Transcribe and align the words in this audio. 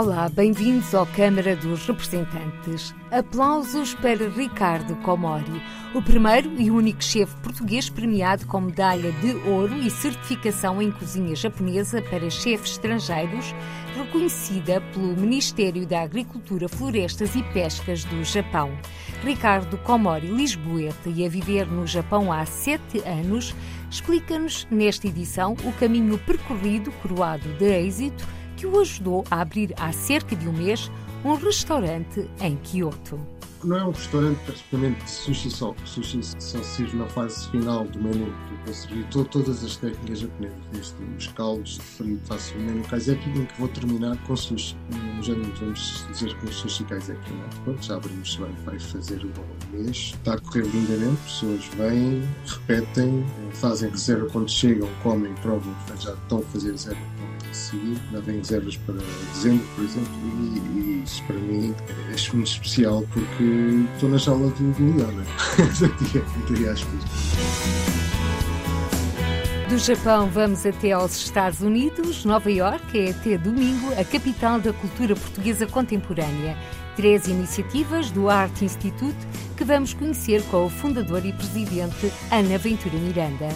Olá, 0.00 0.28
bem-vindos 0.28 0.94
ao 0.94 1.04
Câmara 1.04 1.56
dos 1.56 1.84
Representantes. 1.84 2.94
Aplausos 3.10 3.94
para 3.94 4.28
Ricardo 4.28 4.94
Comori, 5.02 5.60
o 5.92 6.00
primeiro 6.00 6.52
e 6.56 6.70
único 6.70 7.02
chefe 7.02 7.34
português 7.42 7.90
premiado 7.90 8.46
com 8.46 8.60
medalha 8.60 9.10
de 9.10 9.34
ouro 9.48 9.74
e 9.74 9.90
certificação 9.90 10.80
em 10.80 10.92
cozinha 10.92 11.34
japonesa 11.34 12.00
para 12.00 12.30
chefes 12.30 12.70
estrangeiros, 12.70 13.52
reconhecida 13.96 14.80
pelo 14.92 15.16
Ministério 15.16 15.84
da 15.84 16.02
Agricultura, 16.02 16.68
Florestas 16.68 17.34
e 17.34 17.42
Pescas 17.52 18.04
do 18.04 18.22
Japão. 18.22 18.70
Ricardo 19.24 19.76
Comori, 19.78 20.28
lisboeta 20.28 21.08
e 21.08 21.26
a 21.26 21.28
viver 21.28 21.66
no 21.66 21.88
Japão 21.88 22.32
há 22.32 22.46
sete 22.46 23.00
anos, 23.00 23.52
explica-nos 23.90 24.64
nesta 24.70 25.08
edição 25.08 25.56
o 25.64 25.72
caminho 25.72 26.16
percorrido, 26.18 26.92
coroado 27.02 27.48
de 27.54 27.64
êxito, 27.64 28.37
que 28.58 28.66
o 28.66 28.80
ajudou 28.80 29.24
a 29.30 29.40
abrir 29.40 29.72
há 29.76 29.92
cerca 29.92 30.34
de 30.34 30.48
um 30.48 30.52
mês 30.52 30.90
um 31.24 31.34
restaurante 31.34 32.28
em 32.40 32.56
Kyoto. 32.56 33.18
Não 33.62 33.76
é 33.76 33.84
um 33.84 33.90
restaurante 33.90 34.38
praticamente 34.44 35.04
de 35.04 35.10
sushi 35.10 35.50
só. 35.50 35.74
Sushi 35.84 36.20
só 36.22 36.62
sirve 36.62 36.96
na 36.96 37.06
fase 37.06 37.48
final 37.50 37.84
do 37.84 38.00
menu. 38.00 38.32
Eu 38.66 38.74
servir 38.74 39.04
todas 39.30 39.64
as 39.64 39.76
técnicas 39.76 40.20
japonesas, 40.20 40.58
desde 40.72 41.02
os 41.16 41.26
caldos 41.28 41.74
de 41.74 41.80
frio, 41.80 42.20
faço 42.24 42.54
o 42.54 42.60
menu 42.60 42.84
kaiseki, 42.84 43.30
em 43.30 43.46
que 43.46 43.58
vou 43.58 43.68
terminar 43.68 44.16
com 44.24 44.36
sushi. 44.36 44.76
Já 45.22 45.34
não 45.34 45.50
vamos 45.54 46.06
dizer 46.10 46.36
com 46.36 46.46
sushi 46.48 46.84
kaiseki, 46.84 47.32
não 47.32 47.44
é? 47.44 47.64
Pronto, 47.64 47.84
já 47.84 47.96
abrimos, 47.96 48.36
vai, 48.36 48.52
vai 48.64 48.78
fazer 48.78 49.24
um 49.24 49.76
mês. 49.76 50.14
Está 50.14 50.34
a 50.34 50.40
correr 50.40 50.66
lindamente, 50.66 51.20
pessoas 51.22 51.64
vêm, 51.76 52.22
repetem, 52.46 53.24
fazem 53.54 53.90
reserva 53.90 54.26
quando 54.30 54.50
chegam, 54.50 54.88
comem, 55.02 55.34
provam, 55.36 55.74
já 55.98 56.12
estão 56.12 56.38
a 56.38 56.42
fazer 56.42 56.72
reserva 56.72 57.17
já 58.12 58.20
tenho 58.22 58.38
reservas 58.38 58.76
para 58.78 58.94
dezembro, 59.32 59.66
por 59.74 59.84
exemplo, 59.84 60.10
e, 60.24 60.58
e 60.78 61.02
isso 61.04 61.22
para 61.24 61.36
mim 61.36 61.74
é 61.88 61.92
muito 62.34 62.46
especial 62.46 63.04
porque 63.12 63.44
estou 63.94 64.08
na 64.08 64.18
sala 64.18 64.48
do, 64.50 64.72
do 64.72 64.96
Leão, 64.96 65.12
né? 65.12 65.26
Do 69.68 69.76
Japão 69.76 70.30
vamos 70.30 70.64
até 70.64 70.92
aos 70.92 71.14
Estados 71.16 71.60
Unidos. 71.60 72.24
Nova 72.24 72.50
York 72.50 72.98
é 72.98 73.10
até 73.10 73.36
domingo 73.36 73.92
a 74.00 74.04
capital 74.04 74.58
da 74.58 74.72
cultura 74.72 75.14
portuguesa 75.14 75.66
contemporânea. 75.66 76.56
Três 76.96 77.28
iniciativas 77.28 78.10
do 78.10 78.30
Art 78.30 78.62
Institute 78.62 79.18
que 79.58 79.64
vamos 79.64 79.92
conhecer 79.92 80.42
com 80.44 80.64
o 80.64 80.70
fundador 80.70 81.22
e 81.26 81.34
presidente 81.34 82.10
Ana 82.30 82.56
Ventura 82.56 82.96
Miranda. 82.96 83.48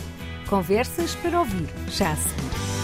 Conversas 0.49 1.15
para 1.15 1.39
ouvir 1.39 1.69
já 1.89 2.13
a 2.13 2.17
seguir. 2.17 2.82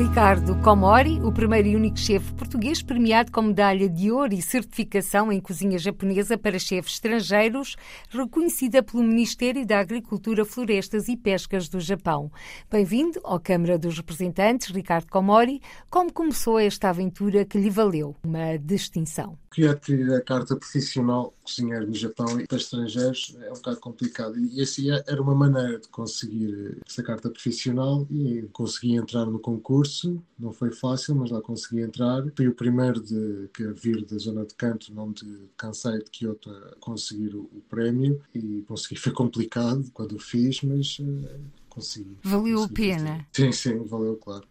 Ricardo 0.00 0.56
Komori, 0.62 1.20
o 1.20 1.30
primeiro 1.30 1.68
e 1.68 1.76
único 1.76 1.98
chefe 1.98 2.32
português 2.32 2.80
premiado 2.80 3.30
com 3.30 3.42
medalha 3.42 3.86
de 3.86 4.10
ouro 4.10 4.32
e 4.32 4.40
certificação 4.40 5.30
em 5.30 5.38
cozinha 5.38 5.78
japonesa 5.78 6.38
para 6.38 6.58
chefes 6.58 6.94
estrangeiros, 6.94 7.76
reconhecida 8.08 8.82
pelo 8.82 9.02
Ministério 9.02 9.66
da 9.66 9.78
Agricultura, 9.78 10.42
Florestas 10.42 11.06
e 11.06 11.18
Pescas 11.18 11.68
do 11.68 11.78
Japão. 11.78 12.32
Bem-vindo 12.70 13.20
à 13.26 13.38
Câmara 13.38 13.78
dos 13.78 13.98
Representantes, 13.98 14.70
Ricardo 14.70 15.06
Komori. 15.06 15.60
Como 15.90 16.10
começou 16.10 16.58
esta 16.58 16.88
aventura 16.88 17.44
que 17.44 17.58
lhe 17.58 17.68
valeu 17.68 18.16
uma 18.24 18.56
distinção? 18.56 19.36
Queria 19.52 19.72
adquirir 19.72 20.12
a 20.14 20.20
carta 20.20 20.54
profissional 20.54 21.34
cozinheiro 21.42 21.88
no 21.88 21.94
Japão 21.94 22.40
e 22.40 22.46
para 22.46 22.56
estrangeiros 22.56 23.36
é 23.40 23.50
um 23.50 23.54
bocado 23.54 23.80
complicado. 23.80 24.38
E 24.38 24.60
assim 24.62 24.90
era 24.90 25.20
uma 25.20 25.34
maneira 25.34 25.80
de 25.80 25.88
conseguir 25.88 26.78
essa 26.86 27.02
carta 27.02 27.28
profissional 27.28 28.06
e 28.08 28.48
consegui 28.52 28.94
entrar 28.94 29.26
no 29.26 29.40
concurso. 29.40 30.22
Não 30.38 30.52
foi 30.52 30.70
fácil, 30.70 31.16
mas 31.16 31.30
lá 31.30 31.40
consegui 31.40 31.82
entrar. 31.82 32.22
Fui 32.36 32.46
o 32.46 32.54
primeiro 32.54 33.00
de, 33.00 33.48
que 33.52 33.64
a 33.64 33.72
vir 33.72 34.04
da 34.04 34.18
zona 34.18 34.46
de 34.46 34.54
Canto, 34.54 34.94
não 34.94 35.10
de 35.10 35.48
Kansai 35.56 35.98
de 35.98 36.10
Kyoto, 36.10 36.48
a 36.48 36.76
conseguir 36.78 37.34
o, 37.34 37.40
o 37.52 37.60
prémio. 37.68 38.22
E 38.32 38.62
consegui, 38.68 38.96
foi 39.02 39.12
complicado 39.12 39.90
quando 39.92 40.12
o 40.12 40.20
fiz, 40.20 40.62
mas 40.62 40.98
uh, 41.00 41.40
consegui. 41.70 42.18
Valeu 42.22 42.58
consegui 42.58 42.92
a 42.92 42.96
pena. 42.96 43.26
Sim, 43.32 43.52
sim, 43.52 43.78
valeu, 43.84 44.16
claro. 44.16 44.44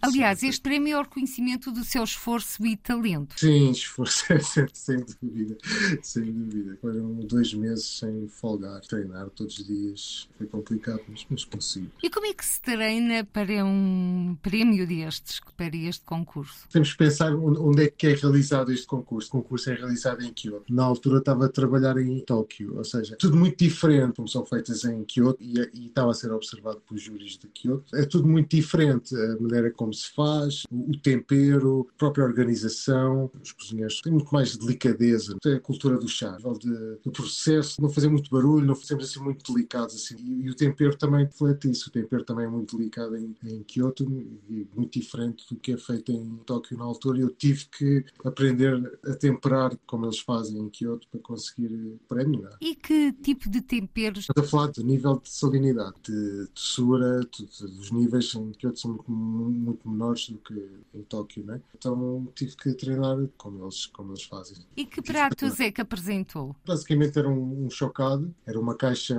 Aliás, 0.00 0.40
sim. 0.40 0.48
este 0.48 0.60
prémio 0.60 0.96
é 0.96 0.98
o 0.98 1.02
reconhecimento 1.02 1.70
do 1.70 1.84
seu 1.84 2.02
esforço 2.02 2.64
e 2.66 2.76
talento. 2.76 3.38
Sim, 3.38 3.70
esforço, 3.70 4.24
sem 4.72 5.04
dúvida, 5.22 5.56
sem 6.02 6.32
dúvida. 6.32 6.78
Foram 6.80 7.14
dois 7.20 7.54
meses 7.54 7.98
sem 7.98 8.26
folgar, 8.28 8.80
treinar 8.80 9.30
todos 9.30 9.58
os 9.58 9.66
dias. 9.66 10.28
Foi 10.36 10.46
complicado, 10.46 11.00
mas, 11.08 11.26
mas 11.28 11.44
consigo. 11.44 11.90
E 12.02 12.10
como 12.10 12.26
é 12.26 12.34
que 12.34 12.44
se 12.44 12.60
treina 12.60 13.24
para 13.24 13.64
um 13.64 14.36
prémio 14.42 14.86
destes, 14.86 15.40
para 15.56 15.76
este 15.76 16.04
concurso? 16.04 16.66
Temos 16.70 16.92
que 16.92 16.98
pensar 16.98 17.34
onde 17.34 17.84
é 17.84 17.88
que 17.88 18.06
é 18.06 18.14
realizado 18.14 18.72
este 18.72 18.86
concurso. 18.86 19.28
O 19.28 19.42
concurso 19.42 19.70
é 19.70 19.74
realizado 19.74 20.22
em 20.22 20.32
Kyoto. 20.32 20.72
Na 20.72 20.84
altura 20.84 21.18
estava 21.18 21.46
a 21.46 21.48
trabalhar 21.48 21.96
em 21.98 22.20
Tóquio, 22.20 22.76
ou 22.76 22.84
seja, 22.84 23.16
tudo 23.16 23.36
muito 23.36 23.56
diferente, 23.58 24.16
como 24.16 24.28
são 24.28 24.44
feitas 24.44 24.84
em 24.84 25.04
Kyoto, 25.04 25.42
e, 25.42 25.58
e 25.74 25.86
estava 25.86 26.10
a 26.10 26.14
ser 26.14 26.32
observado 26.32 26.71
observado 26.72 26.80
pelos 26.80 27.02
júris 27.02 27.38
de 27.38 27.48
Kyoto. 27.48 27.94
É 27.94 28.04
tudo 28.04 28.26
muito 28.26 28.54
diferente, 28.54 29.14
a 29.14 29.40
maneira 29.40 29.70
como 29.70 29.92
se 29.92 30.10
faz, 30.12 30.64
o 30.70 30.96
tempero, 30.98 31.88
a 31.94 31.98
própria 31.98 32.24
organização. 32.24 33.30
Os 33.42 33.52
cozinheiros 33.52 34.00
têm 34.00 34.12
muito 34.12 34.32
mais 34.32 34.56
delicadeza. 34.56 35.36
É 35.44 35.54
a 35.54 35.60
cultura 35.60 35.98
do 35.98 36.08
chá, 36.08 36.36
de, 36.58 36.96
do 37.04 37.10
processo, 37.10 37.80
não 37.80 37.90
fazer 37.90 38.08
muito 38.08 38.30
barulho, 38.30 38.66
não 38.66 38.74
fazemos 38.74 39.04
assim 39.04 39.20
muito 39.20 39.52
delicados. 39.52 39.94
Assim. 39.94 40.16
E, 40.18 40.46
e, 40.46 40.50
o 40.50 40.54
tempero 40.54 40.96
também 40.96 41.24
reflete 41.24 41.70
isso. 41.70 41.88
O 41.88 41.92
tempero 41.92 42.24
também 42.24 42.46
é 42.46 42.48
muito 42.48 42.76
delicado 42.76 43.16
em, 43.16 43.34
em 43.44 43.62
Kyoto 43.62 44.04
e 44.48 44.66
muito 44.74 44.98
diferente 44.98 45.44
do 45.48 45.56
que 45.56 45.72
é 45.72 45.76
feito 45.76 46.12
em 46.12 46.36
Tóquio 46.46 46.78
na 46.78 46.84
altura. 46.84 47.20
Eu 47.20 47.30
tive 47.30 47.66
que 47.66 48.04
aprender 48.24 48.98
a 49.04 49.14
temperar 49.14 49.76
como 49.86 50.06
eles 50.06 50.18
fazem 50.20 50.58
em 50.58 50.68
Kyoto 50.68 51.08
para 51.10 51.20
conseguir 51.20 51.98
prémio. 52.08 52.46
É? 52.46 52.50
E 52.60 52.74
que 52.74 53.12
tipo 53.12 53.48
de 53.48 53.60
temperos? 53.60 54.26
Estou 54.28 54.44
a 54.44 54.46
falar 54.46 54.70
de 54.70 54.82
nível 54.82 55.20
de 55.22 55.30
salinidade, 55.30 55.94
de 56.02 56.48
doçura, 56.54 57.20
os 57.62 57.90
níveis 57.90 58.30
são 58.30 58.44
muito, 58.44 59.10
muito, 59.10 59.88
menores 59.88 60.28
do 60.28 60.38
que 60.38 60.54
em 60.94 61.02
Tóquio, 61.02 61.44
né? 61.44 61.60
Então 61.76 62.26
tive 62.34 62.56
que 62.56 62.74
treinar 62.74 63.16
como 63.36 63.64
eles, 63.64 63.86
como 63.86 64.12
eles 64.12 64.24
fazem. 64.24 64.58
E 64.76 64.84
que 64.84 65.02
pratos 65.02 65.58
é 65.60 65.70
que 65.70 65.80
apresentou? 65.80 66.54
Basicamente 66.64 67.18
era 67.18 67.28
um, 67.28 67.66
um 67.66 67.70
chocado, 67.70 68.34
era 68.46 68.58
uma 68.58 68.74
caixa 68.74 69.16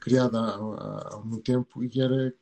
criada 0.00 0.38
há, 0.40 1.14
há, 1.14 1.20
muito 1.24 1.42
tempo 1.42 1.84
e 1.84 2.00
era 2.00 2.34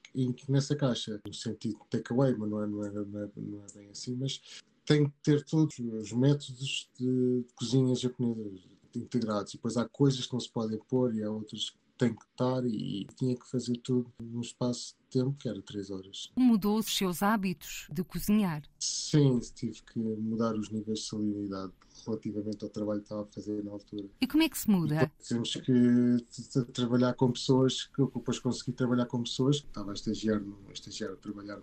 nessa 0.48 0.74
caixa, 0.74 1.20
no 1.26 1.34
sentido 1.34 1.78
de 1.78 1.98
takeaway, 1.98 2.34
mas 2.36 2.50
não 2.50 2.62
é, 2.62 2.66
não, 2.66 2.84
é, 2.84 2.90
não, 2.90 3.20
é, 3.20 3.28
não 3.36 3.64
é 3.64 3.72
bem 3.74 3.90
assim, 3.90 4.16
mas 4.16 4.40
tem 4.84 5.04
que 5.04 5.12
ter 5.22 5.44
todos 5.44 5.78
os 5.78 6.12
métodos 6.12 6.88
de 6.98 7.44
cozinha 7.54 7.94
japonesa 7.94 8.78
integrados. 8.94 9.52
E 9.52 9.56
depois 9.56 9.76
há 9.76 9.86
coisas 9.88 10.26
que 10.26 10.32
não 10.32 10.40
se 10.40 10.50
podem 10.50 10.78
pôr 10.88 11.14
e 11.14 11.22
há 11.22 11.30
outras 11.30 11.70
que 11.70 11.76
tem 11.98 12.14
que 12.14 12.24
estar 12.24 12.64
e 12.64 13.06
tinha 13.16 13.36
que 13.36 13.50
fazer 13.50 13.76
tudo 13.78 14.10
num 14.22 14.40
espaço 14.40 14.94
de 15.00 15.18
tempo 15.18 15.36
que 15.38 15.48
era 15.48 15.60
3 15.60 15.90
horas. 15.90 16.30
Mudou 16.36 16.78
os 16.78 16.96
seus 16.96 17.22
hábitos 17.22 17.88
de 17.90 18.04
cozinhar? 18.04 18.62
Sim, 18.78 19.40
tive 19.54 19.82
que 19.82 19.98
mudar 19.98 20.54
os 20.54 20.70
níveis 20.70 21.00
de 21.00 21.06
salinidade 21.06 21.72
relativamente 22.06 22.64
ao 22.64 22.70
trabalho 22.70 23.00
que 23.00 23.06
estava 23.06 23.22
a 23.22 23.26
fazer 23.26 23.64
na 23.64 23.72
altura. 23.72 24.08
E 24.20 24.26
como 24.26 24.42
é 24.42 24.48
que 24.48 24.58
se 24.58 24.70
muda? 24.70 25.10
Temos 25.28 25.54
que 25.54 26.64
trabalhar 26.72 27.14
com 27.14 27.32
pessoas, 27.32 27.86
que 27.86 28.00
eu 28.00 28.10
depois 28.14 28.38
consegui 28.38 28.72
trabalhar 28.72 29.06
com 29.06 29.22
pessoas, 29.22 29.56
estava 29.56 29.90
a 29.90 29.94
estagiar, 29.94 30.40
a, 30.68 30.72
estagiar 30.72 31.12
a 31.12 31.16
trabalhar 31.16 31.60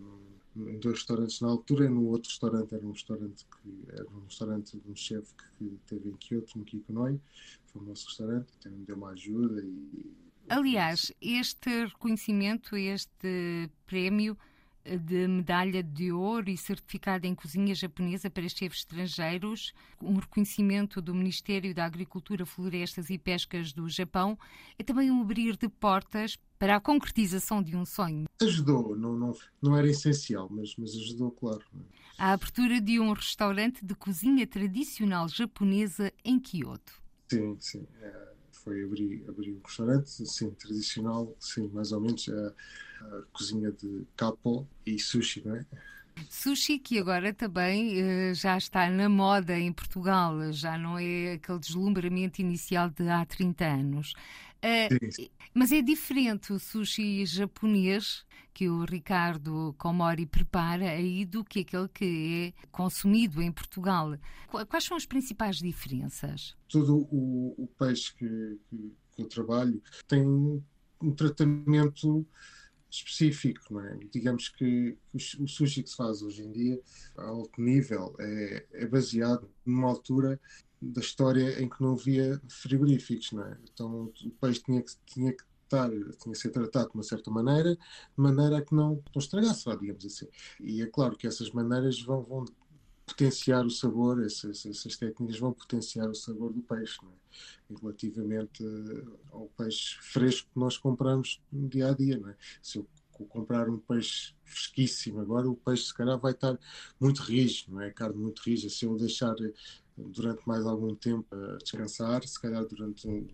em 0.56 0.80
dois 0.80 1.00
restaurantes 1.00 1.42
na 1.42 1.50
altura, 1.50 1.86
e 1.86 1.90
no 1.90 2.08
outro 2.08 2.30
restaurante 2.30 2.74
era 2.74 2.86
um 2.86 2.92
restaurante 2.92 3.46
que 3.46 3.84
era 3.90 4.08
um 4.10 4.20
restaurante 4.26 4.78
de 4.78 4.92
um 4.92 4.96
chefe 4.96 5.34
que 5.58 5.80
teve 5.88 6.10
em 6.10 6.16
Kyoto, 6.18 6.58
no 6.58 6.66
Kikonoi, 6.66 7.20
foi 7.68 7.82
o 7.82 7.86
nosso 7.86 8.08
restaurante, 8.08 8.48
então 8.60 8.72
me 8.72 8.86
deu 8.86 8.96
uma 8.96 9.10
ajuda 9.10 9.62
e 9.62 10.25
Aliás, 10.48 11.12
este 11.20 11.86
reconhecimento, 11.86 12.76
este 12.76 13.70
prémio 13.88 14.38
de 14.86 15.28
medalha 15.28 15.82
de 15.82 16.12
ouro 16.12 16.50
e 16.50 16.58
certificado 16.58 17.26
em 17.26 17.34
cozinha 17.34 17.74
japonesa 17.74 18.30
para 18.30 18.48
chefes 18.48 18.80
estrangeiros, 18.80 19.74
um 20.00 20.18
reconhecimento 20.18 21.02
do 21.02 21.16
Ministério 21.16 21.74
da 21.74 21.86
Agricultura, 21.86 22.46
Florestas 22.46 23.10
e 23.10 23.18
Pescas 23.18 23.74
do 23.74 23.90
Japão, 23.90 24.38
é 24.78 24.84
também 24.84 25.10
um 25.10 25.22
abrir 25.22 25.58
de 25.58 25.68
portas 25.68 26.38
para 26.60 26.76
a 26.76 26.80
concretização 26.80 27.64
de 27.64 27.76
um 27.76 27.84
sonho. 27.84 28.26
Ajudou, 28.40 28.96
não, 28.96 29.18
não, 29.18 29.36
não 29.60 29.76
era 29.76 29.90
essencial, 29.90 30.48
mas, 30.52 30.76
mas 30.78 30.96
ajudou, 30.96 31.32
claro. 31.32 31.66
A 32.18 32.34
abertura 32.34 32.80
de 32.80 33.00
um 33.00 33.12
restaurante 33.12 33.84
de 33.84 33.96
cozinha 33.96 34.46
tradicional 34.46 35.28
japonesa 35.28 36.14
em 36.24 36.40
Kyoto. 36.40 37.02
Sim, 37.28 37.58
sim. 37.60 37.88
É 38.00 38.35
foi 38.66 38.84
abrir, 38.84 39.24
abrir 39.30 39.54
um 39.54 39.62
restaurante, 39.64 40.10
sim, 40.10 40.50
tradicional, 40.50 41.34
sim, 41.40 41.70
mais 41.72 41.92
ou 41.92 42.02
menos, 42.02 42.28
a, 42.28 42.48
a 43.06 43.22
cozinha 43.32 43.72
de 43.72 44.04
capo 44.18 44.68
e 44.86 45.00
sushi, 45.00 45.44
não 45.46 45.56
é? 45.56 45.66
Sushi 46.30 46.80
que 46.80 46.98
agora 46.98 47.34
também 47.34 48.02
uh, 48.02 48.34
já 48.34 48.58
está 48.58 48.90
na 48.90 49.08
moda 49.08 49.58
em 49.58 49.72
Portugal, 49.72 50.52
já 50.52 50.78
não 50.78 50.98
é 50.98 51.34
aquele 51.34 51.60
deslumbramento 51.60 52.42
inicial 52.42 52.90
de 52.90 53.08
há 53.08 53.24
30 53.26 53.66
anos. 53.66 54.14
Uh, 54.66 55.30
mas 55.54 55.72
é 55.72 55.82
diferente 55.82 56.52
o 56.52 56.60
sushi 56.60 57.24
japonês 57.26 58.26
que 58.52 58.68
o 58.68 58.84
Ricardo 58.84 59.76
Komori 59.78 60.26
prepara 60.26 60.90
aí 60.90 61.26
do 61.26 61.44
que 61.44 61.60
aquele 61.60 61.90
que 61.90 62.54
é 62.58 62.68
consumido 62.72 63.42
em 63.42 63.52
Portugal. 63.52 64.18
Quais 64.48 64.86
são 64.86 64.98
as 64.98 65.06
principais 65.06 65.58
diferenças? 65.58 66.56
Todo 66.70 67.06
o, 67.12 67.54
o 67.58 67.68
peixe 67.78 68.16
que, 68.16 68.60
que, 68.70 68.94
que 69.12 69.22
eu 69.22 69.28
trabalho 69.28 69.82
tem 70.08 70.26
um 70.26 71.12
tratamento 71.14 72.26
específico, 72.90 73.74
não 73.74 73.82
é? 73.82 74.00
Digamos 74.12 74.50
que 74.50 74.98
o 75.14 75.48
sushi 75.48 75.84
que 75.84 75.90
se 75.90 75.96
faz 75.96 76.22
hoje 76.22 76.44
em 76.44 76.52
dia, 76.52 76.82
a 77.18 77.24
alto 77.24 77.62
nível, 77.62 78.16
é, 78.20 78.66
é 78.72 78.88
baseado 78.88 79.50
numa 79.66 79.90
altura 79.90 80.40
da 80.82 81.02
história 81.02 81.62
em 81.62 81.70
que 81.70 81.82
não 81.82 81.94
havia 81.94 82.42
frigoríficos, 82.48 83.32
não 83.32 83.44
é? 83.44 83.58
Então 83.64 84.12
o 84.24 84.30
peixe 84.42 84.62
tinha 84.64 84.82
que, 84.82 84.92
tinha 85.06 85.34
que 85.34 85.44
estar, 85.64 85.90
tinha 85.90 86.34
que 86.34 86.38
ser 86.38 86.50
tratado 86.50 86.90
de 86.90 86.96
uma 86.96 87.04
certa 87.04 87.32
maneira, 87.32 87.76
de 87.76 87.80
maneira 88.18 88.58
a 88.58 88.62
que 88.62 88.74
não, 88.74 88.96
não 88.96 89.20
estragasse, 89.20 89.66
digamos 89.78 90.06
assim. 90.06 90.28
E 90.60 90.82
é 90.82 90.86
claro 90.86 91.18
que 91.18 91.28
essas 91.28 91.52
maneiras 91.52 92.02
vão, 92.02 92.24
vão 92.24 92.46
potenciar 93.06 93.66
o 93.66 93.70
sabor, 93.70 94.24
essas, 94.24 94.66
essas, 94.66 94.98
técnicas 94.98 95.38
vão 95.40 95.54
potenciar 95.54 96.10
o 96.10 96.16
sabor 96.16 96.52
do 96.52 96.62
peixe, 96.62 96.98
é? 97.04 97.76
Relativamente 97.80 98.64
ao 99.32 99.48
peixe 99.58 99.98
fresco 100.02 100.50
que 100.52 100.60
nós 100.60 100.78
compramos 100.78 101.42
no 101.52 101.68
dia 101.70 101.90
a 101.90 101.94
dia, 101.94 102.22
é? 102.28 102.36
Se 102.62 102.80
eu 102.80 102.88
comprar 103.30 103.70
um 103.70 103.78
peixe 103.78 104.34
fresquíssimo 104.44 105.22
agora, 105.22 105.50
o 105.50 105.56
peixe 105.56 105.86
se 105.86 105.94
calhar 105.94 106.20
vai 106.20 106.34
estar 106.34 106.60
muito 107.00 107.22
rígido, 107.22 107.74
não 107.74 107.82
é? 107.82 107.90
Carne 107.90 108.18
muito 108.18 108.42
rígida. 108.42 108.70
Se 108.70 108.86
eu 108.86 108.96
deixar 108.98 109.36
durante 109.98 110.48
mais 110.48 110.66
algum 110.66 110.94
tempo 110.96 111.26
a 111.34 111.58
descansar, 111.58 112.26
se 112.28 112.40
calhar 112.40 112.66
durante 112.66 113.08
um, 113.08 113.28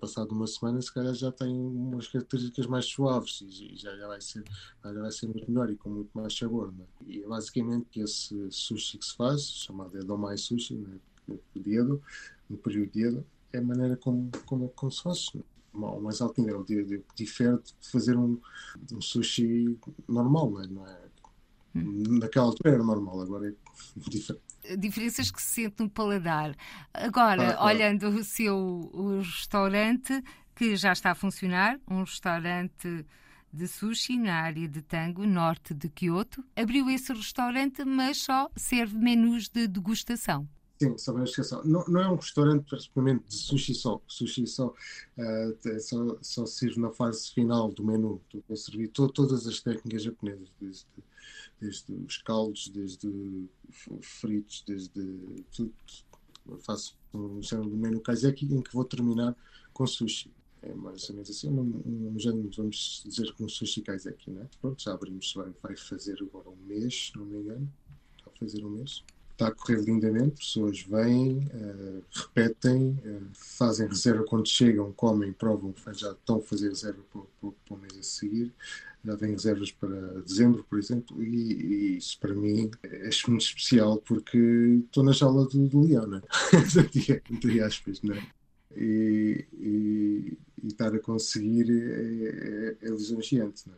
passado 0.00 0.32
uma 0.32 0.46
semana, 0.46 0.80
se 0.80 0.92
calhar 0.92 1.14
já 1.14 1.30
tem 1.30 1.54
umas 1.54 2.08
características 2.08 2.66
mais 2.66 2.86
suaves 2.86 3.42
e 3.42 3.76
já, 3.76 3.94
já, 3.96 4.08
vai, 4.08 4.20
ser, 4.20 4.42
já 4.82 4.92
vai 4.92 5.12
ser 5.12 5.26
muito 5.26 5.48
melhor 5.50 5.70
e 5.70 5.76
com 5.76 5.90
muito 5.90 6.10
mais 6.14 6.36
sabor. 6.36 6.72
Né? 6.72 6.84
E 7.06 7.22
é 7.22 7.26
basicamente 7.26 8.00
esse 8.00 8.50
sushi 8.50 8.98
que 8.98 9.04
se 9.04 9.14
faz, 9.14 9.42
chamado 9.42 9.96
Edomai 9.98 10.38
Sushi, 10.38 10.74
né? 10.74 10.98
dedo, 11.54 12.02
no 12.48 12.56
período 12.56 12.90
dedo, 12.92 13.26
é 13.52 13.58
a 13.58 13.62
maneira 13.62 13.96
como, 13.96 14.30
como, 14.46 14.68
como 14.70 14.90
se 14.90 15.02
faz. 15.02 15.26
Né? 15.34 15.42
Ao 15.74 16.00
mais 16.00 16.20
alto 16.20 16.40
nível, 16.40 16.64
de, 16.64 16.82
de, 16.82 17.02
difere 17.14 17.56
de 17.58 17.88
fazer 17.88 18.16
um, 18.16 18.40
um 18.92 19.00
sushi 19.00 19.78
normal, 20.08 20.50
né? 20.50 20.66
não 20.68 20.86
é? 20.86 21.09
Hum. 21.74 22.18
Naquela 22.18 22.46
altura 22.46 22.74
era 22.74 22.84
normal, 22.84 23.20
agora 23.20 23.48
é 23.48 23.54
diferente 23.96 24.50
diferenças 24.76 25.30
que 25.30 25.40
se 25.40 25.62
sente 25.62 25.82
no 25.82 25.90
paladar. 25.90 26.54
Agora, 26.92 27.54
ah, 27.56 27.66
olhando 27.66 28.08
o 28.08 28.24
seu 28.24 28.56
o 28.92 29.18
restaurante, 29.18 30.22
que 30.54 30.76
já 30.76 30.92
está 30.92 31.12
a 31.12 31.14
funcionar, 31.14 31.78
um 31.88 32.00
restaurante 32.00 33.06
de 33.52 33.66
sushi 33.66 34.16
na 34.16 34.34
área 34.34 34.68
de 34.68 34.82
Tango, 34.82 35.26
norte 35.26 35.74
de 35.74 35.88
Kyoto, 35.88 36.44
abriu 36.54 36.88
esse 36.88 37.12
restaurante, 37.12 37.84
mas 37.84 38.18
só 38.18 38.48
serve 38.54 38.96
menus 38.96 39.48
de 39.48 39.66
degustação. 39.66 40.48
Sim, 40.80 40.96
só 40.96 41.12
degustação. 41.12 41.62
Não, 41.64 41.84
não 41.88 42.00
é 42.00 42.08
um 42.08 42.16
restaurante 42.16 42.64
praticamente 42.64 43.24
de 43.28 43.34
sushi 43.34 43.74
só. 43.74 44.00
Sushi 44.06 44.46
só, 44.46 44.68
uh, 44.68 45.80
só, 45.80 46.18
só 46.22 46.46
serve 46.46 46.80
na 46.80 46.90
fase 46.90 47.30
final 47.32 47.70
do 47.72 47.84
menu. 47.84 48.20
Estou 48.26 48.42
a 48.50 48.56
servir 48.56 48.88
to, 48.88 49.08
todas 49.08 49.46
as 49.46 49.60
técnicas 49.60 50.04
japonesas, 50.04 50.48
desde 50.60 50.86
desde 51.60 51.92
os 51.92 52.18
caldos, 52.18 52.68
desde 52.68 53.48
fritos, 54.00 54.64
desde 54.66 55.44
tudo. 55.52 55.72
Faço 56.60 56.96
um 57.12 57.42
género 57.42 57.70
de 57.70 57.76
menu 57.76 58.00
kaiseki 58.00 58.46
em 58.46 58.62
que 58.62 58.72
vou 58.72 58.84
terminar 58.84 59.36
com 59.72 59.86
sushi. 59.86 60.30
É 60.62 60.74
mais 60.74 61.08
ou 61.08 61.16
menos 61.16 61.30
assim, 61.30 61.48
um, 61.48 62.12
um 62.14 62.18
género, 62.18 62.50
vamos 62.54 63.02
dizer, 63.04 63.32
com 63.34 63.48
sushi 63.48 63.82
kaiseki, 63.82 64.30
né? 64.30 64.46
Pronto, 64.60 64.82
já 64.82 64.92
abrimos, 64.92 65.32
vai, 65.34 65.50
vai 65.62 65.76
fazer 65.76 66.18
agora 66.20 66.50
um 66.50 66.66
mês, 66.66 67.12
não 67.16 67.24
me 67.24 67.38
engano. 67.38 67.72
Está 68.18 68.30
a 68.30 68.38
fazer 68.38 68.64
um 68.64 68.70
mês 68.70 69.02
está 69.40 69.48
a 69.48 69.52
correr 69.52 69.80
lindamente, 69.80 70.36
pessoas 70.36 70.82
vêm, 70.82 71.48
uh, 71.54 72.04
repetem, 72.12 72.90
uh, 72.90 73.26
fazem 73.32 73.88
reserva 73.88 74.22
quando 74.24 74.46
chegam, 74.46 74.92
comem, 74.92 75.32
provam, 75.32 75.74
já 75.94 76.12
estão 76.12 76.36
a 76.36 76.42
fazer 76.42 76.68
reserva 76.68 77.02
para 77.10 77.20
o 77.70 77.78
mês 77.78 77.98
a 77.98 78.02
seguir 78.02 78.52
já 79.04 79.16
tem 79.16 79.30
reservas 79.30 79.70
para 79.72 80.20
dezembro, 80.22 80.64
por 80.64 80.78
exemplo, 80.78 81.22
e, 81.22 81.52
e 81.54 81.96
isso 81.96 82.18
para 82.18 82.34
mim 82.34 82.70
é 82.82 83.10
muito 83.28 83.42
especial 83.42 83.98
porque 83.98 84.38
estou 84.84 85.02
na 85.02 85.12
jaula 85.12 85.46
do, 85.46 85.68
do 85.68 85.80
leão, 85.80 86.06
né? 86.06 86.20
entre 87.30 87.60
aspas, 87.62 88.02
né? 88.02 88.22
E, 88.76 89.46
e, 89.58 90.38
e, 90.62 90.66
estar 90.68 90.94
a 90.94 90.98
conseguir 91.00 91.70
é, 91.70 92.76
é, 92.82 92.88
é 92.88 92.90
lisonjeante, 92.90 93.68
né? 93.68 93.74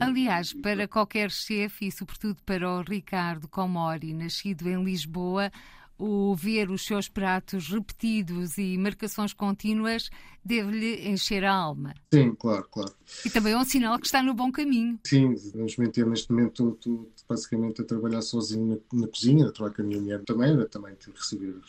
Aliás, 0.00 0.52
para 0.52 0.88
qualquer 0.88 1.30
chefe 1.30 1.86
e 1.86 1.92
sobretudo 1.92 2.36
para 2.44 2.68
o 2.68 2.82
Ricardo 2.82 3.46
Comori, 3.46 4.12
nascido 4.12 4.68
em 4.68 4.82
Lisboa, 4.82 5.50
o 5.98 6.34
ver 6.34 6.70
os 6.70 6.84
seus 6.84 7.08
pratos 7.08 7.68
repetidos 7.68 8.58
e 8.58 8.76
marcações 8.76 9.32
contínuas 9.32 10.10
deve-lhe 10.44 11.08
encher 11.08 11.44
a 11.44 11.52
alma. 11.52 11.94
Sim, 12.12 12.34
claro, 12.34 12.68
claro. 12.70 12.94
E 13.24 13.30
também 13.30 13.52
é 13.52 13.58
um 13.58 13.64
sinal 13.64 13.98
que 13.98 14.06
está 14.06 14.22
no 14.22 14.34
bom 14.34 14.52
caminho. 14.52 14.98
Sim, 15.04 15.34
vamos 15.54 15.76
mentir, 15.76 16.06
neste 16.06 16.30
momento 16.30 16.74
estou 16.74 17.10
basicamente 17.28 17.80
a 17.80 17.84
trabalhar 17.84 18.22
sozinho 18.22 18.82
na, 18.92 19.00
na 19.00 19.08
cozinha, 19.08 19.46
a 19.46 19.52
trabalhar 19.52 19.76
com 19.76 19.82
a 19.82 19.84
minha 19.86 20.00
mulher 20.00 20.22
também, 20.24 20.50
era 20.50 20.66
também 20.68 20.94
de 20.94 21.10
receber 21.10 21.50
uh, 21.50 21.62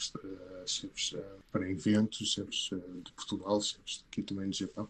chefes 0.65 1.13
uh, 1.13 1.23
para 1.51 1.69
eventos, 1.69 2.31
chefes 2.31 2.71
uh, 2.71 3.01
de 3.03 3.11
Portugal, 3.13 3.61
chefes 3.61 4.03
aqui 4.11 4.21
também 4.21 4.49
do 4.49 4.55
Japão, 4.55 4.87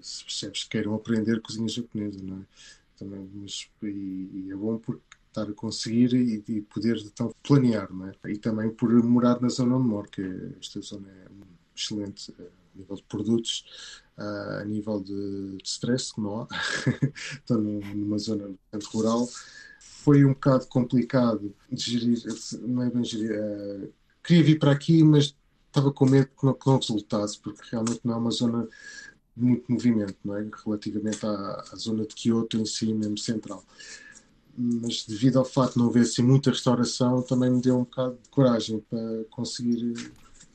chefes 0.00 0.64
que 0.64 0.70
queiram 0.70 0.94
aprender 0.94 1.40
cozinha 1.40 1.68
japonesa, 1.68 2.18
não 2.22 2.38
é? 2.38 2.44
Também, 2.96 3.28
mas, 3.34 3.68
e, 3.82 4.30
e 4.46 4.48
é 4.52 4.54
bom 4.54 4.78
porque 4.78 5.02
estar 5.34 5.50
a 5.50 5.54
conseguir 5.54 6.14
e, 6.14 6.44
e, 6.46 6.60
poder 6.62 6.96
então 7.04 7.34
planear, 7.42 7.92
não 7.92 8.06
é? 8.06 8.12
E 8.30 8.38
também 8.38 8.70
por 8.70 8.90
morar 9.02 9.40
na 9.40 9.48
zona 9.48 9.76
onde 9.76 9.88
moro, 9.88 10.08
que 10.08 10.22
esta 10.60 10.80
zona 10.80 11.10
é 11.10 11.26
excelente 11.76 12.32
eh, 12.38 12.42
a 12.74 12.78
nível 12.78 12.96
de 12.96 13.02
produtos, 13.02 13.64
eh, 14.16 14.58
a 14.62 14.64
nível 14.64 15.00
de, 15.00 15.56
de 15.56 15.68
stress, 15.68 16.14
que 16.14 16.20
não 16.20 16.42
há. 16.42 16.48
Estou 17.34 17.58
numa 17.58 18.18
zona 18.18 18.54
rural. 18.92 19.28
Foi 19.80 20.24
um 20.24 20.34
bocado 20.34 20.66
complicado 20.68 21.54
de 21.70 21.82
gerir, 21.82 22.22
não 22.62 22.82
é 22.82 22.90
bem 22.90 23.04
gerir. 23.04 23.32
Uh, 23.32 23.92
queria 24.22 24.44
vir 24.44 24.58
para 24.58 24.70
aqui, 24.70 25.02
mas 25.02 25.34
estava 25.66 25.90
com 25.90 26.04
medo 26.04 26.28
que 26.38 26.44
não, 26.44 26.52
que 26.52 26.66
não 26.66 26.76
resultasse, 26.78 27.40
porque 27.40 27.62
realmente 27.70 28.00
não 28.04 28.14
é 28.14 28.16
uma 28.18 28.30
zona 28.30 28.68
de 29.34 29.42
muito 29.42 29.72
movimento, 29.72 30.16
não 30.22 30.36
é? 30.36 30.46
Relativamente 30.64 31.24
à, 31.24 31.64
à 31.72 31.76
zona 31.76 32.06
de 32.06 32.14
Kyoto 32.14 32.58
em 32.58 32.66
si, 32.66 32.92
mesmo 32.92 33.16
central 33.16 33.64
mas 34.56 35.04
devido 35.04 35.38
ao 35.38 35.44
facto 35.44 35.74
de 35.74 35.78
não 35.80 35.88
haver 35.88 36.02
assim 36.02 36.22
muita 36.22 36.50
restauração, 36.50 37.22
também 37.22 37.50
me 37.50 37.60
deu 37.60 37.76
um 37.78 37.84
bocado 37.84 38.18
de 38.22 38.28
coragem 38.28 38.80
para 38.88 39.24
conseguir 39.30 39.92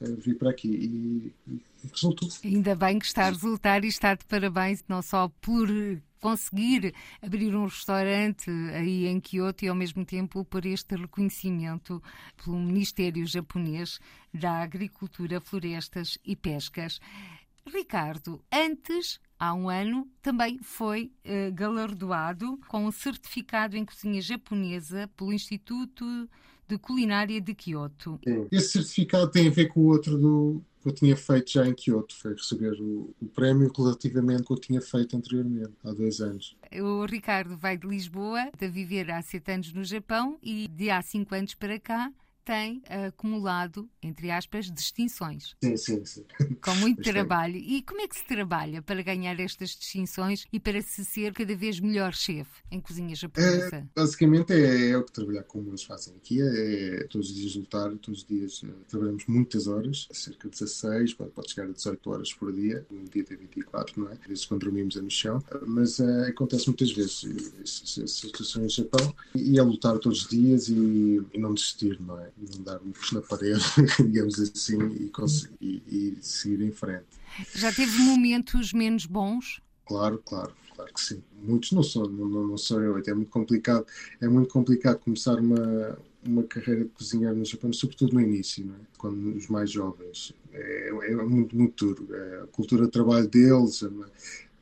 uh, 0.01 0.15
vir 0.17 0.37
para 0.37 0.51
aqui 0.51 0.67
e, 0.67 1.33
e, 1.51 1.61
resultou. 1.91 2.29
Ainda 2.43 2.75
bem 2.75 2.99
que 2.99 3.05
está 3.05 3.27
a 3.27 3.29
resultar 3.29 3.83
e 3.83 3.87
está 3.87 4.13
de 4.15 4.25
parabéns, 4.25 4.83
não 4.87 5.01
só 5.01 5.29
por 5.41 5.67
conseguir 6.19 6.93
abrir 7.21 7.55
um 7.55 7.65
restaurante 7.65 8.49
aí 8.73 9.07
em 9.07 9.19
Kyoto 9.19 9.65
e 9.65 9.67
ao 9.69 9.75
mesmo 9.75 10.05
tempo 10.05 10.43
por 10.43 10.65
este 10.65 10.95
reconhecimento 10.95 12.01
pelo 12.43 12.59
Ministério 12.59 13.25
Japonês 13.25 13.99
da 14.33 14.61
Agricultura, 14.61 15.39
Florestas 15.39 16.17
e 16.23 16.35
Pescas. 16.35 16.99
Ricardo, 17.65 18.41
antes 18.51 19.19
há 19.39 19.53
um 19.53 19.69
ano, 19.69 20.07
também 20.21 20.59
foi 20.61 21.11
uh, 21.25 21.53
galardoado 21.53 22.59
com 22.67 22.85
um 22.85 22.91
certificado 22.91 23.77
em 23.77 23.85
cozinha 23.85 24.21
japonesa 24.21 25.09
pelo 25.15 25.31
Instituto 25.31 26.29
de 26.67 26.77
Culinária 26.77 27.41
de 27.41 27.55
Kyoto. 27.55 28.19
Esse 28.51 28.73
certificado 28.73 29.31
tem 29.31 29.47
a 29.47 29.51
ver 29.51 29.69
com 29.69 29.79
o 29.79 29.85
outro 29.85 30.17
do, 30.17 30.61
que 30.81 30.89
eu 30.89 30.93
tinha 30.93 31.17
feito 31.17 31.51
já 31.51 31.67
em 31.67 31.73
Kyoto, 31.73 32.15
foi 32.15 32.33
receber 32.33 32.79
o, 32.79 33.13
o 33.19 33.25
prémio 33.25 33.71
relativamente 33.75 34.41
ao 34.41 34.45
que 34.45 34.53
eu 34.53 34.57
tinha 34.57 34.81
feito 34.81 35.17
anteriormente, 35.17 35.73
há 35.83 35.91
dois 35.91 36.19
anos. 36.21 36.55
O 36.71 37.05
Ricardo 37.05 37.57
vai 37.57 37.75
de 37.75 37.87
Lisboa, 37.87 38.51
de 38.55 38.67
viver 38.67 39.09
há 39.09 39.21
sete 39.21 39.51
anos 39.51 39.73
no 39.73 39.83
Japão 39.83 40.37
e 40.43 40.67
de 40.67 40.91
há 40.91 41.01
cinco 41.01 41.33
anos 41.33 41.55
para 41.55 41.79
cá 41.79 42.11
tem 42.49 42.81
acumulado, 43.07 43.87
entre 44.01 44.31
aspas, 44.31 44.71
distinções. 44.71 45.55
Sim, 45.63 45.77
sim, 45.77 46.03
sim. 46.03 46.25
Com 46.59 46.73
muito 46.77 46.99
trabalho. 47.03 47.57
E 47.57 47.83
como 47.83 48.01
é 48.01 48.07
que 48.07 48.17
se 48.17 48.25
trabalha 48.25 48.81
para 48.81 49.03
ganhar 49.03 49.39
estas 49.39 49.69
distinções 49.69 50.47
e 50.51 50.59
para 50.59 50.81
se 50.81 51.05
ser 51.05 51.31
cada 51.31 51.55
vez 51.55 51.79
melhor 51.79 52.11
chefe 52.11 52.49
em 52.71 52.81
cozinha 52.81 53.13
japonesa? 53.15 53.75
É, 53.75 53.87
basicamente 53.95 54.51
é, 54.51 54.89
é, 54.89 54.97
o 54.97 55.03
que 55.03 55.11
trabalhar 55.11 55.43
como 55.43 55.69
eles 55.69 55.83
fazem 55.83 56.15
aqui, 56.15 56.41
é, 56.41 57.01
é 57.01 57.03
todos 57.03 57.29
os 57.29 57.35
dias 57.35 57.55
lutar, 57.55 57.95
todos 57.97 58.21
os 58.21 58.25
dias 58.25 58.63
uh, 58.63 58.73
trabalhamos 58.87 59.27
muitas 59.27 59.67
horas, 59.67 60.07
cerca 60.11 60.49
de 60.49 60.59
16, 60.59 61.13
pode, 61.13 61.29
pode 61.29 61.51
chegar 61.51 61.69
a 61.69 61.71
18 61.71 62.09
horas 62.09 62.33
por 62.33 62.51
dia, 62.51 62.83
um 62.89 63.03
dia 63.03 63.23
tem 63.23 63.37
24, 63.37 64.01
não 64.01 64.09
é? 64.09 64.13
Às 64.13 64.27
vezes 64.27 64.45
quando 64.45 64.61
dormimos 64.61 64.97
é 64.97 65.01
no 65.01 65.11
chão, 65.11 65.39
mas 65.67 65.99
uh, 65.99 66.23
acontece 66.27 66.65
muitas 66.65 66.91
vezes 66.91 67.53
essas 67.61 68.11
situações 68.11 68.63
no 68.63 68.85
Japão 68.85 69.15
e 69.35 69.59
é 69.59 69.61
lutar 69.61 69.99
todos 69.99 70.23
os 70.23 70.27
dias 70.27 70.67
e, 70.67 71.21
e 71.31 71.37
não 71.37 71.53
desistir, 71.53 72.01
não 72.01 72.19
é? 72.19 72.31
Dar 72.59 72.79
um 72.81 72.93
na 73.11 73.21
parede, 73.21 73.63
digamos 73.99 74.39
assim, 74.39 74.77
e, 74.93 75.11
e, 75.61 75.83
e 75.87 76.17
seguir 76.21 76.61
em 76.61 76.71
frente. 76.71 77.05
Já 77.53 77.71
teve 77.71 77.97
momentos 77.99 78.71
menos 78.71 79.05
bons? 79.05 79.61
Claro, 79.85 80.21
claro, 80.25 80.53
claro 80.75 80.93
que 80.93 81.01
sim. 81.01 81.21
Muitos 81.41 81.71
não 81.71 81.83
sou, 81.83 82.07
não, 82.07 82.47
não 82.47 82.57
sou 82.57 82.81
eu. 82.81 82.97
É 82.97 83.13
muito 83.13 83.29
complicado. 83.29 83.85
É 84.21 84.27
muito 84.27 84.49
complicado 84.49 84.99
começar 84.99 85.39
uma, 85.39 85.97
uma 86.25 86.43
carreira 86.43 86.83
de 86.83 86.89
cozinhar 86.91 87.33
no 87.33 87.43
Japão, 87.43 87.73
sobretudo 87.73 88.13
no 88.13 88.21
início, 88.21 88.65
não 88.65 88.75
é? 88.75 88.79
quando 88.97 89.35
os 89.35 89.47
mais 89.47 89.71
jovens. 89.71 90.33
É, 90.53 90.89
é 90.89 91.15
muito, 91.15 91.57
muito 91.57 91.85
duro. 91.85 92.15
É 92.15 92.41
a 92.43 92.47
cultura 92.47 92.85
de 92.85 92.91
trabalho 92.91 93.27
deles, 93.27 93.81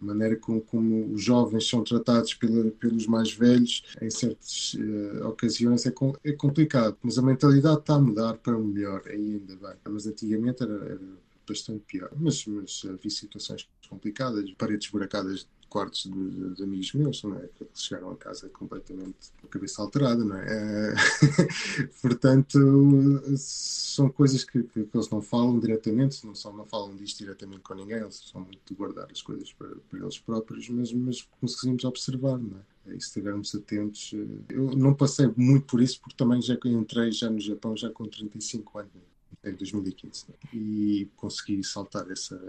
a 0.01 0.05
maneira 0.05 0.35
como, 0.35 0.61
como 0.61 1.13
os 1.13 1.23
jovens 1.23 1.67
são 1.67 1.83
tratados 1.83 2.33
pela, 2.33 2.71
pelos 2.71 3.07
mais 3.07 3.31
velhos, 3.31 3.83
em 4.01 4.09
certas 4.09 4.75
uh, 4.75 5.27
ocasiões, 5.27 5.85
é, 5.85 5.91
com, 5.91 6.13
é 6.23 6.31
complicado. 6.31 6.97
Mas 7.01 7.17
a 7.17 7.21
mentalidade 7.21 7.79
está 7.79 7.95
a 7.95 7.99
mudar 7.99 8.35
para 8.35 8.57
melhor, 8.57 9.01
ainda 9.07 9.55
bem. 9.55 9.75
Mas 9.89 10.07
antigamente 10.07 10.63
era, 10.63 10.73
era 10.73 10.99
bastante 11.47 11.83
pior. 11.87 12.11
Mas, 12.15 12.45
mas 12.45 12.83
havia 12.85 13.09
situações 13.09 13.67
complicadas, 13.89 14.51
paredes 14.57 14.89
buracadas 14.89 15.47
quartos 15.67 16.03
de, 16.03 16.55
de 16.55 16.63
amigos 16.63 16.93
meus, 16.93 17.23
não 17.23 17.35
é? 17.37 17.47
Que 17.55 17.67
chegaram 17.73 18.11
a 18.11 18.15
casa 18.15 18.49
completamente 18.49 19.31
com 19.39 19.47
a 19.47 19.49
cabeça 19.49 19.81
alterada, 19.81 20.23
não 20.23 20.35
é? 20.35 20.95
portanto, 22.01 22.59
são 23.37 24.09
coisas 24.09 24.43
que, 24.43 24.63
que, 24.63 24.87
eles 24.93 25.09
não 25.09 25.21
falam 25.21 25.59
diretamente, 25.59 26.25
não, 26.25 26.35
são, 26.35 26.55
não 26.55 26.65
falam 26.65 26.95
disto 26.95 27.19
diretamente 27.19 27.61
com 27.61 27.73
ninguém, 27.73 27.97
eles 27.97 28.21
são 28.31 28.41
muito 28.41 28.61
de 28.65 28.73
guardar 28.73 29.07
as 29.11 29.21
coisas 29.21 29.51
para, 29.53 29.69
para 29.89 29.99
eles 29.99 30.17
próprios, 30.19 30.69
mas, 30.69 30.91
mas 30.93 31.27
conseguimos 31.39 31.83
observar, 31.83 32.37
não 32.37 32.57
é? 32.57 32.77
E 32.95 33.01
se 33.01 33.07
estivermos 33.07 33.53
atentos, 33.53 34.13
eh, 34.13 34.53
eu 34.53 34.71
não 34.71 34.93
passei 34.93 35.27
muito 35.35 35.65
por 35.65 35.81
isso, 35.81 35.99
porque 35.99 36.15
também 36.15 36.41
já 36.41 36.57
entrei 36.65 37.11
já 37.11 37.29
no 37.29 37.39
Japão 37.39 37.75
já 37.75 37.89
com 37.89 38.05
35 38.05 38.79
anos 38.79 38.91
em 39.43 39.53
2015 39.53 40.25
né? 40.29 40.35
e 40.53 41.09
consegui 41.15 41.63
saltar 41.63 42.09
essa 42.11 42.39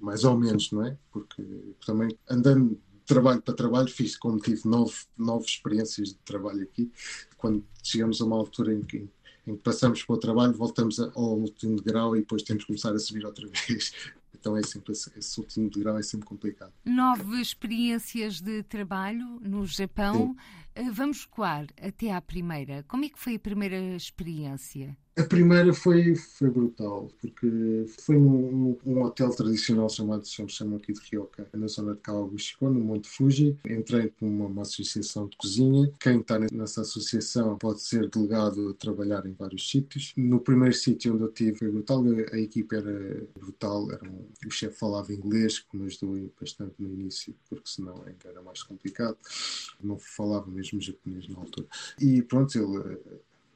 mais 0.00 0.24
ou 0.24 0.36
menos, 0.36 0.70
não 0.72 0.84
é? 0.84 0.96
Porque 1.10 1.42
também 1.84 2.16
andando 2.28 2.70
de 2.70 3.04
trabalho 3.06 3.40
para 3.40 3.54
trabalho 3.54 3.88
fiz, 3.88 4.16
como 4.16 4.38
tive 4.38 4.68
nove, 4.68 4.94
nove 5.16 5.46
experiências 5.46 6.08
de 6.08 6.18
trabalho 6.18 6.62
aqui, 6.62 6.90
quando 7.36 7.64
chegamos 7.82 8.20
a 8.20 8.24
uma 8.24 8.36
altura 8.36 8.74
em 8.74 8.82
que, 8.82 9.08
em 9.46 9.56
que 9.56 9.62
passamos 9.62 10.02
para 10.02 10.14
o 10.14 10.18
trabalho, 10.18 10.52
voltamos 10.52 10.98
ao 10.98 11.38
último 11.38 11.76
degrau 11.76 12.16
e 12.16 12.20
depois 12.20 12.42
temos 12.42 12.64
que 12.64 12.68
começar 12.68 12.92
a 12.92 12.98
subir 12.98 13.24
outra 13.24 13.46
vez. 13.68 13.92
Então 14.38 14.56
é 14.56 14.62
sempre 14.62 14.92
esse, 14.92 15.10
esse 15.16 15.40
último 15.40 15.70
degrau 15.70 15.98
é 15.98 16.02
sempre 16.02 16.26
complicado. 16.26 16.72
Nove 16.84 17.40
experiências 17.40 18.40
de 18.40 18.62
trabalho 18.62 19.40
no 19.40 19.66
Japão. 19.66 20.28
Sim. 20.28 20.36
Eh, 20.76 20.90
vamos 20.90 21.24
coar 21.24 21.66
até 21.80 22.12
à 22.12 22.20
primeira. 22.20 22.84
Como 22.86 23.04
é 23.04 23.08
que 23.08 23.18
foi 23.18 23.36
a 23.36 23.40
primeira 23.40 23.96
experiência? 23.96 24.96
A 25.18 25.24
primeira 25.24 25.72
foi, 25.72 26.14
foi 26.14 26.50
brutal, 26.50 27.10
porque 27.18 27.86
foi 28.00 28.18
num, 28.18 28.76
um 28.84 29.02
hotel 29.02 29.30
tradicional 29.30 29.88
chamado, 29.88 30.26
se 30.26 30.46
chama 30.46 30.76
aqui 30.76 30.92
de 30.92 31.00
Ryoka, 31.00 31.48
na 31.54 31.66
zona 31.68 31.94
de 31.94 32.00
Kawaguchiko, 32.00 32.68
no 32.68 32.80
Monte 32.80 33.08
Fuji. 33.08 33.56
Entrei 33.66 34.08
para 34.08 34.28
uma, 34.28 34.60
associação 34.60 35.26
de 35.26 35.34
cozinha. 35.38 35.90
Quem 35.98 36.20
está 36.20 36.38
nessa 36.38 36.82
associação 36.82 37.56
pode 37.56 37.80
ser 37.80 38.10
delegado 38.10 38.68
a 38.68 38.74
trabalhar 38.74 39.24
em 39.24 39.32
vários 39.32 39.70
sítios. 39.70 40.12
No 40.18 40.38
primeiro 40.38 40.74
sítio 40.74 41.14
onde 41.14 41.22
eu 41.22 41.32
tive 41.32 41.56
foi 41.56 41.70
brutal, 41.70 42.04
a, 42.04 42.34
a 42.34 42.38
equipe 42.38 42.76
era 42.76 43.26
brutal, 43.38 43.90
era 43.90 44.04
um, 44.04 44.28
o 44.46 44.50
chefe 44.50 44.78
falava 44.78 45.14
inglês, 45.14 45.60
que 45.60 45.78
me 45.78 45.86
ajudou 45.86 46.30
bastante 46.38 46.74
no 46.78 46.92
início, 46.92 47.34
porque 47.48 47.70
senão 47.70 48.04
era 48.22 48.42
mais 48.42 48.62
complicado. 48.62 49.16
Não 49.82 49.98
falava 49.98 50.50
mesmo 50.50 50.78
japonês 50.78 51.26
na 51.26 51.38
altura. 51.38 51.66
E 51.98 52.20
pronto, 52.20 52.58
ele 52.58 52.98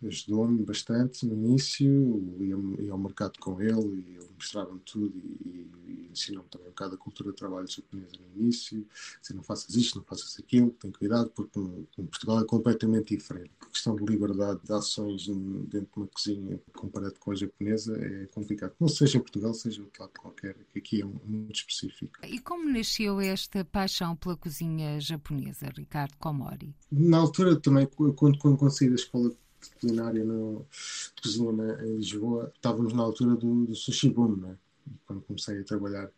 ajudou-me 0.06 0.62
bastante 0.64 1.26
no 1.26 1.34
início, 1.34 2.36
ia, 2.40 2.84
ia, 2.84 2.92
ao 2.92 2.98
mercado 2.98 3.38
com 3.38 3.60
ele 3.60 4.04
e 4.08 4.16
ele 4.16 4.30
mostrava-me 4.34 4.80
tudo 4.80 5.16
e, 5.44 5.70
e 5.86 6.08
ensinou-me 6.10 6.48
também 6.48 6.68
um 6.68 6.70
bocado 6.70 6.94
a 6.94 6.98
cultura 6.98 7.30
de 7.30 7.36
trabalho 7.36 7.68
japonesa 7.68 8.12
no 8.18 8.40
início, 8.42 8.86
se 9.22 9.34
não 9.34 9.42
faças 9.42 9.74
isto, 9.74 9.98
não 9.98 10.04
faças 10.04 10.38
aquilo, 10.38 10.70
tem 10.72 10.90
cuidado 10.90 11.30
porque 11.30 11.58
no 11.58 12.06
Portugal 12.06 12.40
é 12.40 12.44
completamente 12.44 13.16
diferente. 13.16 13.50
A 13.60 13.66
questão 13.66 13.94
de 13.94 14.04
liberdade 14.04 14.60
de 14.64 14.72
ações 14.72 15.26
dentro 15.26 15.88
de 15.92 15.98
uma 15.98 16.06
cozinha 16.06 16.60
comparado 16.74 17.14
com 17.18 17.32
a 17.32 17.34
japonesa 17.34 17.96
é 17.96 18.26
complicado. 18.26 18.74
Não 18.80 18.88
seja 18.88 19.18
em 19.18 19.20
Portugal, 19.20 19.54
seja 19.54 19.82
outro 19.82 20.02
lado 20.02 20.12
qualquer, 20.18 20.56
que 20.72 20.78
aqui 20.78 21.02
é 21.02 21.04
muito 21.04 21.54
específico. 21.54 22.18
E 22.24 22.38
como 22.40 22.70
nasceu 22.70 23.20
esta 23.20 23.64
paixão 23.64 24.16
pela 24.16 24.36
cozinha 24.36 25.00
japonesa, 25.00 25.70
Ricardo 25.76 26.16
Komori? 26.18 26.74
Na 26.90 27.18
altura 27.18 27.60
também, 27.60 27.86
quando, 27.86 28.38
quando 28.38 28.56
consegui 28.56 28.90
da 28.90 28.96
escola 28.96 29.32
culinária 29.80 30.24
no, 30.24 30.66
de 31.14 31.22
cozinha 31.22 31.52
na, 31.52 31.84
em 31.84 31.96
Lisboa, 31.96 32.52
estávamos 32.54 32.92
na 32.92 33.02
altura 33.02 33.36
do, 33.36 33.66
do 33.66 33.74
sushi 33.74 34.08
boom, 34.08 34.36
né? 34.36 34.56
E 34.86 34.92
quando 35.06 35.22
comecei 35.22 35.60
a 35.60 35.64
trabalhar 35.64 36.10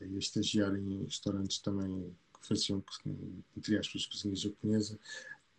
e 0.00 0.16
a 0.16 0.18
estagiar 0.18 0.74
em 0.76 1.04
restaurantes 1.04 1.58
também 1.58 2.14
que 2.40 2.46
faziam, 2.46 2.82
entre 3.56 3.78
aspas, 3.78 4.06
cozinha 4.06 4.36
japonesa, 4.36 4.98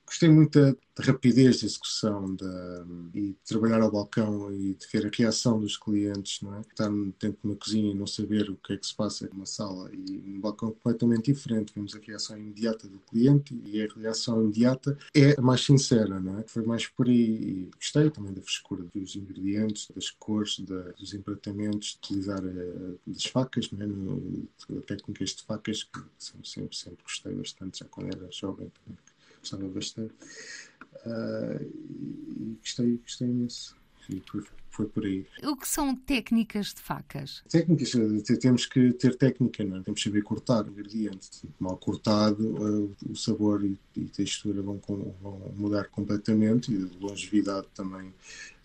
Gostei 0.08 0.30
muito 0.30 0.58
da, 0.58 0.74
rapidez 1.04 1.60
de 1.60 1.66
execução 1.66 2.34
da, 2.34 2.86
e 3.14 3.28
de 3.28 3.36
trabalhar 3.46 3.82
ao 3.82 3.92
balcão 3.92 4.52
e 4.54 4.74
de 4.74 4.88
ver 4.92 5.06
a 5.06 5.10
reação 5.14 5.60
dos 5.60 5.76
clientes, 5.76 6.42
não 6.42 6.56
é? 6.56 6.62
Estar 6.62 6.90
dentro 6.90 7.32
de 7.34 7.40
uma 7.44 7.56
cozinha 7.58 7.92
e 7.92 7.94
não 7.94 8.08
saber 8.08 8.50
o 8.50 8.56
que 8.56 8.74
é 8.74 8.78
que 8.78 8.88
se 8.88 8.96
passa 8.96 9.28
numa 9.28 9.46
sala 9.46 9.92
e 9.94 10.34
um 10.38 10.40
balcão 10.40 10.72
completamente 10.72 11.34
diferente. 11.34 11.74
Vemos 11.76 11.94
a 11.94 12.00
reação 12.00 12.38
imediata 12.38 12.88
do 12.88 13.00
cliente 13.00 13.54
e 13.66 13.84
a 13.84 13.88
reação 13.94 14.42
imediata 14.42 14.98
é 15.14 15.38
a 15.38 15.42
mais 15.42 15.66
sincera, 15.66 16.22
não 16.22 16.40
é? 16.40 16.44
Foi 16.48 16.64
mais 16.64 16.88
por 16.88 17.08
aí 17.08 17.14
e 17.14 17.70
gostei 17.76 18.10
também 18.10 18.34
da 18.34 18.42
frescura 18.42 18.86
dos 18.96 19.16
ingredientes, 19.18 19.90
das 19.94 20.10
cores, 20.10 20.58
da, 20.62 20.92
dos 20.94 21.14
empratamentos, 21.14 22.00
utilizar 22.02 22.42
a, 22.42 22.48
eh, 22.48 22.96
das 23.06 23.26
facas, 23.26 23.70
não 23.72 23.82
é? 23.82 23.88
No, 23.88 24.48
técnicas 24.84 25.32
de 25.32 25.44
facas 25.44 25.84
que 25.84 26.00
sempre, 26.18 26.48
sempre, 26.48 26.78
sempre 26.78 27.04
gostei 27.04 27.34
bastante 27.34 27.80
já 27.80 27.86
quando 27.86 28.16
era 28.16 28.32
jovem 28.32 28.70
também 28.70 28.98
gostava 29.48 29.68
bastante. 29.68 30.13
Uh, 31.06 31.63
e 31.63 32.58
gostei, 32.62 32.98
gostei 32.98 33.27
imenso. 33.27 33.75
E 34.10 34.22
foi, 34.25 34.44
foi 34.70 34.86
por 34.88 35.06
aí. 35.06 35.25
O 35.44 35.56
que 35.56 35.68
são 35.68 35.96
técnicas 35.96 36.74
de 36.74 36.82
facas? 36.82 37.44
Técnicas, 37.50 37.92
temos 38.39 38.66
que 38.66 38.94
ter 38.94 39.16
técnica, 39.16 39.63
não 39.63 39.77
é? 39.77 39.84
temos 39.84 40.01
que 40.01 40.10
saber 40.10 40.22
cortar 40.24 40.66
o 40.66 40.70
ingrediente. 40.70 41.30
Mal 41.60 41.77
cortado, 41.77 42.48
uh, 42.48 42.96
o 43.10 43.16
sabor 43.16 43.63
e, 43.63 43.77
e 43.96 44.06
textura 44.06 44.62
vão, 44.62 44.80
vão, 45.22 45.54
mudar 45.56 45.89
completamente 45.89 46.74
e 46.74 46.84
a 46.84 47.06
longevidade 47.06 47.68
também 47.74 48.13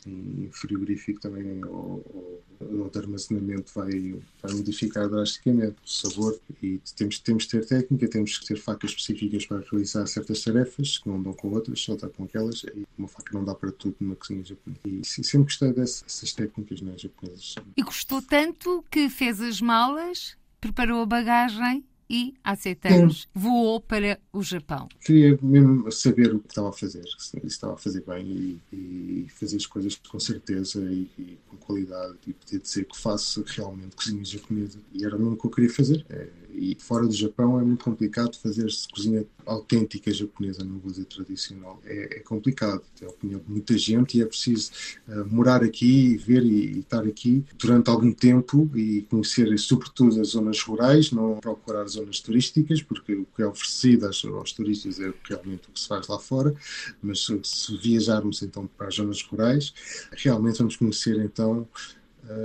em 0.07 0.49
frigorífico 0.51 1.21
também 1.21 1.65
ou, 1.65 2.43
ou 2.61 2.91
de 2.91 2.99
armazenamento 2.99 3.73
vai, 3.75 4.21
vai 4.43 4.55
modificar 4.55 5.09
drasticamente 5.09 5.77
o 5.85 5.89
sabor 5.89 6.39
e 6.63 6.81
temos, 6.97 7.19
temos 7.19 7.45
que 7.45 7.51
ter 7.51 7.67
técnica, 7.67 8.09
temos 8.09 8.39
que 8.39 8.47
ter 8.47 8.57
facas 8.57 8.91
específicas 8.91 9.47
para 9.47 9.65
realizar 9.71 10.07
certas 10.07 10.43
tarefas 10.43 10.99
que 10.99 11.09
não 11.09 11.23
dão 11.23 11.33
com 11.33 11.51
outras, 11.51 11.81
só 11.81 11.97
dá 11.97 12.09
com 12.09 12.25
aquelas 12.25 12.65
e 12.65 12.87
uma 12.99 13.09
faca 13.09 13.33
não 13.33 13.45
dá 13.45 13.55
para 13.55 13.73
tudo 13.73 13.97
numa 14.01 14.17
cozinha 14.17 14.45
japonesa. 14.45 14.81
E 14.85 15.05
sempre 15.05 15.45
gostei 15.45 15.73
dessas 15.73 16.33
técnicas 16.33 16.81
né, 16.81 16.95
japonesas. 16.97 17.55
E 17.77 17.83
gostou 17.83 18.23
tanto 18.23 18.85
que 18.91 19.09
fez 19.09 19.41
as 19.41 19.61
malas, 19.61 20.37
preparou 20.61 21.03
a 21.03 21.07
bagagem 21.07 21.85
e, 22.13 22.35
há 22.45 22.55
sete 22.55 22.89
anos, 22.89 23.23
Sim. 23.23 23.29
voou 23.35 23.81
para 23.81 24.21
o 24.31 24.43
Japão. 24.43 24.87
Queria 25.01 25.39
mesmo 25.41 25.91
saber 25.91 26.35
o 26.35 26.41
que 26.41 26.49
estava 26.49 26.69
a 26.69 26.73
fazer, 26.73 27.03
se 27.19 27.41
estava 27.47 27.73
a 27.73 27.77
fazer 27.79 28.05
bem 28.07 28.61
e, 28.71 29.25
e 29.25 29.27
fazer 29.31 29.57
as 29.57 29.65
coisas 29.65 29.97
com 29.97 30.21
certeza 30.21 30.79
e, 30.81 31.11
e, 31.19 31.39
com 31.49 31.57
qualidade 31.57 32.19
e 32.27 32.35
poder 32.35 32.59
dizer 32.59 32.85
que 32.85 32.99
faço 32.99 33.43
realmente 33.47 33.97
cozinha 33.97 34.23
japonesa. 34.23 34.79
E 34.93 35.07
era 35.07 35.17
o 35.17 35.37
que 35.37 35.47
eu 35.47 35.51
queria 35.51 35.71
fazer. 35.71 36.05
É, 36.11 36.29
e 36.55 36.77
fora 36.79 37.07
do 37.07 37.15
Japão 37.15 37.59
é 37.59 37.63
muito 37.63 37.85
complicado 37.85 38.37
fazer-se 38.37 38.89
cozinha 38.89 39.25
autêntica 39.47 40.13
japonesa, 40.13 40.65
não 40.65 40.79
vou 40.79 40.91
dizer 40.91 41.05
tradicional. 41.07 41.81
É, 41.85 42.19
é, 42.19 42.21
complicado, 42.21 42.83
tem 42.99 43.09
a 43.09 43.11
opinião 43.11 43.41
de 43.41 43.51
muita 43.51 43.77
gente 43.77 44.19
e 44.19 44.23
é 44.23 44.27
preciso 44.27 44.71
uh, 45.09 45.27
morar 45.27 45.63
aqui, 45.63 46.17
ver 46.17 46.43
e, 46.45 46.77
e, 46.77 46.79
estar 46.81 47.05
aqui 47.05 47.45
durante 47.59 47.91
algum 47.91 48.13
tempo 48.13 48.71
e 48.77 49.03
conhecer, 49.03 49.57
sobretudo, 49.59 50.21
as 50.21 50.29
zonas 50.29 50.61
rurais, 50.63 51.11
não 51.11 51.39
procurar 51.41 51.87
zonas 51.87 52.21
turísticas, 52.21 52.83
porque 52.83 53.15
o 53.15 53.27
que 53.35 53.43
é 53.43 53.47
oferecido 53.47 54.07
aos, 54.07 54.25
aos 54.25 54.53
turistas 54.53 55.01
é 55.01 55.13
realmente 55.25 55.69
o 55.69 55.73
que 55.73 55.81
se 55.81 55.89
faz 55.89 56.07
lá 56.07 56.19
fora, 56.19 56.55
mas 57.03 57.27
se 57.27 57.77
viajarmos 57.79 58.43
então 58.43 58.67
para 58.67 58.89
as 58.89 58.95
zonas 58.95 59.23
rurais, 59.23 59.75
realmente 60.13 60.59
vamos 60.59 60.77
conhecer 60.77 61.19
então 61.19 61.67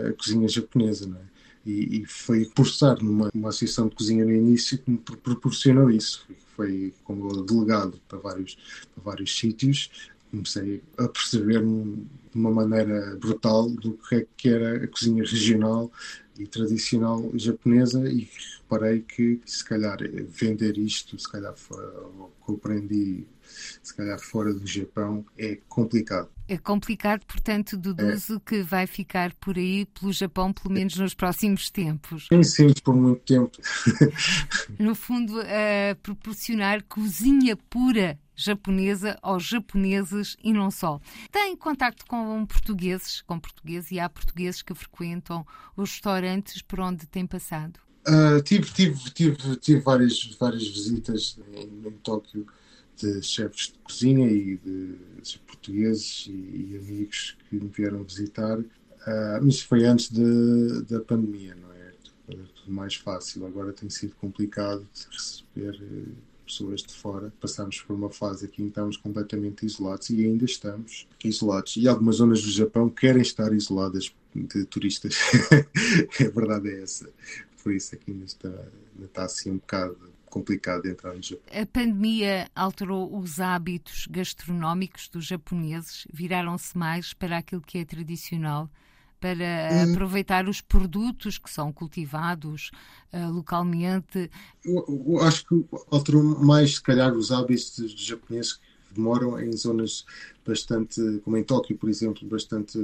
a 0.10 0.14
cozinha 0.14 0.48
japonesa, 0.48 1.08
não 1.08 1.18
é? 1.18 1.37
E, 1.68 2.02
e 2.02 2.06
foi 2.06 2.46
por 2.46 2.66
estar 2.66 2.96
numa, 3.04 3.30
numa 3.34 3.50
associação 3.50 3.90
de 3.90 3.96
cozinha 3.96 4.24
no 4.24 4.32
início 4.32 4.78
que 4.78 4.90
me 4.90 4.98
proporcionou 4.98 5.92
isso. 5.92 6.26
Foi 6.56 6.94
como 7.04 7.44
delegado 7.44 8.00
para 8.08 8.18
vários, 8.20 8.58
para 8.96 9.04
vários 9.04 9.38
sítios, 9.38 9.92
comecei 10.32 10.82
a 10.98 11.08
perceber-me 11.08 12.08
de 12.32 12.38
uma 12.38 12.52
maneira 12.52 13.18
brutal 13.18 13.70
do 13.70 13.94
que 13.94 14.16
é 14.16 14.28
que 14.38 14.50
era 14.50 14.84
a 14.84 14.88
cozinha 14.88 15.24
regional 15.24 15.92
e 16.40 16.48
tradicional 16.48 17.30
japonesa 17.36 18.10
e 18.10 18.30
reparei 18.60 19.02
que 19.02 19.42
se 19.46 19.64
calhar 19.64 19.98
vender 20.28 20.78
isto, 20.78 21.18
se 21.18 21.32
calhar 21.32 21.54
aprendi 22.48 23.26
se 23.82 23.96
calhar 23.96 24.20
fora 24.20 24.54
do 24.54 24.66
Japão 24.66 25.26
é 25.38 25.58
complicado. 25.68 26.30
É 26.48 26.58
complicado, 26.58 27.26
portanto, 27.26 27.78
deduzo 27.78 28.36
é. 28.36 28.40
que 28.46 28.62
vai 28.62 28.88
ficar 28.88 29.34
por 29.36 29.58
aí 29.58 29.86
pelo 29.86 30.14
Japão, 30.14 30.54
pelo 30.54 30.74
menos 30.74 30.98
nos 30.98 31.14
próximos 31.14 31.70
tempos. 31.70 32.28
Sim, 32.32 32.44
sim, 32.44 32.74
por 32.84 32.96
muito 32.96 33.22
tempo. 33.22 33.52
no 34.80 34.96
fundo, 34.96 35.40
a 35.42 35.96
proporcionar 36.02 36.84
cozinha 36.84 37.56
pura 37.56 38.18
japonesa 38.38 39.18
aos 39.22 39.44
japoneses 39.44 40.38
e 40.42 40.54
não 40.54 40.70
só. 40.70 41.02
Tem 41.32 41.58
contacto 41.58 42.06
com 42.06 42.46
portugueses, 42.46 43.22
com 43.24 43.40
portugueses 43.40 43.92
e 43.92 44.00
há 44.00 44.08
portugueses 44.08 44.62
que 44.62 44.76
frequentam 44.76 45.46
os 45.76 45.92
restaurantes 45.92 46.62
por 46.62 46.80
onde 46.80 47.08
tem 47.08 47.26
passado? 47.26 47.80
Uh, 48.08 48.42
tive, 48.42 48.72
tive, 48.72 49.12
tive, 49.12 49.56
tive 49.58 49.80
várias, 49.82 50.24
várias 50.40 50.66
visitas 50.66 51.38
em, 51.54 51.88
em 51.88 51.92
Tóquio 52.04 52.48
de 52.96 53.22
chefes 53.22 53.68
de 53.68 53.80
cozinha 53.80 54.28
e 54.28 54.58
de, 54.58 54.96
de 55.22 55.40
portugueses 55.40 56.26
e, 56.28 56.32
e, 56.32 56.78
amigos 56.78 57.38
que 57.50 57.56
me 57.58 57.68
vieram 57.68 58.04
visitar, 58.04 58.60
uh, 58.60 58.66
mas 59.42 59.62
foi 59.62 59.86
antes 59.86 60.10
de, 60.10 60.84
da 60.84 61.02
pandemia, 61.02 61.54
não 61.56 61.72
é? 61.74 61.94
Era 62.30 62.44
tudo 62.56 62.72
mais 62.72 62.96
fácil. 62.96 63.46
Agora 63.46 63.74
tem 63.74 63.90
sido 63.90 64.16
complicado 64.16 64.88
de 64.94 65.08
receber 65.12 65.76
uh, 65.84 66.27
pessoas 66.48 66.82
de 66.82 66.94
fora. 66.94 67.32
Passámos 67.40 67.82
por 67.82 67.96
uma 67.96 68.10
fase 68.10 68.46
aqui 68.46 68.62
em 68.62 68.66
que 68.66 68.72
estamos 68.72 68.98
completamente 68.98 69.66
isolados 69.66 70.10
e 70.10 70.26
ainda 70.26 70.46
estamos 70.46 71.08
isolados. 71.24 71.78
E 71.78 71.88
algumas 71.88 72.18
zonas 72.18 72.42
do 72.42 72.50
Japão 72.50 72.90
querem 72.90 73.22
estar 73.22 73.54
isoladas 73.54 74.14
de 74.34 74.66
turistas. 74.66 75.18
a 76.20 76.30
verdade 76.30 76.70
é 76.70 76.82
essa. 76.82 77.10
Por 77.62 77.74
isso 77.74 77.96
aqui 77.96 78.12
ainda 78.12 78.26
está, 78.26 78.50
ainda 78.50 79.06
está 79.06 79.26
assim 79.26 79.52
um 79.52 79.58
bocado 79.58 79.98
complicado 80.30 80.86
entrar 80.86 81.14
no 81.14 81.22
Japão. 81.22 81.44
A 81.52 81.66
pandemia 81.66 82.50
alterou 82.56 83.18
os 83.18 83.40
hábitos 83.40 84.08
gastronómicos 84.10 85.10
dos 85.10 85.26
japoneses? 85.26 86.08
Viraram-se 86.12 86.78
mais 86.78 87.14
para 87.14 87.38
aquilo 87.38 87.62
que 87.62 87.80
é 87.80 87.86
tradicional? 87.86 88.70
Para 89.20 89.70
hum. 89.72 89.92
aproveitar 89.94 90.48
os 90.48 90.62
produtos 90.62 91.38
que 91.38 91.50
são 91.50 91.72
cultivados 91.74 92.70
uh, 93.12 93.32
localmente? 93.32 94.30
Eu, 94.64 95.04
eu 95.08 95.22
acho 95.24 95.46
que 95.48 95.66
alterou 95.90 96.24
mais, 96.24 96.76
se 96.76 96.82
calhar, 96.82 97.12
os 97.14 97.32
hábitos 97.32 97.78
dos 97.78 98.06
japoneses 98.06 98.60
demoram 98.98 99.40
em 99.40 99.52
zonas 99.56 100.06
bastante, 100.46 101.02
como 101.24 101.38
em 101.38 101.44
Tóquio, 101.44 101.78
por 101.78 101.90
exemplo, 101.90 102.28
bastante 102.28 102.78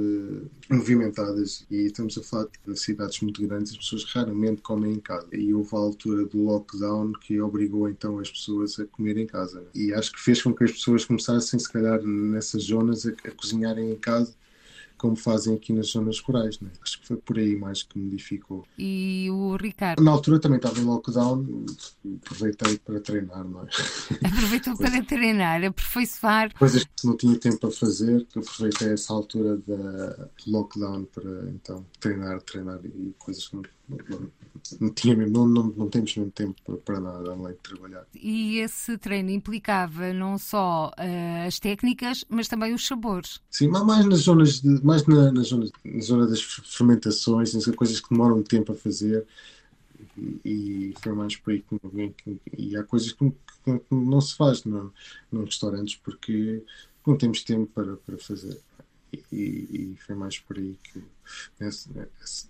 movimentadas. 0.70 1.66
E 1.70 1.86
estamos 1.86 2.16
a 2.16 2.22
falar 2.22 2.46
de 2.66 2.78
cidades 2.78 3.20
muito 3.20 3.46
grandes, 3.46 3.72
as 3.72 3.78
pessoas 3.78 4.04
raramente 4.04 4.62
comem 4.62 4.92
em 4.94 5.00
casa. 5.00 5.26
E 5.32 5.52
houve 5.52 5.74
a 5.74 5.78
altura 5.78 6.24
do 6.26 6.42
lockdown 6.42 7.12
que 7.12 7.40
obrigou 7.40 7.88
então 7.88 8.18
as 8.18 8.30
pessoas 8.30 8.78
a 8.78 8.84
comer 8.86 9.16
em 9.16 9.26
casa. 9.26 9.64
E 9.74 9.92
acho 9.92 10.12
que 10.12 10.20
fez 10.20 10.42
com 10.42 10.54
que 10.54 10.64
as 10.64 10.72
pessoas 10.72 11.04
começassem, 11.04 11.58
se 11.58 11.70
calhar, 11.70 12.00
nessas 12.02 12.64
zonas 12.64 13.06
a, 13.06 13.10
a 13.10 13.30
cozinharem 13.32 13.90
em 13.90 13.96
casa 13.96 14.34
como 15.04 15.16
fazem 15.16 15.54
aqui 15.54 15.70
nas 15.70 15.88
zonas 15.88 16.18
rurais. 16.20 16.58
Né? 16.60 16.70
Acho 16.82 16.98
que 16.98 17.06
foi 17.06 17.18
por 17.18 17.38
aí 17.38 17.54
mais 17.56 17.82
que 17.82 17.98
modificou. 17.98 18.64
E 18.78 19.28
o 19.30 19.54
Ricardo? 19.54 20.02
Na 20.02 20.10
altura 20.12 20.40
também 20.40 20.56
estava 20.56 20.80
em 20.80 20.84
lockdown, 20.84 21.66
aproveitei 22.22 22.78
para 22.78 23.00
treinar. 23.00 23.44
Não 23.44 23.60
é? 23.60 23.68
Aproveitou 24.26 24.74
para 24.78 25.04
treinar, 25.04 25.62
aperfeiçoar. 25.62 26.54
Coisas 26.58 26.84
que 26.84 27.06
não 27.06 27.18
tinha 27.18 27.38
tempo 27.38 27.58
para 27.58 27.70
fazer, 27.70 28.26
aproveitei 28.34 28.94
essa 28.94 29.12
altura 29.12 29.58
da 29.58 30.28
lockdown 30.46 31.04
para 31.04 31.50
então 31.50 31.84
treinar, 32.00 32.40
treinar 32.40 32.80
e 32.82 33.14
coisas 33.18 33.46
que 33.46 33.56
não, 33.56 33.62
não, 33.90 34.30
não 34.80 34.90
tinha 34.90 35.14
não, 35.14 35.46
não, 35.46 35.64
não 35.76 35.88
temos 35.88 36.16
mesmo 36.16 36.30
tempo 36.30 36.76
para, 36.78 37.00
nada 37.00 37.32
além 37.32 37.52
de 37.52 37.58
trabalhar. 37.58 38.06
E 38.14 38.58
esse 38.58 38.96
treino 38.98 39.30
implicava 39.30 40.12
não 40.12 40.38
só 40.38 40.90
uh, 40.90 41.46
as 41.46 41.58
técnicas, 41.58 42.24
mas 42.28 42.48
também 42.48 42.72
os 42.72 42.86
sabores. 42.86 43.40
Sim, 43.50 43.68
mais 43.68 44.06
nas 44.06 44.20
zonas 44.20 44.60
de, 44.60 44.84
mais 44.84 45.06
na, 45.06 45.32
na, 45.32 45.42
zona, 45.42 45.68
na 45.84 46.00
zona 46.00 46.26
das 46.26 46.40
fermentações, 46.42 47.52
coisas 47.76 48.00
que 48.00 48.10
demoram 48.10 48.42
tempo 48.42 48.72
a 48.72 48.74
fazer 48.74 49.26
e, 50.44 50.94
foi 51.00 51.12
mais 51.12 51.36
por 51.36 51.52
aí 51.52 51.60
que, 51.62 52.40
e 52.56 52.76
há 52.76 52.84
coisas 52.84 53.12
que, 53.12 53.30
que, 53.64 53.78
que 53.78 53.94
não 53.94 54.20
se 54.20 54.36
faz 54.36 54.64
no, 54.64 54.92
nos 55.30 55.44
restaurantes 55.46 55.96
porque 55.96 56.62
não 57.06 57.16
temos 57.16 57.42
tempo 57.42 57.66
para, 57.74 57.96
para 57.96 58.18
fazer 58.18 58.58
e, 59.12 59.24
e, 59.32 59.96
foi 60.06 60.14
mais 60.14 60.38
por 60.38 60.56
aí 60.56 60.78
que 60.82 61.02
nesse, 61.60 61.88
nesse, 61.92 62.48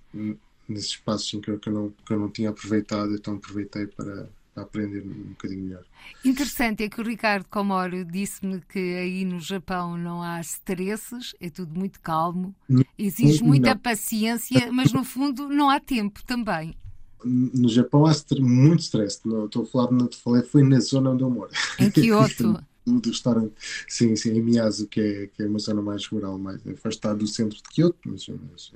nesses 0.68 0.90
espaços 0.90 1.32
em 1.34 1.40
que 1.40 1.50
eu, 1.50 1.58
que, 1.58 1.68
eu 1.68 1.72
não, 1.72 1.90
que 1.90 2.12
eu 2.12 2.18
não 2.18 2.28
tinha 2.28 2.50
aproveitado 2.50 3.14
então 3.14 3.34
aproveitei 3.34 3.86
para 3.86 4.28
a 4.56 4.62
aprender 4.62 5.02
um 5.02 5.30
bocadinho 5.30 5.64
melhor. 5.64 5.84
Interessante 6.24 6.84
é 6.84 6.88
que 6.88 7.00
o 7.00 7.04
Ricardo 7.04 7.44
Comoro 7.50 8.04
disse-me 8.04 8.60
que 8.60 8.78
aí 8.78 9.24
no 9.24 9.40
Japão 9.40 9.96
não 9.96 10.22
há 10.22 10.40
stresses, 10.40 11.34
é 11.40 11.50
tudo 11.50 11.78
muito 11.78 12.00
calmo, 12.00 12.54
exige 12.96 13.42
muita 13.42 13.70
não. 13.70 13.78
paciência, 13.78 14.70
mas 14.70 14.92
no 14.92 15.04
fundo 15.04 15.48
não 15.48 15.68
há 15.68 15.80
tempo 15.80 16.22
também. 16.24 16.76
No 17.24 17.68
Japão 17.68 18.06
há 18.06 18.12
muito 18.38 18.80
stress, 18.80 19.20
não, 19.24 19.46
estou 19.46 19.62
a 19.62 19.66
falar, 19.66 19.90
não 19.90 20.06
te 20.06 20.16
falei, 20.18 20.42
foi 20.42 20.62
na 20.62 20.78
zona 20.78 21.10
onde 21.10 21.22
eu 21.22 21.30
moro. 21.30 21.50
Em 21.78 21.90
Kyoto. 21.90 22.60
do, 22.86 23.00
do 23.00 23.08
restaurante, 23.08 23.54
sim, 23.88 24.14
sim, 24.14 24.30
em 24.36 24.42
Miyazu, 24.42 24.86
que 24.86 25.00
é, 25.00 25.26
que 25.28 25.42
é 25.42 25.46
uma 25.46 25.58
zona 25.58 25.80
mais 25.80 26.06
rural, 26.06 26.38
mais 26.38 26.64
afastada 26.66 27.16
do 27.16 27.26
centro 27.26 27.56
de 27.56 27.62
Kyoto, 27.62 27.98
mas, 28.04 28.28
mas 28.28 28.72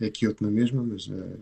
é 0.00 0.10
Kyoto 0.10 0.44
na 0.44 0.50
mesma, 0.50 0.82
mas 0.82 1.08
é, 1.10 1.36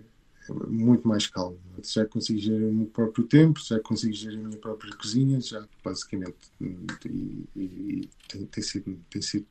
muito 0.68 1.06
mais 1.06 1.26
calmo. 1.26 1.58
Já 1.82 2.04
consigo 2.06 2.38
gerir 2.38 2.68
o 2.68 2.74
meu 2.74 2.86
próprio 2.86 3.24
tempo, 3.24 3.60
já 3.60 3.80
consigo 3.80 4.12
gerir 4.12 4.38
a 4.38 4.42
minha 4.42 4.58
própria 4.58 4.94
cozinha, 4.96 5.40
já 5.40 5.66
basicamente. 5.84 6.36
E, 6.60 7.48
e 7.56 8.08
tem, 8.28 8.46
tem, 8.46 8.62
sido, 8.62 8.98
tem, 9.10 9.22
sido, 9.22 9.46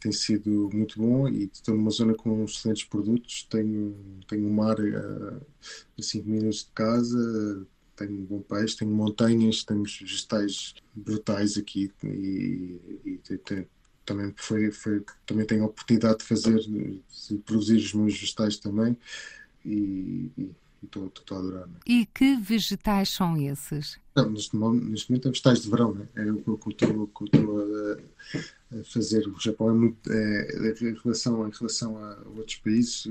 tem 0.00 0.12
sido 0.12 0.70
muito 0.72 0.98
bom 0.98 1.28
e 1.28 1.44
estou 1.44 1.74
numa 1.74 1.90
zona 1.90 2.14
com 2.14 2.44
excelentes 2.44 2.84
produtos. 2.84 3.46
Tenho, 3.50 3.96
tenho 4.28 4.46
um 4.46 4.52
mar 4.52 4.76
a 4.80 6.02
5 6.02 6.28
minutos 6.28 6.64
de 6.64 6.70
casa, 6.74 7.66
tenho 7.96 8.12
um 8.12 8.24
bom 8.24 8.40
peixe, 8.40 8.76
tenho 8.76 8.90
montanhas, 8.90 9.64
temos 9.64 9.98
vegetais 10.00 10.74
brutais 10.94 11.56
aqui 11.56 11.90
e, 12.04 12.08
e, 13.04 13.20
e 13.30 13.38
também 14.04 14.32
foi, 14.36 14.70
foi 14.70 15.04
também 15.26 15.46
tenho 15.46 15.62
a 15.62 15.66
oportunidade 15.66 16.18
de 16.18 16.24
fazer 16.24 16.58
de 16.58 17.00
produzir 17.44 17.76
os 17.76 17.94
meus 17.94 18.18
vegetais 18.18 18.56
também 18.56 18.96
e 19.64 20.30
estou 20.82 21.10
a 21.30 21.34
adorar. 21.34 21.66
Né? 21.66 21.74
E 21.86 22.06
que 22.06 22.36
vegetais 22.36 23.10
são 23.10 23.36
esses? 23.36 23.98
Não, 24.14 24.30
neste, 24.30 24.56
momento, 24.56 24.84
neste 24.84 25.10
momento 25.10 25.28
é 25.28 25.30
vegetais 25.30 25.62
de 25.62 25.70
verão, 25.70 25.94
né? 25.94 26.06
é 26.16 26.30
o 26.30 26.36
que 26.36 26.48
eu 26.48 26.70
estou 26.70 27.58
a, 27.60 28.80
a, 28.80 28.84
fazer. 28.84 29.26
O 29.28 29.40
Japão 29.40 29.70
é 29.70 29.74
muito. 29.74 30.12
É, 30.12 30.82
em, 30.82 30.94
relação, 31.02 31.48
em 31.48 31.50
relação 31.50 31.96
a 31.96 32.18
outros 32.36 32.56
países, 32.56 33.06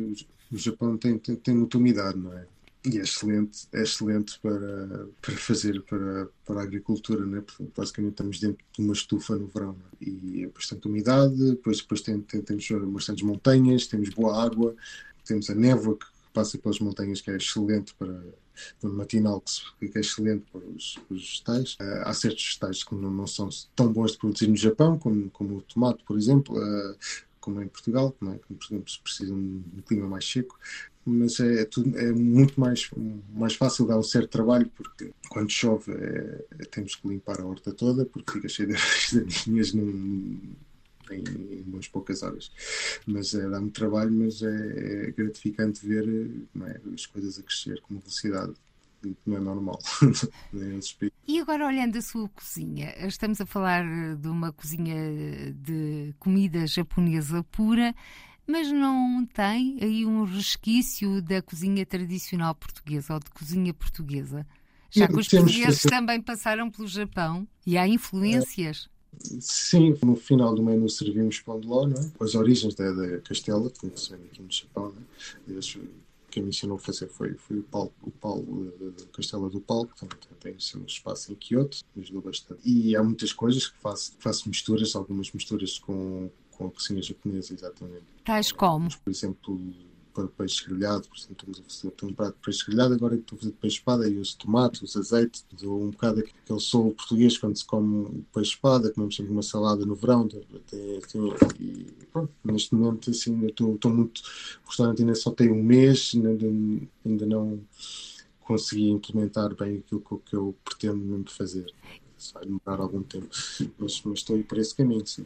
o 0.51 0.57
Japão 0.57 0.97
tem, 0.97 1.17
tem, 1.17 1.35
tem 1.35 1.55
muita 1.55 1.77
umidade, 1.77 2.17
não 2.17 2.33
é? 2.33 2.45
E 2.83 2.97
é 2.97 3.01
excelente, 3.01 3.67
é 3.73 3.83
excelente 3.83 4.39
para, 4.39 5.07
para 5.21 5.37
fazer 5.37 5.83
para, 5.83 6.27
para 6.43 6.61
a 6.61 6.63
agricultura, 6.63 7.23
né? 7.25 7.43
Basicamente 7.77 8.13
estamos 8.13 8.39
dentro 8.39 8.65
de 8.73 8.81
uma 8.83 8.93
estufa 8.93 9.35
no 9.35 9.47
verão 9.47 9.73
né? 9.73 9.85
e 10.01 10.43
é 10.43 10.47
bastante 10.47 10.87
umidade, 10.87 11.51
depois, 11.51 11.77
depois 11.79 12.01
tem, 12.01 12.19
tem, 12.21 12.41
temos 12.41 12.67
bastantes 12.91 13.23
montanhas, 13.23 13.85
temos 13.85 14.09
boa 14.09 14.43
água, 14.43 14.75
temos 15.23 15.47
a 15.51 15.55
névoa 15.55 15.95
que 15.95 16.05
passa 16.33 16.57
pelas 16.57 16.79
montanhas, 16.79 17.21
que 17.21 17.29
é 17.29 17.37
excelente 17.37 17.93
para, 17.95 18.19
o 18.83 18.87
matinal, 18.87 19.43
que, 19.79 19.87
que 19.87 19.97
é 19.97 20.01
excelente 20.01 20.45
para 20.51 20.61
os, 20.61 20.97
os 21.09 21.21
vegetais. 21.21 21.73
Uh, 21.75 22.01
há 22.03 22.13
certos 22.13 22.43
vegetais 22.43 22.83
que 22.83 22.95
não, 22.95 23.11
não, 23.11 23.27
são 23.27 23.49
tão 23.75 23.91
bons 23.91 24.13
de 24.13 24.17
produzir 24.17 24.47
no 24.47 24.55
Japão, 24.55 24.97
como, 24.97 25.29
como 25.29 25.57
o 25.57 25.61
tomate, 25.61 26.03
por 26.03 26.17
exemplo, 26.17 26.57
uh, 26.57 26.95
como 27.39 27.61
em 27.61 27.67
Portugal, 27.67 28.15
não 28.21 28.33
é? 28.33 28.37
como, 28.37 28.59
por 28.59 28.65
exemplo, 28.65 28.91
se 28.91 28.99
precisam 28.99 29.37
de 29.37 29.79
um 29.79 29.81
clima 29.85 30.07
mais 30.07 30.29
seco. 30.29 30.57
Mas 31.05 31.39
é, 31.39 31.63
é, 31.63 31.67
é 31.95 32.11
muito 32.11 32.59
mais, 32.59 32.89
mais 33.33 33.55
fácil 33.55 33.87
dar 33.87 33.97
um 33.97 34.03
certo 34.03 34.29
trabalho, 34.29 34.69
porque 34.75 35.11
quando 35.29 35.49
chove 35.49 35.91
é, 35.91 36.45
é, 36.59 36.65
temos 36.65 36.95
que 36.95 37.07
limpar 37.07 37.41
a 37.41 37.45
horta 37.45 37.73
toda, 37.73 38.05
porque 38.05 38.33
fica 38.33 38.47
cheia 38.47 38.69
de 38.69 39.75
num 39.75 40.39
em, 41.11 41.23
em 41.23 41.63
umas 41.67 41.87
poucas 41.87 42.23
horas. 42.23 42.51
Mas 43.05 43.33
é, 43.33 43.49
dá-me 43.49 43.71
trabalho, 43.71 44.11
mas 44.11 44.41
é, 44.41 45.07
é 45.07 45.11
gratificante 45.11 45.85
ver 45.85 46.07
é, 46.61 46.81
as 46.93 47.05
coisas 47.05 47.39
a 47.39 47.43
crescer 47.43 47.81
com 47.81 47.97
velocidade 47.97 48.53
não 49.25 49.37
é 49.37 49.39
normal. 49.39 49.79
e 51.27 51.39
agora, 51.39 51.65
olhando 51.65 51.97
a 51.97 52.01
sua 52.01 52.29
cozinha, 52.29 52.93
estamos 53.07 53.41
a 53.41 53.45
falar 53.45 53.83
de 54.15 54.27
uma 54.27 54.51
cozinha 54.51 54.95
de 55.53 56.13
comida 56.19 56.67
japonesa 56.67 57.43
pura, 57.51 57.95
mas 58.47 58.71
não 58.71 59.25
tem 59.25 59.77
aí 59.81 60.05
um 60.05 60.23
resquício 60.23 61.21
da 61.21 61.41
cozinha 61.41 61.85
tradicional 61.85 62.55
portuguesa 62.55 63.13
ou 63.13 63.19
de 63.19 63.29
cozinha 63.31 63.73
portuguesa? 63.73 64.45
Já 64.89 65.07
que 65.07 65.15
os 65.15 65.27
portugueses 65.27 65.83
também 65.83 66.21
passaram 66.21 66.69
pelo 66.69 66.87
Japão 66.87 67.47
e 67.65 67.77
há 67.77 67.87
influências. 67.87 68.89
Sim, 69.39 69.97
no 70.03 70.15
final 70.15 70.53
do 70.53 70.63
menu 70.63 70.89
servimos 70.89 71.39
pão 71.39 71.59
de 71.59 71.67
ló, 71.67 71.87
não 71.87 71.97
é? 71.97 72.11
As 72.19 72.35
origens 72.35 72.75
da, 72.75 72.91
da 72.91 73.19
castela, 73.19 73.69
que 73.69 73.99
se 73.99 74.11
vende 74.11 74.25
aqui 74.25 74.41
no 74.41 74.51
Japão, 74.51 74.93
não 75.47 75.57
é? 75.57 75.61
quem 76.31 76.43
me 76.43 76.49
ensinou 76.49 76.77
a 76.77 76.79
fazer 76.79 77.07
foi, 77.09 77.35
foi 77.35 77.59
o 77.59 77.63
Paulo, 77.63 77.93
o 78.01 78.09
Paulo 78.09 78.73
da 78.79 79.05
Castela 79.07 79.49
do 79.49 79.59
Palco, 79.59 79.93
também 79.99 80.17
tem 80.39 80.53
o 80.53 80.61
seu 80.61 80.81
espaço 80.85 81.31
em 81.31 81.35
Kyoto, 81.35 81.79
me 81.93 82.01
ajudou 82.01 82.21
bastante. 82.21 82.61
E 82.63 82.95
há 82.95 83.03
muitas 83.03 83.33
coisas 83.33 83.67
que 83.67 83.77
faço, 83.77 84.13
faço 84.17 84.47
misturas, 84.47 84.95
algumas 84.95 85.29
misturas 85.31 85.77
com, 85.77 86.31
com 86.61 86.67
a 86.67 86.71
cozinha 86.71 87.01
japonesa, 87.01 87.53
exatamente. 87.53 88.03
Tais 88.23 88.51
como? 88.51 88.89
Por 89.03 89.09
exemplo, 89.09 89.59
para 90.13 90.27
peixe 90.27 90.65
grelhado, 90.65 91.07
por 91.07 91.17
exemplo, 91.17 91.51
estamos 91.51 91.59
a 91.59 91.63
fazer 91.63 91.93
um 92.03 92.13
prato 92.13 92.35
de 92.35 92.41
peixe 92.41 92.65
grelhado, 92.65 92.93
agora 92.93 93.15
estou 93.15 93.35
a 93.35 93.39
fazer 93.39 93.51
de 93.51 93.57
peixe 93.57 93.77
espada 93.77 94.09
e 94.09 94.17
uso 94.17 94.37
tomate, 94.37 94.83
uso 94.83 94.99
azeite, 94.99 95.43
dou 95.59 95.83
um 95.83 95.89
bocado 95.89 96.19
aquele 96.19 96.59
som 96.59 96.89
português 96.91 97.37
quando 97.37 97.57
se 97.57 97.65
come 97.65 98.23
peixe 98.33 98.51
espada, 98.51 98.91
comemos 98.91 99.15
sempre 99.15 99.31
uma 99.31 99.41
salada 99.41 99.85
no 99.85 99.95
verão, 99.95 100.27
até, 100.53 100.99
e 101.59 101.87
pronto, 102.11 102.31
neste 102.43 102.75
momento 102.75 103.09
assim, 103.09 103.45
estou, 103.45 103.75
estou 103.75 103.91
muito, 103.91 104.21
o 104.65 104.67
restaurante 104.67 105.01
ainda 105.01 105.15
só 105.15 105.31
tem 105.31 105.51
um 105.51 105.63
mês, 105.63 106.11
ainda, 106.13 106.29
ainda 107.05 107.25
não 107.25 107.59
consegui 108.41 108.89
implementar 108.89 109.55
bem 109.55 109.77
aquilo 109.77 110.21
que 110.25 110.35
eu 110.35 110.53
pretendo 110.65 110.97
mesmo 110.97 111.29
fazer 111.29 111.65
vai 112.33 112.43
demorar 112.45 112.81
algum 112.81 113.01
tempo, 113.03 113.27
mas, 113.79 114.01
mas 114.03 114.19
estou 114.19 114.35
aí 114.35 114.43
por 114.43 114.57
esse 114.57 114.75
caminho, 114.75 115.05
sim. 115.05 115.25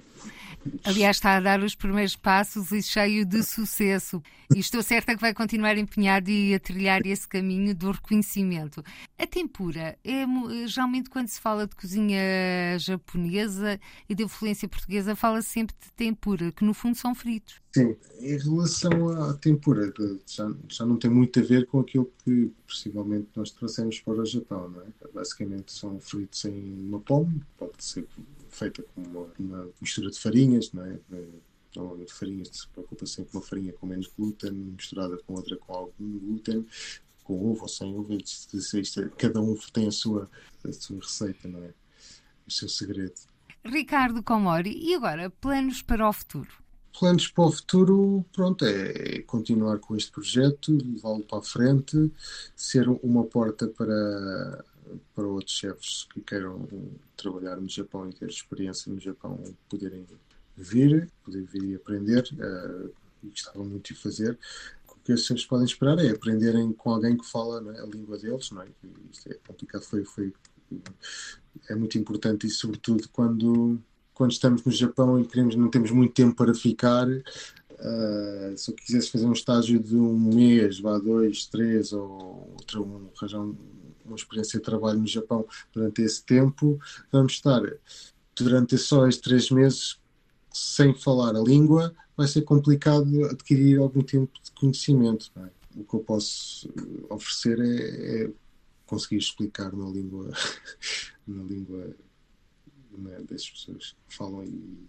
Aliás, 0.84 1.18
está 1.18 1.36
a 1.36 1.40
dar 1.40 1.62
os 1.62 1.76
primeiros 1.76 2.16
passos 2.16 2.72
e 2.72 2.82
cheio 2.82 3.26
de 3.26 3.44
sucesso. 3.44 4.22
E 4.56 4.60
estou 4.60 4.82
certa 4.82 5.16
que 5.16 5.22
vai 5.22 5.34
continuar 5.34 5.78
empenhado 5.78 6.30
e 6.30 6.54
a 6.54 6.60
trilhar 6.60 7.06
esse 7.06 7.28
caminho 7.28 7.76
do 7.76 7.92
reconhecimento. 7.92 8.84
A 9.18 9.28
tempura 9.28 9.98
é 10.04 10.26
geralmente 10.68 11.10
quando 11.10 11.28
se 11.28 11.40
fala 11.40 11.68
de 11.68 11.76
cozinha 11.76 12.20
japonesa 12.80 13.80
e 14.08 14.16
de 14.16 14.24
influência 14.24 14.68
portuguesa, 14.68 15.16
fala 15.16 15.42
-se 15.42 15.50
sempre 15.50 15.76
de 15.82 15.92
tempura, 15.94 16.52
que 16.52 16.64
no 16.64 16.74
fundo 16.74 16.96
são 16.96 17.14
fritos. 17.14 17.65
Sim, 17.76 17.94
em 18.22 18.38
relação 18.38 19.10
à 19.10 19.34
tempura, 19.34 19.94
já, 20.26 20.50
já 20.70 20.86
não 20.86 20.96
tem 20.96 21.12
muito 21.12 21.38
a 21.42 21.44
ver 21.44 21.66
com 21.66 21.82
aquilo 21.82 22.10
que 22.24 22.50
possivelmente 22.66 23.28
nós 23.36 23.52
trouxemos 23.52 24.00
para 24.00 24.14
o 24.14 24.26
Japão, 24.26 24.70
não 24.70 24.82
é? 24.82 24.86
Basicamente 25.14 25.74
são 25.74 26.00
fritos 26.00 26.46
em 26.46 26.88
uma 26.88 27.02
pomme, 27.02 27.44
pode 27.58 27.84
ser 27.84 28.08
feita 28.48 28.82
com 28.82 29.02
uma, 29.02 29.28
uma 29.38 29.70
mistura 29.82 30.10
de 30.10 30.18
farinhas, 30.18 30.72
não 30.72 30.86
é? 30.86 30.98
Normalmente 31.76 32.14
farinhas 32.14 32.48
se 32.54 32.66
preocupa 32.70 33.06
sempre 33.06 33.34
com 33.34 33.40
uma 33.40 33.44
farinha 33.44 33.74
com 33.74 33.88
menos 33.88 34.08
glúten, 34.08 34.54
misturada 34.54 35.18
com 35.28 35.34
outra 35.34 35.58
com 35.58 35.74
algum 35.74 36.18
glúten, 36.20 36.66
com 37.26 37.52
ovo 37.52 37.64
ou 37.64 37.68
sem 37.68 37.94
ovo, 37.94 38.18
cada 39.18 39.42
um 39.42 39.54
tem 39.74 39.90
a 39.90 39.92
sua, 39.92 40.30
a 40.64 40.72
sua 40.72 41.00
receita, 41.02 41.50
não 41.50 41.62
é? 41.62 41.74
O 42.48 42.52
seu 42.52 42.70
segredo. 42.70 43.20
Ricardo 43.66 44.24
Comori, 44.24 44.78
e 44.82 44.96
agora, 44.96 45.30
planos 45.30 45.82
para 45.82 46.08
o 46.08 46.14
futuro? 46.14 46.64
Planos 46.98 47.28
para 47.28 47.44
o 47.44 47.52
futuro, 47.52 48.26
pronto, 48.32 48.66
é, 48.66 49.22
continuar 49.24 49.80
com 49.80 49.96
este 49.96 50.12
projeto, 50.12 50.78
levá-lo 50.78 51.24
para 51.24 51.40
a 51.40 51.44
frente, 51.44 52.12
ser 52.56 52.88
uma 52.88 53.24
porta 53.26 53.68
para, 53.68 54.64
para 55.14 55.28
outros 55.28 55.56
chefes 55.56 56.08
que 56.14 56.22
queiram 56.22 56.68
trabalhar 57.18 57.58
no 57.58 57.70
Japão 57.70 58.10
e 58.10 58.14
ter 58.14 58.30
experiência 58.30 58.92
no 58.92 59.00
Japão, 59.00 59.42
poderem 59.70 60.06
vir, 60.56 61.10
poder 61.24 61.44
vir 61.44 61.64
e 61.64 61.76
aprender. 61.76 62.24
Uh, 62.34 62.94
gostava 63.30 63.64
muito 63.64 63.94
de 63.94 64.00
fazer. 64.00 64.38
O 64.88 64.96
que 65.04 65.14
os 65.14 65.26
chefes 65.26 65.46
podem 65.46 65.66
esperar 65.66 66.00
é 66.00 66.10
aprenderem 66.10 66.72
com 66.74 66.92
alguém 66.92 67.18
que 67.18 67.26
fala 67.26 67.62
é, 67.74 67.82
a 67.82 67.86
língua 67.86 68.18
deles, 68.18 68.52
não 68.52 68.62
é? 68.62 68.68
Isto 69.12 69.32
é 69.32 69.36
complicado, 69.48 69.84
foi, 69.84 70.06
foi, 70.06 70.34
é 71.70 71.76
muito 71.76 71.98
importante 71.98 72.48
e 72.48 72.50
sobretudo 72.50 73.08
quando 73.10 73.80
quando 74.16 74.32
estamos 74.32 74.64
no 74.64 74.72
Japão 74.72 75.20
e 75.20 75.26
queremos, 75.26 75.56
não 75.56 75.70
temos 75.70 75.92
muito 75.92 76.14
tempo 76.14 76.36
para 76.36 76.54
ficar, 76.54 77.06
uh, 77.08 78.58
se 78.58 78.72
eu 78.72 78.76
quisesse 78.76 79.12
fazer 79.12 79.26
um 79.26 79.34
estágio 79.34 79.78
de 79.78 79.96
um 79.96 80.18
mês, 80.18 80.80
vá 80.80 80.98
dois, 80.98 81.46
três, 81.46 81.92
ou 81.92 82.50
outra, 82.54 82.82
um, 82.82 83.10
um, 83.34 83.56
uma 84.06 84.16
experiência 84.16 84.58
de 84.58 84.66
trabalho 84.66 85.00
no 85.00 85.08
Japão 85.08 85.46
durante 85.74 86.02
esse 86.02 86.24
tempo, 86.24 86.80
vamos 87.12 87.34
estar 87.34 87.62
durante 88.36 88.78
só 88.78 89.06
estes 89.06 89.22
três 89.22 89.52
meses 89.52 90.00
sem 90.54 90.94
falar 90.94 91.36
a 91.36 91.42
língua, 91.42 91.94
vai 92.16 92.28
ser 92.28 92.44
complicado 92.44 93.26
adquirir 93.26 93.80
algum 93.80 94.02
tempo 94.02 94.32
de 94.42 94.52
conhecimento. 94.52 95.30
É? 95.36 95.50
O 95.78 95.84
que 95.84 95.94
eu 95.94 96.00
posso 96.00 96.70
oferecer 97.10 97.60
é, 97.60 98.24
é 98.24 98.30
conseguir 98.86 99.18
explicar 99.18 99.74
na 99.74 99.90
língua, 99.90 100.32
na 101.28 101.44
língua 101.44 101.94
né, 102.98 103.20
das 103.30 103.50
pessoas 103.50 103.96
que 104.08 104.16
falam 104.16 104.44
e, 104.44 104.88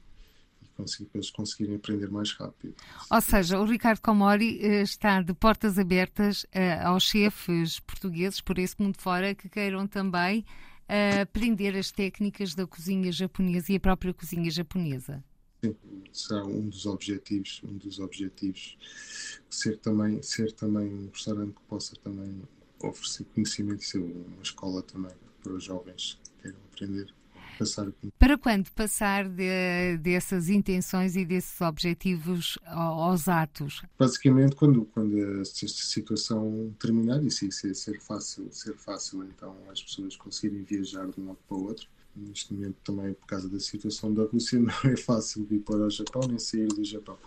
e 0.62 0.69
conseguir, 0.77 1.11
eles 1.14 1.31
conseguirem 1.31 1.77
aprender 1.77 2.11
mais 2.11 2.33
rápido. 2.33 2.75
Ou 3.11 3.21
seja, 3.21 3.59
o 3.61 3.64
Ricardo 3.64 4.01
Comori 4.01 4.59
eh, 4.61 4.83
está 4.83 5.23
de 5.23 5.35
portas 5.35 5.79
abertas 5.79 6.45
uh, 6.45 6.87
aos 6.87 7.05
chefes 7.05 7.81
portugueses 7.81 8.40
por 8.40 8.59
esse 8.59 8.75
mundo 8.81 8.97
fora 8.99 9.35
que 9.35 9.49
queiram 9.49 9.87
também 9.87 10.40
uh, 10.88 11.23
aprender 11.23 11.77
as 11.77 11.90
técnicas 11.90 12.55
da 12.55 12.66
cozinha 12.66 13.11
japonesa 13.12 13.73
e 13.73 13.77
a 13.77 13.81
própria 13.81 14.14
cozinha 14.14 14.51
japonesa. 14.51 15.23
Sim, 15.64 15.75
será 16.12 16.45
um 16.45 16.69
dos 16.69 16.87
objetivos, 16.87 17.62
um 17.64 17.77
dos 17.77 17.99
objetivos 17.99 18.77
ser 19.49 19.79
também 19.79 20.23
ser 20.23 20.53
também 20.53 20.87
um 20.87 21.09
restaurante 21.09 21.55
que 21.55 21.62
possa 21.62 21.97
também 21.97 22.42
oferecer 22.81 23.25
conhecimento 23.35 23.83
e 23.83 23.87
ser 23.87 23.99
uma 23.99 24.42
escola 24.42 24.83
também 24.83 25.12
para 25.42 25.53
os 25.53 25.64
jovens 25.64 26.19
que 26.23 26.42
queiram 26.42 26.59
aprender 26.73 27.14
passar. 27.59 27.92
Para 28.19 28.38
quando 28.38 28.71
passar 28.73 29.29
de, 29.29 29.99
dessas 29.99 30.49
intenções 30.49 31.16
e 31.16 31.25
desses 31.25 31.61
objetivos 31.61 32.59
aos 32.66 33.29
atos? 33.29 33.83
Basicamente, 33.99 34.55
quando, 34.55 34.85
quando 34.87 35.40
esta 35.40 35.66
situação 35.66 36.75
terminar 36.79 37.23
e 37.23 37.31
se 37.31 37.51
ser, 37.51 37.75
ser 37.75 38.01
fácil, 38.01 38.49
ser 38.51 38.75
fácil, 38.77 39.25
então 39.25 39.57
as 39.71 39.83
pessoas 39.83 40.16
conseguirem 40.16 40.62
viajar 40.62 41.07
de 41.09 41.21
um 41.21 41.27
lado 41.27 41.38
para 41.49 41.57
o 41.57 41.64
outro. 41.64 41.87
Neste 42.14 42.55
momento, 42.55 42.77
também 42.83 43.12
por 43.12 43.27
causa 43.27 43.47
da 43.49 43.61
situação 43.61 44.12
da 44.12 44.25
Rússia, 44.25 44.59
não 44.61 44.90
é 44.90 44.97
fácil 44.97 45.45
vir 45.45 45.61
para 45.61 45.77
o 45.77 45.90
Japão 45.90 46.23
nem 46.29 46.38
sair 46.38 46.69
do 46.69 46.85
Japão 46.85 47.19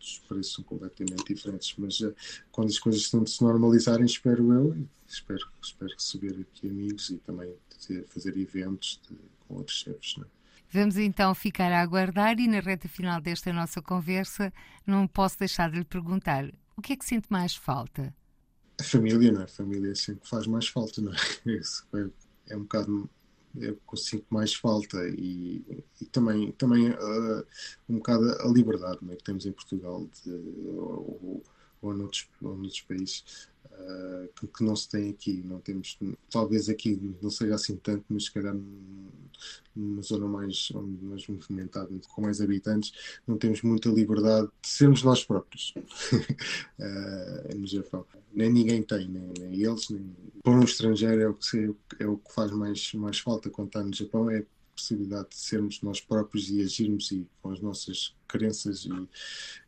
os 0.00 0.18
preços 0.20 0.54
são 0.54 0.64
completamente 0.64 1.34
diferentes, 1.34 1.74
mas 1.76 2.00
uh, 2.00 2.14
quando 2.50 2.68
as 2.68 2.78
coisas 2.78 3.02
estão 3.02 3.22
de 3.22 3.30
se 3.30 3.42
normalizarem, 3.42 4.06
espero 4.06 4.52
eu, 4.52 4.76
espero, 5.06 5.46
espero 5.62 5.92
receber 5.92 6.40
aqui 6.40 6.68
amigos 6.68 7.10
e 7.10 7.18
também 7.18 7.52
fazer 8.08 8.36
eventos 8.36 9.00
de, 9.08 9.16
com 9.50 9.56
outros 9.56 9.78
chefes. 9.78 10.16
Né? 10.16 10.24
Vamos 10.70 10.96
então 10.96 11.34
ficar 11.34 11.72
a 11.72 11.80
aguardar 11.82 12.38
e 12.38 12.46
na 12.46 12.60
reta 12.60 12.88
final 12.88 13.20
desta 13.20 13.52
nossa 13.52 13.82
conversa 13.82 14.52
não 14.86 15.06
posso 15.06 15.38
deixar 15.38 15.68
de 15.70 15.78
lhe 15.78 15.84
perguntar 15.84 16.48
o 16.76 16.80
que 16.80 16.92
é 16.92 16.96
que 16.96 17.04
sente 17.04 17.26
mais 17.28 17.54
falta? 17.54 18.14
A 18.80 18.82
família, 18.82 19.32
não 19.32 19.42
é? 19.42 19.44
A 19.44 19.48
família 19.48 19.90
é 19.90 19.94
sempre 19.94 20.26
faz 20.26 20.46
mais 20.46 20.68
falta, 20.68 21.02
não 21.02 21.12
é? 21.12 21.16
Isso 21.58 21.86
é, 21.94 22.54
é 22.54 22.56
um 22.56 22.62
bocado 22.62 23.10
é 23.60 23.66
eu 23.70 23.96
sinto 23.96 24.24
mais 24.30 24.54
falta 24.54 24.96
e, 25.08 25.82
e 26.00 26.04
também, 26.06 26.52
também 26.52 26.90
uh, 26.90 27.44
um 27.88 27.96
bocado 27.96 28.30
a 28.30 28.46
liberdade 28.46 28.98
é? 29.10 29.16
que 29.16 29.24
temos 29.24 29.44
em 29.44 29.52
Portugal 29.52 30.08
de, 30.24 30.30
ou, 30.30 31.42
ou, 31.82 31.94
noutros, 31.94 32.28
ou 32.40 32.56
noutros 32.56 32.80
países 32.82 33.48
uh, 33.66 34.28
que, 34.36 34.46
que, 34.46 34.64
não 34.64 34.76
se 34.76 34.88
tem 34.88 35.10
aqui. 35.10 35.42
Não 35.44 35.58
temos, 35.60 35.98
talvez 36.30 36.68
aqui 36.68 36.98
não 37.20 37.28
seja 37.28 37.56
assim 37.56 37.76
tanto, 37.76 38.04
mas 38.08 38.26
se 38.26 38.32
calhar 38.32 38.54
numa 39.74 40.02
zona 40.02 40.26
mais, 40.26 40.70
mais 41.02 41.26
movimentada, 41.26 41.88
com 42.08 42.22
mais 42.22 42.40
habitantes, 42.40 42.92
não 43.26 43.36
temos 43.36 43.62
muita 43.62 43.88
liberdade 43.88 44.48
de 44.62 44.68
sermos 44.68 45.02
nós 45.02 45.24
próprios 45.24 45.74
uh, 45.76 47.56
no 47.56 47.66
Japão. 47.66 48.04
Nem 48.32 48.52
ninguém 48.52 48.82
tem, 48.82 49.08
nem, 49.08 49.32
nem 49.38 49.62
eles, 49.62 49.88
nem 49.90 50.14
para 50.42 50.52
um 50.52 50.64
estrangeiro 50.64 51.20
é 51.20 51.28
o 51.28 51.34
que, 51.34 51.74
é 51.98 52.06
o 52.06 52.16
que 52.16 52.32
faz 52.32 52.50
mais, 52.50 52.92
mais 52.94 53.18
falta 53.18 53.50
quando 53.50 53.68
está 53.68 53.82
no 53.82 53.94
Japão, 53.94 54.30
é 54.30 54.44
possibilidade 54.80 55.30
de 55.30 55.36
sermos 55.36 55.82
nós 55.82 56.00
próprios 56.00 56.50
e 56.50 56.62
agirmos 56.62 57.10
e 57.12 57.28
com 57.42 57.50
as 57.50 57.60
nossas 57.60 58.14
crenças 58.26 58.84
e, 58.84 58.90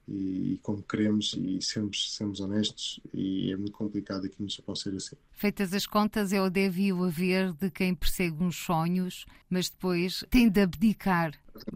e, 0.09 0.53
e, 0.53 0.61
como 0.63 0.83
queremos 0.83 1.35
e 1.39 1.61
sermos, 1.61 2.15
sermos 2.15 2.41
honestos 2.41 3.01
e 3.13 3.53
é 3.53 3.57
muito 3.57 3.73
complicado 3.73 4.25
aqui 4.25 4.43
no 4.43 4.49
Japão 4.49 4.75
ser 4.75 4.95
assim. 4.95 5.17
Feitas 5.33 5.73
as 5.75 5.87
contas, 5.87 6.33
é 6.33 6.41
o 6.41 6.49
deve 6.49 6.85
e 6.85 6.93
o 6.93 7.05
haver 7.05 7.53
de 7.53 7.71
quem 7.71 7.95
persegue 7.95 8.43
uns 8.43 8.57
sonhos, 8.57 9.27
mas 9.49 9.69
depois 9.69 10.25
tem 10.31 10.49
de 10.49 10.61
abdicar 10.61 11.33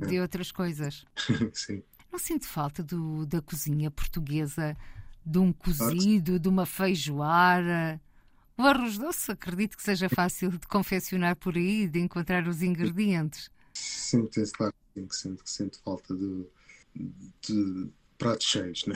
de 0.09 0.19
outras 0.19 0.51
coisas. 0.51 1.05
Sim. 1.53 1.83
Não 2.11 2.19
sinto 2.19 2.47
falta 2.47 2.83
do, 2.83 3.27
da 3.27 3.43
cozinha 3.43 3.91
portuguesa, 3.91 4.77
de 5.25 5.39
um 5.39 5.53
cozido, 5.53 6.39
de 6.39 6.49
uma 6.49 6.65
feijoada, 6.65 8.01
O 8.59 8.63
arroz 8.63 8.97
doce, 8.97 9.33
acredito 9.33 9.77
que 9.77 9.83
seja 9.83 10.09
fácil 10.09 10.51
de 10.51 10.67
confeccionar 10.67 11.37
por 11.37 11.57
aí, 11.57 11.87
de 11.87 12.01
encontrar 12.01 12.49
os 12.49 12.63
ingredientes. 12.63 13.51
Sinto, 13.75 14.41
claro 14.53 14.75
que 14.95 15.07
sinto, 15.15 15.43
sinto 15.45 15.79
falta 15.85 16.15
de, 16.15 16.47
de 17.43 17.89
pratos 18.17 18.47
cheios, 18.47 18.87
né? 18.87 18.95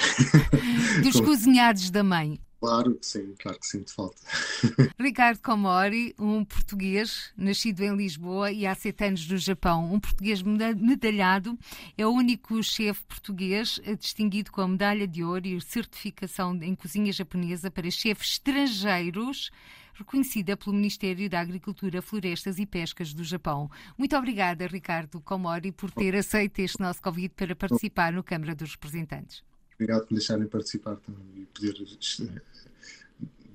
Dos 1.02 1.20
cozinhados 1.20 1.90
da 1.90 2.02
mãe. 2.02 2.40
Claro 2.60 2.94
que 2.94 3.06
sim, 3.06 3.34
claro 3.38 3.58
que 3.58 3.66
sinto 3.66 3.94
falta. 3.94 4.20
Ricardo 5.00 5.40
Comori, 5.40 6.14
um 6.18 6.44
português 6.44 7.32
nascido 7.34 7.80
em 7.80 7.96
Lisboa 7.96 8.52
e 8.52 8.66
há 8.66 8.74
sete 8.74 9.02
anos 9.04 9.26
no 9.26 9.38
Japão. 9.38 9.90
Um 9.90 9.98
português 9.98 10.42
medalhado, 10.42 11.58
é 11.96 12.06
o 12.06 12.10
único 12.10 12.62
chefe 12.62 13.02
português 13.04 13.80
distinguido 13.98 14.52
com 14.52 14.60
a 14.60 14.68
medalha 14.68 15.08
de 15.08 15.24
ouro 15.24 15.46
e 15.46 15.58
certificação 15.62 16.54
em 16.62 16.74
cozinha 16.74 17.10
japonesa 17.10 17.70
para 17.70 17.90
chefes 17.90 18.32
estrangeiros 18.32 19.50
reconhecida 19.94 20.56
pelo 20.56 20.76
Ministério 20.76 21.28
da 21.28 21.40
Agricultura, 21.40 22.02
Florestas 22.02 22.58
e 22.58 22.66
Pescas 22.66 23.12
do 23.12 23.24
Japão. 23.24 23.70
Muito 23.96 24.16
obrigada, 24.16 24.66
Ricardo 24.66 25.20
Comori, 25.20 25.72
por 25.72 25.90
ter 25.90 26.14
aceito 26.14 26.58
este 26.60 26.80
nosso 26.80 27.00
convite 27.02 27.34
para 27.34 27.54
participar 27.54 28.12
no 28.12 28.22
Câmara 28.22 28.54
dos 28.54 28.72
Representantes. 28.72 29.42
Obrigado 29.80 30.06
por 30.06 30.14
deixarem 30.14 30.46
participar 30.46 30.96
também 30.96 31.24
e 31.36 31.46
poder 31.46 31.72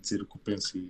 dizer 0.01 0.23
o 0.23 0.25
que 0.25 0.39
penso 0.39 0.75
e 0.75 0.89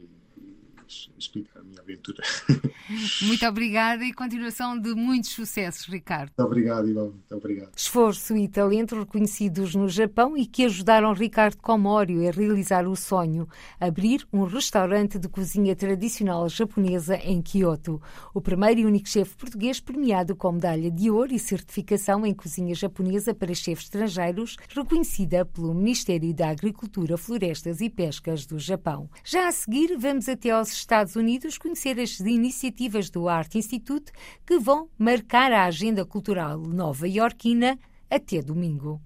explicar 1.18 1.60
a 1.60 1.64
minha 1.64 1.82
aventura. 1.82 2.24
Muito 3.22 3.46
obrigada 3.46 4.04
e 4.04 4.14
continuação 4.14 4.80
de 4.80 4.94
muitos 4.94 5.32
sucessos, 5.32 5.86
Ricardo. 5.86 6.32
Muito 6.38 6.48
obrigado, 6.48 6.88
Ivan. 6.88 7.06
Muito 7.06 7.36
obrigado. 7.36 7.72
Esforço 7.76 8.36
e 8.38 8.48
talento 8.48 9.00
reconhecidos 9.00 9.74
no 9.74 9.90
Japão 9.90 10.38
e 10.38 10.46
que 10.46 10.66
ajudaram 10.66 11.14
Ricardo 11.14 11.58
Komório 11.58 12.28
a 12.28 12.32
realizar 12.32 12.88
o 12.88 12.96
sonho, 12.96 13.48
abrir 13.80 14.28
um 14.32 14.44
restaurante 14.44 15.18
de 15.18 15.28
cozinha 15.28 15.76
tradicional 15.76 16.48
japonesa 16.48 17.16
em 17.18 17.42
Kyoto. 17.42 18.02
O 18.34 18.42
primeiro 18.42 18.82
e 18.82 18.86
único 18.86 19.10
chefe 19.10 19.36
português 19.36 19.80
premiado 19.80 20.36
com 20.36 20.52
medalha 20.52 20.92
de 20.92 21.10
ouro 21.10 21.34
e 21.34 21.40
certificação 21.40 22.26
em 22.26 22.34
cozinha 22.34 22.76
japonesa 22.76 23.34
para 23.34 23.54
chefes 23.54 23.86
estrangeiros, 23.86 24.58
reconhecida 24.70 25.46
pelo 25.46 25.74
Ministério 25.74 26.34
da 26.34 26.50
Agricultura, 26.50 27.18
Florestas 27.18 27.82
e 27.82 27.90
Pescas 27.90 28.46
do 28.46 28.60
Japão. 28.60 29.10
Já 29.24 29.48
a 29.48 29.52
seguir, 29.52 29.98
vamos 29.98 30.28
até 30.28 30.52
aos 30.52 30.75
Estados 30.78 31.16
Unidos 31.16 31.58
conhecer 31.58 32.00
as 32.00 32.20
iniciativas 32.20 33.10
do 33.10 33.28
Art 33.28 33.54
Institute 33.56 34.12
que 34.46 34.60
vão 34.60 34.90
marcar 34.98 35.52
a 35.52 35.66
agenda 35.66 36.06
cultural 36.06 36.60
nova-iorquina 36.60 37.78
até 38.10 38.42
domingo. 38.42 39.02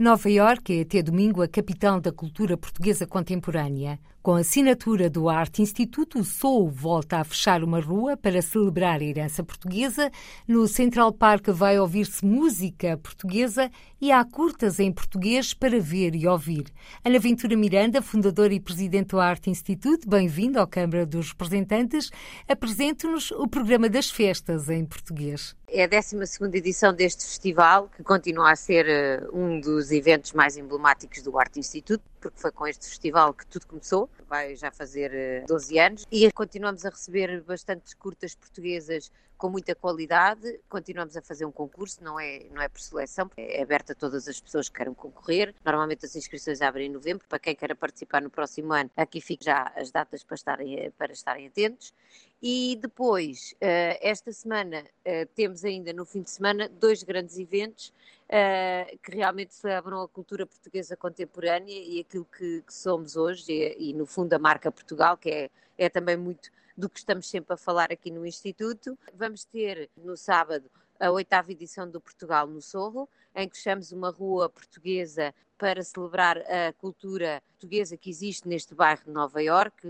Nova 0.00 0.30
Iorque 0.30 0.78
é 0.78 0.80
até 0.80 1.02
domingo 1.02 1.42
a 1.42 1.46
capital 1.46 2.00
da 2.00 2.10
cultura 2.10 2.56
portuguesa 2.56 3.06
contemporânea. 3.06 4.00
Com 4.22 4.32
a 4.32 4.38
assinatura 4.38 5.10
do 5.10 5.28
Arte 5.28 5.60
Instituto, 5.60 6.20
o 6.20 6.24
Sou 6.24 6.70
volta 6.70 7.18
a 7.18 7.24
fechar 7.24 7.62
uma 7.62 7.80
rua 7.80 8.16
para 8.16 8.40
celebrar 8.40 9.00
a 9.00 9.04
herança 9.04 9.44
portuguesa. 9.44 10.10
No 10.48 10.66
Central 10.66 11.12
Park 11.12 11.48
vai 11.48 11.78
ouvir-se 11.78 12.24
música 12.24 12.96
portuguesa 12.96 13.70
e 14.00 14.10
há 14.10 14.24
curtas 14.24 14.80
em 14.80 14.90
português 14.90 15.52
para 15.52 15.78
ver 15.78 16.14
e 16.14 16.26
ouvir. 16.26 16.64
Ana 17.04 17.18
Ventura 17.18 17.54
Miranda, 17.54 18.00
fundadora 18.00 18.54
e 18.54 18.60
presidente 18.60 19.08
do 19.08 19.20
Arte 19.20 19.50
Instituto, 19.50 20.08
bem-vindo 20.08 20.58
à 20.58 20.66
Câmara 20.66 21.04
dos 21.04 21.32
Representantes. 21.32 22.10
Apresente-nos 22.48 23.30
o 23.32 23.46
programa 23.46 23.86
das 23.86 24.10
festas 24.10 24.70
em 24.70 24.82
português. 24.86 25.54
É 25.72 25.84
a 25.84 25.86
12 25.86 26.16
edição 26.52 26.92
deste 26.92 27.24
festival, 27.24 27.88
que 27.96 28.02
continua 28.02 28.50
a 28.50 28.56
ser 28.56 28.88
eh, 28.88 29.22
um 29.32 29.60
dos 29.60 29.92
eventos 29.92 30.32
mais 30.32 30.56
emblemáticos 30.56 31.22
do 31.22 31.38
Arte 31.38 31.60
Instituto, 31.60 32.02
porque 32.20 32.40
foi 32.40 32.50
com 32.50 32.66
este 32.66 32.88
festival 32.88 33.32
que 33.32 33.46
tudo 33.46 33.68
começou 33.68 34.10
vai 34.30 34.54
já 34.54 34.70
fazer 34.70 35.44
12 35.46 35.76
eh, 35.76 35.86
anos, 35.86 36.06
e 36.10 36.30
continuamos 36.30 36.86
a 36.86 36.90
receber 36.90 37.42
bastantes 37.42 37.92
curtas 37.94 38.32
portuguesas 38.36 39.10
com 39.36 39.50
muita 39.50 39.74
qualidade. 39.74 40.60
Continuamos 40.68 41.16
a 41.16 41.22
fazer 41.22 41.44
um 41.44 41.50
concurso, 41.50 42.02
não 42.04 42.20
é, 42.20 42.44
não 42.52 42.62
é 42.62 42.68
por 42.68 42.80
seleção, 42.80 43.28
é 43.36 43.60
aberto 43.60 43.90
a 43.90 43.94
todas 43.94 44.28
as 44.28 44.40
pessoas 44.40 44.68
que 44.68 44.76
queiram 44.76 44.94
concorrer. 44.94 45.52
Normalmente 45.64 46.04
as 46.04 46.14
inscrições 46.14 46.62
abrem 46.62 46.86
em 46.86 46.92
novembro, 46.92 47.26
para 47.28 47.40
quem 47.40 47.56
queira 47.56 47.74
participar 47.74 48.22
no 48.22 48.30
próximo 48.30 48.72
ano, 48.72 48.90
aqui 48.96 49.20
ficam 49.20 49.46
já 49.46 49.72
as 49.74 49.90
datas 49.90 50.22
para 50.22 50.34
estarem, 50.36 50.90
para 50.96 51.12
estarem 51.12 51.48
atentos. 51.48 51.92
E 52.42 52.78
depois, 52.80 53.54
eh, 53.60 53.98
esta 54.00 54.32
semana, 54.32 54.84
eh, 55.04 55.26
temos 55.26 55.62
ainda 55.62 55.92
no 55.92 56.06
fim 56.06 56.22
de 56.22 56.30
semana 56.30 56.68
dois 56.68 57.02
grandes 57.02 57.38
eventos 57.38 57.92
uh, 58.30 58.98
que 59.02 59.10
realmente 59.10 59.54
celebram 59.54 60.02
a 60.02 60.08
cultura 60.08 60.46
portuguesa 60.46 60.96
contemporânea 60.96 61.78
e 61.78 62.00
aquilo 62.00 62.24
que, 62.24 62.62
somos 62.68 63.16
hoje, 63.16 63.52
e, 63.52 63.90
e, 63.90 63.92
no 63.92 64.06
fundo 64.06 64.32
a 64.32 64.38
marca 64.38 64.72
Portugal, 64.72 65.18
que 65.18 65.30
é, 65.30 65.50
é 65.76 65.88
também 65.90 66.16
muito 66.16 66.50
do 66.76 66.88
que 66.88 66.98
estamos 66.98 67.28
sempre 67.28 67.52
a 67.52 67.56
falar 67.58 67.92
aqui 67.92 68.10
no 68.10 68.24
Instituto. 68.24 68.98
Vamos 69.14 69.44
ter 69.44 69.90
no 69.96 70.16
sábado 70.16 70.70
a 71.00 71.10
oitava 71.10 71.50
edição 71.50 71.90
do 71.90 72.00
Portugal 72.00 72.46
no 72.46 72.60
Sorro, 72.60 73.08
em 73.34 73.48
que 73.48 73.56
fechamos 73.56 73.90
uma 73.90 74.10
rua 74.10 74.48
portuguesa 74.48 75.34
para 75.56 75.82
celebrar 75.82 76.38
a 76.38 76.72
cultura 76.72 77.42
portuguesa 77.50 77.94
que 77.94 78.08
existe 78.08 78.48
neste 78.48 78.74
bairro 78.74 79.02
de 79.04 79.10
Nova 79.10 79.42
Iorque, 79.42 79.88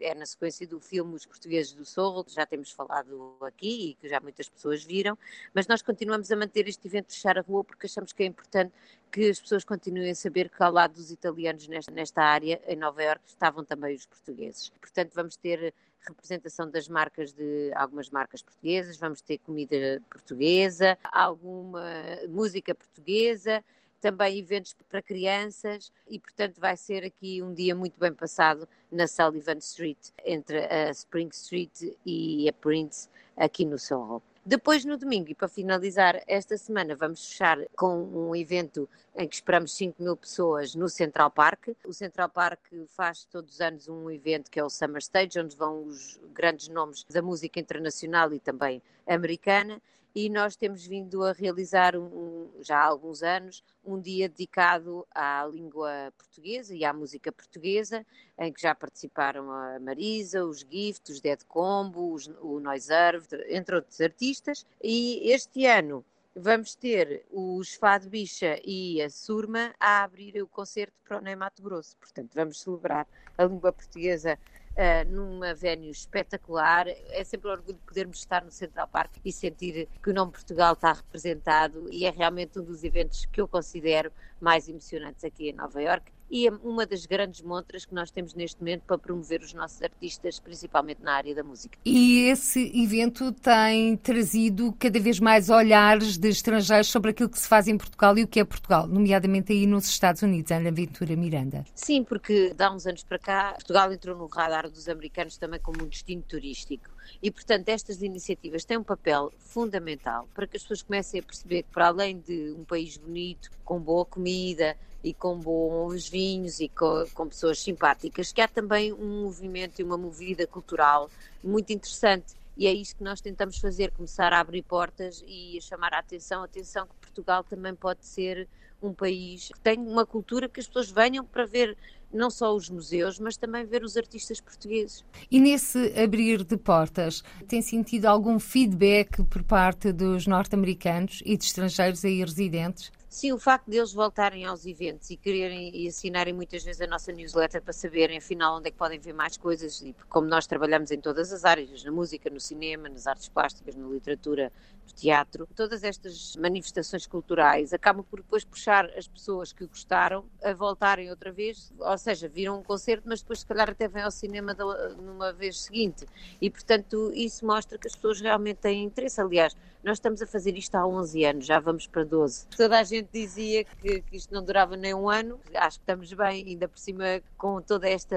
é 0.00 0.12
na 0.12 0.26
sequência 0.26 0.66
do 0.66 0.80
filme 0.80 1.14
Os 1.14 1.24
Portugueses 1.24 1.72
do 1.72 1.84
Sorro, 1.84 2.24
que 2.24 2.34
já 2.34 2.44
temos 2.44 2.72
falado 2.72 3.36
aqui 3.42 3.90
e 3.90 3.94
que 3.94 4.08
já 4.08 4.18
muitas 4.20 4.48
pessoas 4.48 4.82
viram, 4.82 5.16
mas 5.54 5.68
nós 5.68 5.82
continuamos 5.82 6.32
a 6.32 6.36
manter 6.36 6.66
este 6.66 6.88
evento 6.88 7.08
de 7.08 7.14
fechar 7.14 7.38
a 7.38 7.42
rua 7.42 7.62
porque 7.62 7.86
achamos 7.86 8.12
que 8.12 8.24
é 8.24 8.26
importante 8.26 8.72
que 9.12 9.30
as 9.30 9.40
pessoas 9.40 9.64
continuem 9.64 10.10
a 10.10 10.14
saber 10.16 10.48
que 10.48 10.60
ao 10.60 10.72
lado 10.72 10.94
dos 10.94 11.12
italianos 11.12 11.68
nesta, 11.68 11.92
nesta 11.92 12.20
área, 12.20 12.60
em 12.66 12.74
Nova 12.74 13.00
Iorque, 13.00 13.28
estavam 13.28 13.64
também 13.64 13.94
os 13.94 14.06
portugueses. 14.06 14.70
Portanto, 14.80 15.12
vamos 15.14 15.36
ter 15.36 15.72
representação 16.06 16.70
das 16.70 16.88
marcas 16.88 17.32
de 17.32 17.72
algumas 17.74 18.10
marcas 18.10 18.42
portuguesas, 18.42 18.96
vamos 18.96 19.20
ter 19.20 19.38
comida 19.38 20.02
portuguesa, 20.10 20.98
alguma 21.12 21.82
música 22.28 22.74
portuguesa, 22.74 23.64
também 24.00 24.38
eventos 24.38 24.74
para 24.88 25.00
crianças 25.00 25.90
e, 26.06 26.18
portanto, 26.18 26.60
vai 26.60 26.76
ser 26.76 27.04
aqui 27.04 27.42
um 27.42 27.54
dia 27.54 27.74
muito 27.74 27.98
bem 27.98 28.12
passado 28.12 28.68
na 28.92 29.08
Sullivan 29.08 29.56
Street, 29.58 30.10
entre 30.26 30.58
a 30.66 30.90
Spring 30.90 31.30
Street 31.32 31.96
e 32.04 32.46
a 32.46 32.52
Prince, 32.52 33.08
aqui 33.34 33.64
no 33.64 33.78
Soho. 33.78 34.22
Depois, 34.46 34.84
no 34.84 34.98
domingo, 34.98 35.30
e 35.30 35.34
para 35.34 35.48
finalizar 35.48 36.22
esta 36.26 36.58
semana, 36.58 36.94
vamos 36.94 37.28
fechar 37.28 37.58
com 37.74 38.04
um 38.04 38.36
evento 38.36 38.86
em 39.16 39.26
que 39.26 39.36
esperamos 39.36 39.74
5 39.74 40.02
mil 40.02 40.14
pessoas 40.14 40.74
no 40.74 40.86
Central 40.86 41.30
Park. 41.30 41.68
O 41.82 41.94
Central 41.94 42.28
Park 42.28 42.60
faz 42.88 43.24
todos 43.24 43.54
os 43.54 43.60
anos 43.62 43.88
um 43.88 44.10
evento 44.10 44.50
que 44.50 44.60
é 44.60 44.64
o 44.64 44.68
Summer 44.68 44.98
Stage, 45.00 45.40
onde 45.40 45.56
vão 45.56 45.86
os 45.86 46.20
grandes 46.34 46.68
nomes 46.68 47.04
da 47.04 47.22
música 47.22 47.58
internacional 47.58 48.34
e 48.34 48.38
também 48.38 48.82
americana 49.06 49.80
e 50.14 50.28
nós 50.28 50.54
temos 50.54 50.86
vindo 50.86 51.24
a 51.24 51.32
realizar 51.32 51.96
um, 51.96 52.48
já 52.60 52.78
há 52.78 52.84
alguns 52.84 53.22
anos 53.22 53.64
um 53.84 54.00
dia 54.00 54.28
dedicado 54.28 55.06
à 55.10 55.44
língua 55.50 56.12
portuguesa 56.16 56.74
e 56.74 56.84
à 56.84 56.92
música 56.92 57.32
portuguesa, 57.32 58.06
em 58.38 58.52
que 58.52 58.62
já 58.62 58.74
participaram 58.74 59.50
a 59.50 59.80
Marisa, 59.80 60.44
os 60.44 60.60
Gift, 60.60 61.10
os 61.10 61.20
Dead 61.20 61.42
Combo, 61.44 62.12
os, 62.12 62.28
o 62.40 62.60
Noiserve, 62.60 63.26
entre 63.48 63.74
outros 63.74 64.00
artistas. 64.00 64.64
E 64.82 65.32
este 65.32 65.66
ano 65.66 66.04
vamos 66.36 66.74
ter 66.74 67.24
os 67.30 67.74
Fado 67.74 68.08
Bicha 68.08 68.58
e 68.64 69.02
a 69.02 69.10
Surma 69.10 69.74
a 69.78 70.02
abrir 70.02 70.40
o 70.42 70.46
concerto 70.46 70.94
para 71.04 71.18
o 71.18 71.38
Mato 71.38 71.62
Grosso. 71.62 71.96
Portanto, 71.96 72.30
vamos 72.34 72.60
celebrar 72.60 73.06
a 73.36 73.44
língua 73.44 73.72
portuguesa 73.72 74.38
uh, 74.76 75.10
numa 75.10 75.54
venue 75.54 75.90
espetacular. 75.90 76.86
É 76.88 77.24
sempre 77.24 77.48
um 77.48 77.52
orgulho 77.52 77.78
podermos 77.86 78.18
estar 78.18 78.44
no 78.44 78.50
Central 78.50 78.88
Park 78.88 79.16
e 79.24 79.32
sentir 79.32 79.88
que 80.02 80.10
o 80.10 80.14
nome 80.14 80.32
Portugal 80.32 80.74
está 80.74 80.92
representado 80.92 81.88
e 81.90 82.04
é 82.04 82.10
realmente 82.10 82.58
um 82.58 82.64
dos 82.64 82.84
eventos 82.84 83.26
que 83.26 83.40
eu 83.40 83.48
considero 83.48 84.12
mais 84.40 84.68
emocionantes 84.68 85.24
aqui 85.24 85.50
em 85.50 85.52
Nova 85.52 85.80
York 85.80 86.13
e 86.30 86.46
é 86.46 86.50
uma 86.50 86.86
das 86.86 87.06
grandes 87.06 87.40
montras 87.42 87.84
que 87.84 87.94
nós 87.94 88.10
temos 88.10 88.34
neste 88.34 88.60
momento 88.60 88.82
para 88.82 88.98
promover 88.98 89.40
os 89.40 89.52
nossos 89.52 89.80
artistas, 89.82 90.38
principalmente 90.40 91.02
na 91.02 91.14
área 91.14 91.34
da 91.34 91.42
música. 91.42 91.78
E 91.84 92.26
esse 92.28 92.70
evento 92.74 93.32
tem 93.32 93.96
trazido 93.96 94.72
cada 94.78 94.98
vez 94.98 95.20
mais 95.20 95.50
olhares 95.50 96.18
de 96.18 96.28
estrangeiros 96.28 96.88
sobre 96.88 97.10
aquilo 97.10 97.28
que 97.28 97.38
se 97.38 97.48
faz 97.48 97.68
em 97.68 97.76
Portugal 97.76 98.16
e 98.18 98.24
o 98.24 98.28
que 98.28 98.40
é 98.40 98.44
Portugal, 98.44 98.86
nomeadamente 98.86 99.52
aí 99.52 99.66
nos 99.66 99.86
Estados 99.86 100.22
Unidos, 100.22 100.50
Ana 100.50 100.70
Ventura 100.70 101.14
Miranda. 101.16 101.64
Sim, 101.74 102.04
porque 102.04 102.54
há 102.58 102.72
uns 102.72 102.86
anos 102.86 103.04
para 103.04 103.18
cá, 103.18 103.52
Portugal 103.52 103.92
entrou 103.92 104.16
no 104.16 104.26
radar 104.26 104.68
dos 104.68 104.88
americanos 104.88 105.36
também 105.36 105.60
como 105.60 105.84
um 105.84 105.88
destino 105.88 106.22
turístico. 106.22 106.90
E, 107.22 107.30
portanto, 107.30 107.68
estas 107.68 108.02
iniciativas 108.02 108.64
têm 108.64 108.78
um 108.78 108.82
papel 108.82 109.32
fundamental 109.38 110.28
para 110.34 110.46
que 110.46 110.56
as 110.56 110.62
pessoas 110.62 110.82
comecem 110.82 111.20
a 111.20 111.22
perceber 111.22 111.62
que, 111.62 111.70
para 111.70 111.88
além 111.88 112.18
de 112.18 112.52
um 112.52 112.64
país 112.64 112.96
bonito, 112.96 113.50
com 113.64 113.78
boa 113.78 114.04
comida, 114.04 114.76
e 115.04 115.12
com 115.12 115.38
bons 115.38 116.08
vinhos 116.08 116.58
e 116.60 116.68
com, 116.68 117.04
com, 117.12 117.28
pessoas 117.28 117.60
simpáticas, 117.60 118.32
que 118.32 118.40
há 118.40 118.48
também 118.48 118.90
um 118.92 119.22
movimento 119.22 119.78
e 119.78 119.84
uma 119.84 119.98
movida 119.98 120.46
cultural 120.46 121.10
muito 121.42 121.72
interessante. 121.72 122.34
E 122.56 122.66
é 122.66 122.72
isso 122.72 122.96
que 122.96 123.04
nós 123.04 123.20
tentamos 123.20 123.58
fazer, 123.58 123.90
começar 123.90 124.32
a 124.32 124.40
abrir 124.40 124.62
portas 124.62 125.22
e 125.26 125.58
a 125.58 125.60
chamar 125.60 125.92
a 125.92 125.98
atenção, 125.98 126.42
atenção 126.42 126.86
que 126.86 126.94
Portugal 127.02 127.44
também 127.44 127.74
pode 127.74 128.06
ser 128.06 128.48
um 128.82 128.94
país 128.94 129.48
que 129.48 129.60
tem 129.60 129.78
uma 129.78 130.06
cultura 130.06 130.48
que 130.48 130.60
as 130.60 130.66
pessoas 130.66 130.90
venham 130.90 131.24
para 131.24 131.44
ver 131.44 131.76
não 132.12 132.30
só 132.30 132.54
os 132.54 132.70
museus, 132.70 133.18
mas 133.18 133.36
também 133.36 133.66
ver 133.66 133.82
os 133.82 133.96
artistas 133.96 134.40
portugueses. 134.40 135.04
E 135.30 135.40
nesse 135.40 135.92
abrir 136.00 136.44
de 136.44 136.56
portas, 136.56 137.22
tem 137.48 137.60
sentido 137.60 138.06
algum 138.06 138.38
feedback 138.38 139.22
por 139.24 139.42
parte 139.42 139.92
dos 139.92 140.26
norte-americanos 140.26 141.22
e 141.26 141.36
de 141.36 141.44
estrangeiros 141.44 142.04
aí 142.04 142.20
residentes? 142.20 142.92
Sim, 143.16 143.30
o 143.30 143.38
facto 143.38 143.70
de 143.70 143.76
eles 143.76 143.92
voltarem 143.92 144.44
aos 144.44 144.66
eventos 144.66 145.08
e 145.08 145.16
quererem 145.16 145.70
e 145.72 145.86
assinarem 145.86 146.34
muitas 146.34 146.64
vezes 146.64 146.80
a 146.80 146.86
nossa 146.88 147.12
newsletter 147.12 147.62
para 147.62 147.72
saberem 147.72 148.18
afinal 148.18 148.56
onde 148.58 148.66
é 148.66 148.70
que 148.72 148.76
podem 148.76 148.98
ver 148.98 149.12
mais 149.12 149.36
coisas 149.36 149.80
e 149.82 149.94
como 150.08 150.26
nós 150.26 150.48
trabalhamos 150.48 150.90
em 150.90 151.00
todas 151.00 151.32
as 151.32 151.44
áreas, 151.44 151.84
na 151.84 151.92
música, 151.92 152.28
no 152.28 152.40
cinema, 152.40 152.88
nas 152.88 153.06
artes 153.06 153.28
plásticas, 153.28 153.76
na 153.76 153.86
literatura, 153.86 154.52
no 154.84 154.92
teatro, 154.92 155.46
todas 155.54 155.84
estas 155.84 156.34
manifestações 156.36 157.06
culturais 157.06 157.72
acabam 157.72 158.04
por 158.04 158.18
depois 158.18 158.44
puxar 158.44 158.86
as 158.98 159.06
pessoas 159.06 159.52
que 159.52 159.64
gostaram 159.64 160.28
a 160.42 160.52
voltarem 160.52 161.08
outra 161.08 161.30
vez, 161.30 161.72
ou 161.78 161.96
seja, 161.96 162.28
viram 162.28 162.58
um 162.58 162.64
concerto, 162.64 163.04
mas 163.08 163.20
depois 163.20 163.38
se 163.38 163.46
calhar 163.46 163.70
até 163.70 163.86
vêm 163.86 164.02
ao 164.02 164.10
cinema 164.10 164.54
numa 164.96 165.32
vez 165.32 165.60
seguinte. 165.60 166.04
E 166.40 166.50
portanto 166.50 167.12
isso 167.14 167.46
mostra 167.46 167.78
que 167.78 167.86
as 167.86 167.94
pessoas 167.94 168.20
realmente 168.20 168.56
têm 168.58 168.82
interesse, 168.82 169.20
aliás, 169.20 169.54
nós 169.84 169.98
estamos 169.98 170.22
a 170.22 170.26
fazer 170.26 170.56
isto 170.56 170.74
há 170.76 170.86
11 170.86 171.24
anos, 171.26 171.46
já 171.46 171.60
vamos 171.60 171.86
para 171.86 172.04
12. 172.04 172.46
Toda 172.56 172.78
a 172.78 172.82
gente 172.82 173.10
dizia 173.12 173.64
que, 173.64 174.00
que 174.00 174.16
isto 174.16 174.32
não 174.32 174.42
durava 174.42 174.78
nem 174.78 174.94
um 174.94 175.10
ano, 175.10 175.38
acho 175.54 175.78
que 175.78 175.82
estamos 175.82 176.10
bem, 176.14 176.42
ainda 176.46 176.66
por 176.66 176.78
cima 176.78 177.04
com 177.36 177.60
todo 177.60 177.84
esta, 177.84 178.16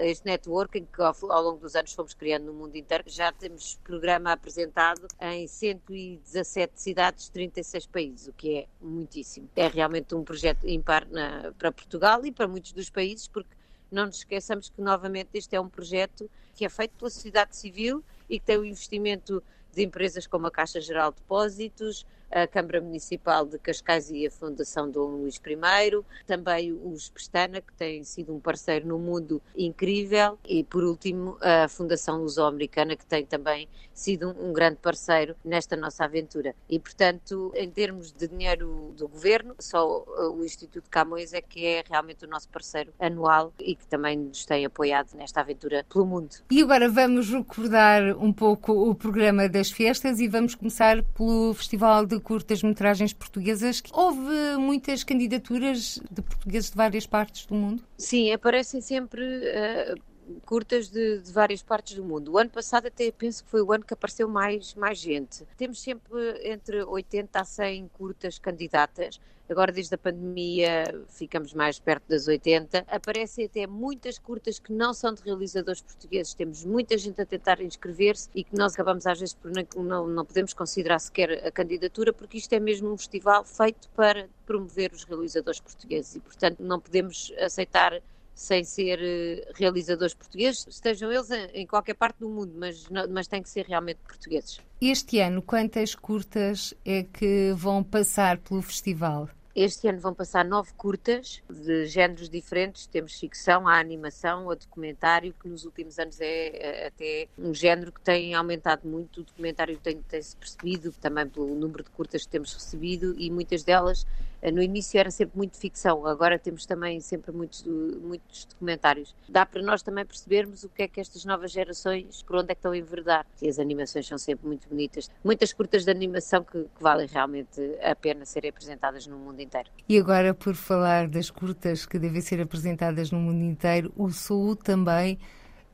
este 0.00 0.24
networking 0.24 0.86
que 0.90 1.02
ao, 1.02 1.14
ao 1.30 1.42
longo 1.42 1.58
dos 1.58 1.76
anos 1.76 1.92
fomos 1.92 2.14
criando 2.14 2.46
no 2.46 2.54
mundo 2.54 2.74
inteiro. 2.76 3.04
Já 3.06 3.30
temos 3.30 3.78
programa 3.84 4.32
apresentado 4.32 5.06
em 5.20 5.46
117 5.46 6.80
cidades, 6.80 7.28
36 7.28 7.86
países, 7.86 8.28
o 8.28 8.32
que 8.32 8.60
é 8.60 8.66
muitíssimo. 8.80 9.50
É 9.54 9.68
realmente 9.68 10.14
um 10.14 10.24
projeto 10.24 10.66
impar 10.66 11.06
na, 11.10 11.52
para 11.58 11.70
Portugal 11.70 12.24
e 12.24 12.32
para 12.32 12.48
muitos 12.48 12.72
dos 12.72 12.88
países, 12.88 13.28
porque 13.28 13.54
não 13.90 14.06
nos 14.06 14.16
esqueçamos 14.16 14.70
que 14.70 14.80
novamente 14.80 15.28
este 15.34 15.54
é 15.54 15.60
um 15.60 15.68
projeto 15.68 16.30
que 16.54 16.64
é 16.64 16.68
feito 16.70 16.92
pela 16.96 17.10
sociedade 17.10 17.54
civil 17.54 18.02
e 18.26 18.40
que 18.40 18.46
tem 18.46 18.58
um 18.58 18.64
investimento 18.64 19.42
de 19.74 19.82
empresas 19.82 20.26
como 20.26 20.46
a 20.46 20.50
Caixa 20.50 20.80
Geral 20.80 21.10
de 21.10 21.16
Depósitos, 21.20 22.06
a 22.34 22.48
Câmara 22.48 22.80
Municipal 22.80 23.46
de 23.46 23.58
Cascais 23.60 24.10
e 24.10 24.26
a 24.26 24.30
Fundação 24.30 24.90
Dom 24.90 25.18
Luís 25.18 25.36
I, 25.36 26.04
também 26.26 26.72
os 26.72 27.08
Pestana, 27.08 27.60
que 27.60 27.72
têm 27.74 28.02
sido 28.02 28.34
um 28.34 28.40
parceiro 28.40 28.88
no 28.88 28.98
mundo 28.98 29.40
incrível, 29.56 30.36
e 30.44 30.64
por 30.64 30.82
último 30.82 31.38
a 31.40 31.68
Fundação 31.68 32.20
Luso-Americana, 32.20 32.96
que 32.96 33.06
tem 33.06 33.24
também 33.24 33.68
sido 33.92 34.30
um, 34.30 34.52
grande 34.52 34.78
parceiro 34.82 35.36
nesta 35.44 35.76
nossa 35.76 36.04
aventura. 36.04 36.56
E, 36.68 36.80
portanto, 36.80 37.52
em 37.54 37.70
termos 37.70 38.12
de 38.12 38.26
dinheiro 38.26 38.92
do 38.96 39.06
governo, 39.06 39.54
só 39.60 40.04
o 40.34 40.44
Instituto 40.44 40.90
Camões 40.90 41.32
é 41.32 41.40
que 41.40 41.64
é 41.64 41.84
realmente 41.88 42.24
o 42.24 42.28
nosso 42.28 42.48
parceiro 42.48 42.92
anual 42.98 43.52
e 43.60 43.76
que 43.76 43.86
também 43.86 44.16
nos 44.16 44.44
tem 44.44 44.66
apoiado 44.66 45.14
nesta 45.14 45.40
aventura 45.40 45.86
pelo 45.88 46.04
mundo. 46.04 46.34
E 46.50 46.60
agora 46.60 46.88
vamos 46.88 47.30
recordar 47.30 48.16
um 48.18 48.32
pouco 48.32 48.72
o 48.72 48.94
programa 48.94 49.48
das 49.48 49.70
festas 49.70 50.18
e 50.18 50.26
vamos 50.26 50.56
começar 50.56 51.00
pelo 51.16 51.54
Festival 51.54 52.04
de 52.04 52.23
curtas-metragens 52.24 53.12
portuguesas. 53.12 53.82
Houve 53.92 54.56
muitas 54.58 55.04
candidaturas 55.04 56.00
de 56.10 56.22
portugueses 56.22 56.70
de 56.70 56.76
várias 56.76 57.06
partes 57.06 57.46
do 57.46 57.54
mundo? 57.54 57.82
Sim, 57.96 58.32
aparecem 58.32 58.80
sempre. 58.80 59.22
Uh, 59.22 60.13
curtas 60.44 60.88
de, 60.88 61.18
de, 61.18 61.32
várias 61.32 61.62
partes 61.62 61.94
do 61.96 62.04
mundo. 62.04 62.32
O 62.32 62.38
ano 62.38 62.50
passado 62.50 62.86
até 62.86 63.10
penso 63.10 63.44
que 63.44 63.50
foi 63.50 63.62
o 63.62 63.72
ano 63.72 63.84
que 63.84 63.94
apareceu 63.94 64.28
mais, 64.28 64.74
mais 64.74 64.98
gente. 64.98 65.44
Temos 65.56 65.80
sempre 65.80 66.40
entre 66.48 66.82
80 66.82 67.40
a 67.40 67.44
100 67.44 67.88
curtas 67.88 68.38
candidatas, 68.38 69.20
Agora, 69.48 69.70
desde 69.70 69.94
a 69.94 69.98
pandemia, 69.98 71.04
ficamos 71.10 71.52
mais 71.52 71.78
perto 71.78 72.08
das 72.08 72.26
80. 72.26 72.86
Aparecem 72.88 73.44
até 73.44 73.66
muitas 73.66 74.18
curtas 74.18 74.58
que 74.58 74.72
não 74.72 74.94
são 74.94 75.12
de 75.12 75.22
realizadores 75.22 75.82
portugueses. 75.82 76.32
Temos 76.32 76.64
muita 76.64 76.96
gente 76.96 77.20
a 77.20 77.26
tentar 77.26 77.60
inscrever-se 77.60 78.30
e 78.34 78.42
que 78.42 78.56
nós 78.56 78.72
acabamos, 78.72 79.06
às 79.06 79.20
vezes, 79.20 79.34
por 79.34 79.52
não, 79.76 80.06
não 80.06 80.24
podemos 80.24 80.54
considerar 80.54 80.98
sequer 80.98 81.46
a 81.46 81.50
candidatura, 81.50 82.10
porque 82.10 82.38
isto 82.38 82.54
é 82.54 82.60
mesmo 82.60 82.90
um 82.90 82.96
festival 82.96 83.44
feito 83.44 83.90
para 83.90 84.28
promover 84.46 84.92
os 84.94 85.04
realizadores 85.04 85.60
portugueses 85.60 86.14
e, 86.14 86.20
portanto, 86.20 86.60
não 86.60 86.80
podemos 86.80 87.30
aceitar 87.38 88.00
sem 88.34 88.64
ser 88.64 88.98
eh, 89.00 89.52
realizadores 89.54 90.14
portugueses, 90.14 90.66
estejam 90.68 91.12
eles 91.12 91.30
em 91.52 91.66
qualquer 91.66 91.94
parte 91.94 92.18
do 92.18 92.28
mundo, 92.28 92.52
mas, 92.56 92.86
mas 93.10 93.28
têm 93.28 93.42
que 93.42 93.48
ser 93.48 93.66
realmente 93.66 93.98
portugueses. 94.06 94.60
Este 94.80 95.20
ano, 95.20 95.40
quantas 95.40 95.94
curtas 95.94 96.74
é 96.84 97.04
que 97.04 97.52
vão 97.56 97.82
passar 97.82 98.38
pelo 98.38 98.60
festival? 98.60 99.28
Este 99.54 99.86
ano 99.86 100.00
vão 100.00 100.12
passar 100.12 100.44
nove 100.44 100.72
curtas 100.76 101.40
de 101.48 101.86
géneros 101.86 102.28
diferentes. 102.28 102.88
Temos 102.88 103.20
ficção, 103.20 103.68
a 103.68 103.78
animação, 103.78 104.50
a 104.50 104.54
documentário, 104.56 105.32
que 105.40 105.48
nos 105.48 105.64
últimos 105.64 105.96
anos 105.96 106.20
é, 106.20 106.48
é 106.56 106.86
até 106.88 107.28
um 107.38 107.54
género 107.54 107.92
que 107.92 108.00
tem 108.00 108.34
aumentado 108.34 108.88
muito. 108.88 109.20
O 109.20 109.22
documentário 109.22 109.78
tem-se 109.78 110.02
tem 110.08 110.40
percebido 110.40 110.90
também 111.00 111.28
pelo 111.28 111.54
número 111.54 111.84
de 111.84 111.90
curtas 111.90 112.24
que 112.24 112.32
temos 112.32 112.52
recebido 112.52 113.14
e 113.16 113.30
muitas 113.30 113.62
delas 113.62 114.04
no 114.52 114.62
início 114.62 114.98
era 114.98 115.10
sempre 115.10 115.36
muito 115.36 115.56
ficção, 115.58 116.06
agora 116.06 116.38
temos 116.38 116.66
também 116.66 117.00
sempre 117.00 117.32
muitos, 117.32 117.64
muitos 117.64 118.44
documentários. 118.44 119.14
Dá 119.28 119.46
para 119.46 119.62
nós 119.62 119.82
também 119.82 120.04
percebermos 120.04 120.64
o 120.64 120.68
que 120.68 120.82
é 120.82 120.88
que 120.88 121.00
estas 121.00 121.24
novas 121.24 121.50
gerações, 121.52 122.22
por 122.22 122.36
onde 122.36 122.52
é 122.52 122.54
que 122.54 122.58
estão 122.58 122.72
a 122.72 122.76
enverdar. 122.76 123.26
E 123.40 123.48
as 123.48 123.58
animações 123.58 124.06
são 124.06 124.18
sempre 124.18 124.46
muito 124.46 124.68
bonitas. 124.68 125.10
Muitas 125.24 125.52
curtas 125.52 125.84
de 125.84 125.90
animação 125.90 126.44
que, 126.44 126.64
que 126.64 126.82
valem 126.82 127.06
realmente 127.06 127.60
a 127.82 127.94
pena 127.94 128.24
serem 128.24 128.50
apresentadas 128.50 129.06
no 129.06 129.18
mundo 129.18 129.40
inteiro. 129.40 129.70
E 129.88 129.98
agora, 129.98 130.34
por 130.34 130.54
falar 130.54 131.08
das 131.08 131.30
curtas 131.30 131.86
que 131.86 131.98
devem 131.98 132.20
ser 132.20 132.40
apresentadas 132.40 133.10
no 133.10 133.18
mundo 133.18 133.42
inteiro, 133.42 133.92
o 133.96 134.10
Sul 134.10 134.56
também 134.56 135.18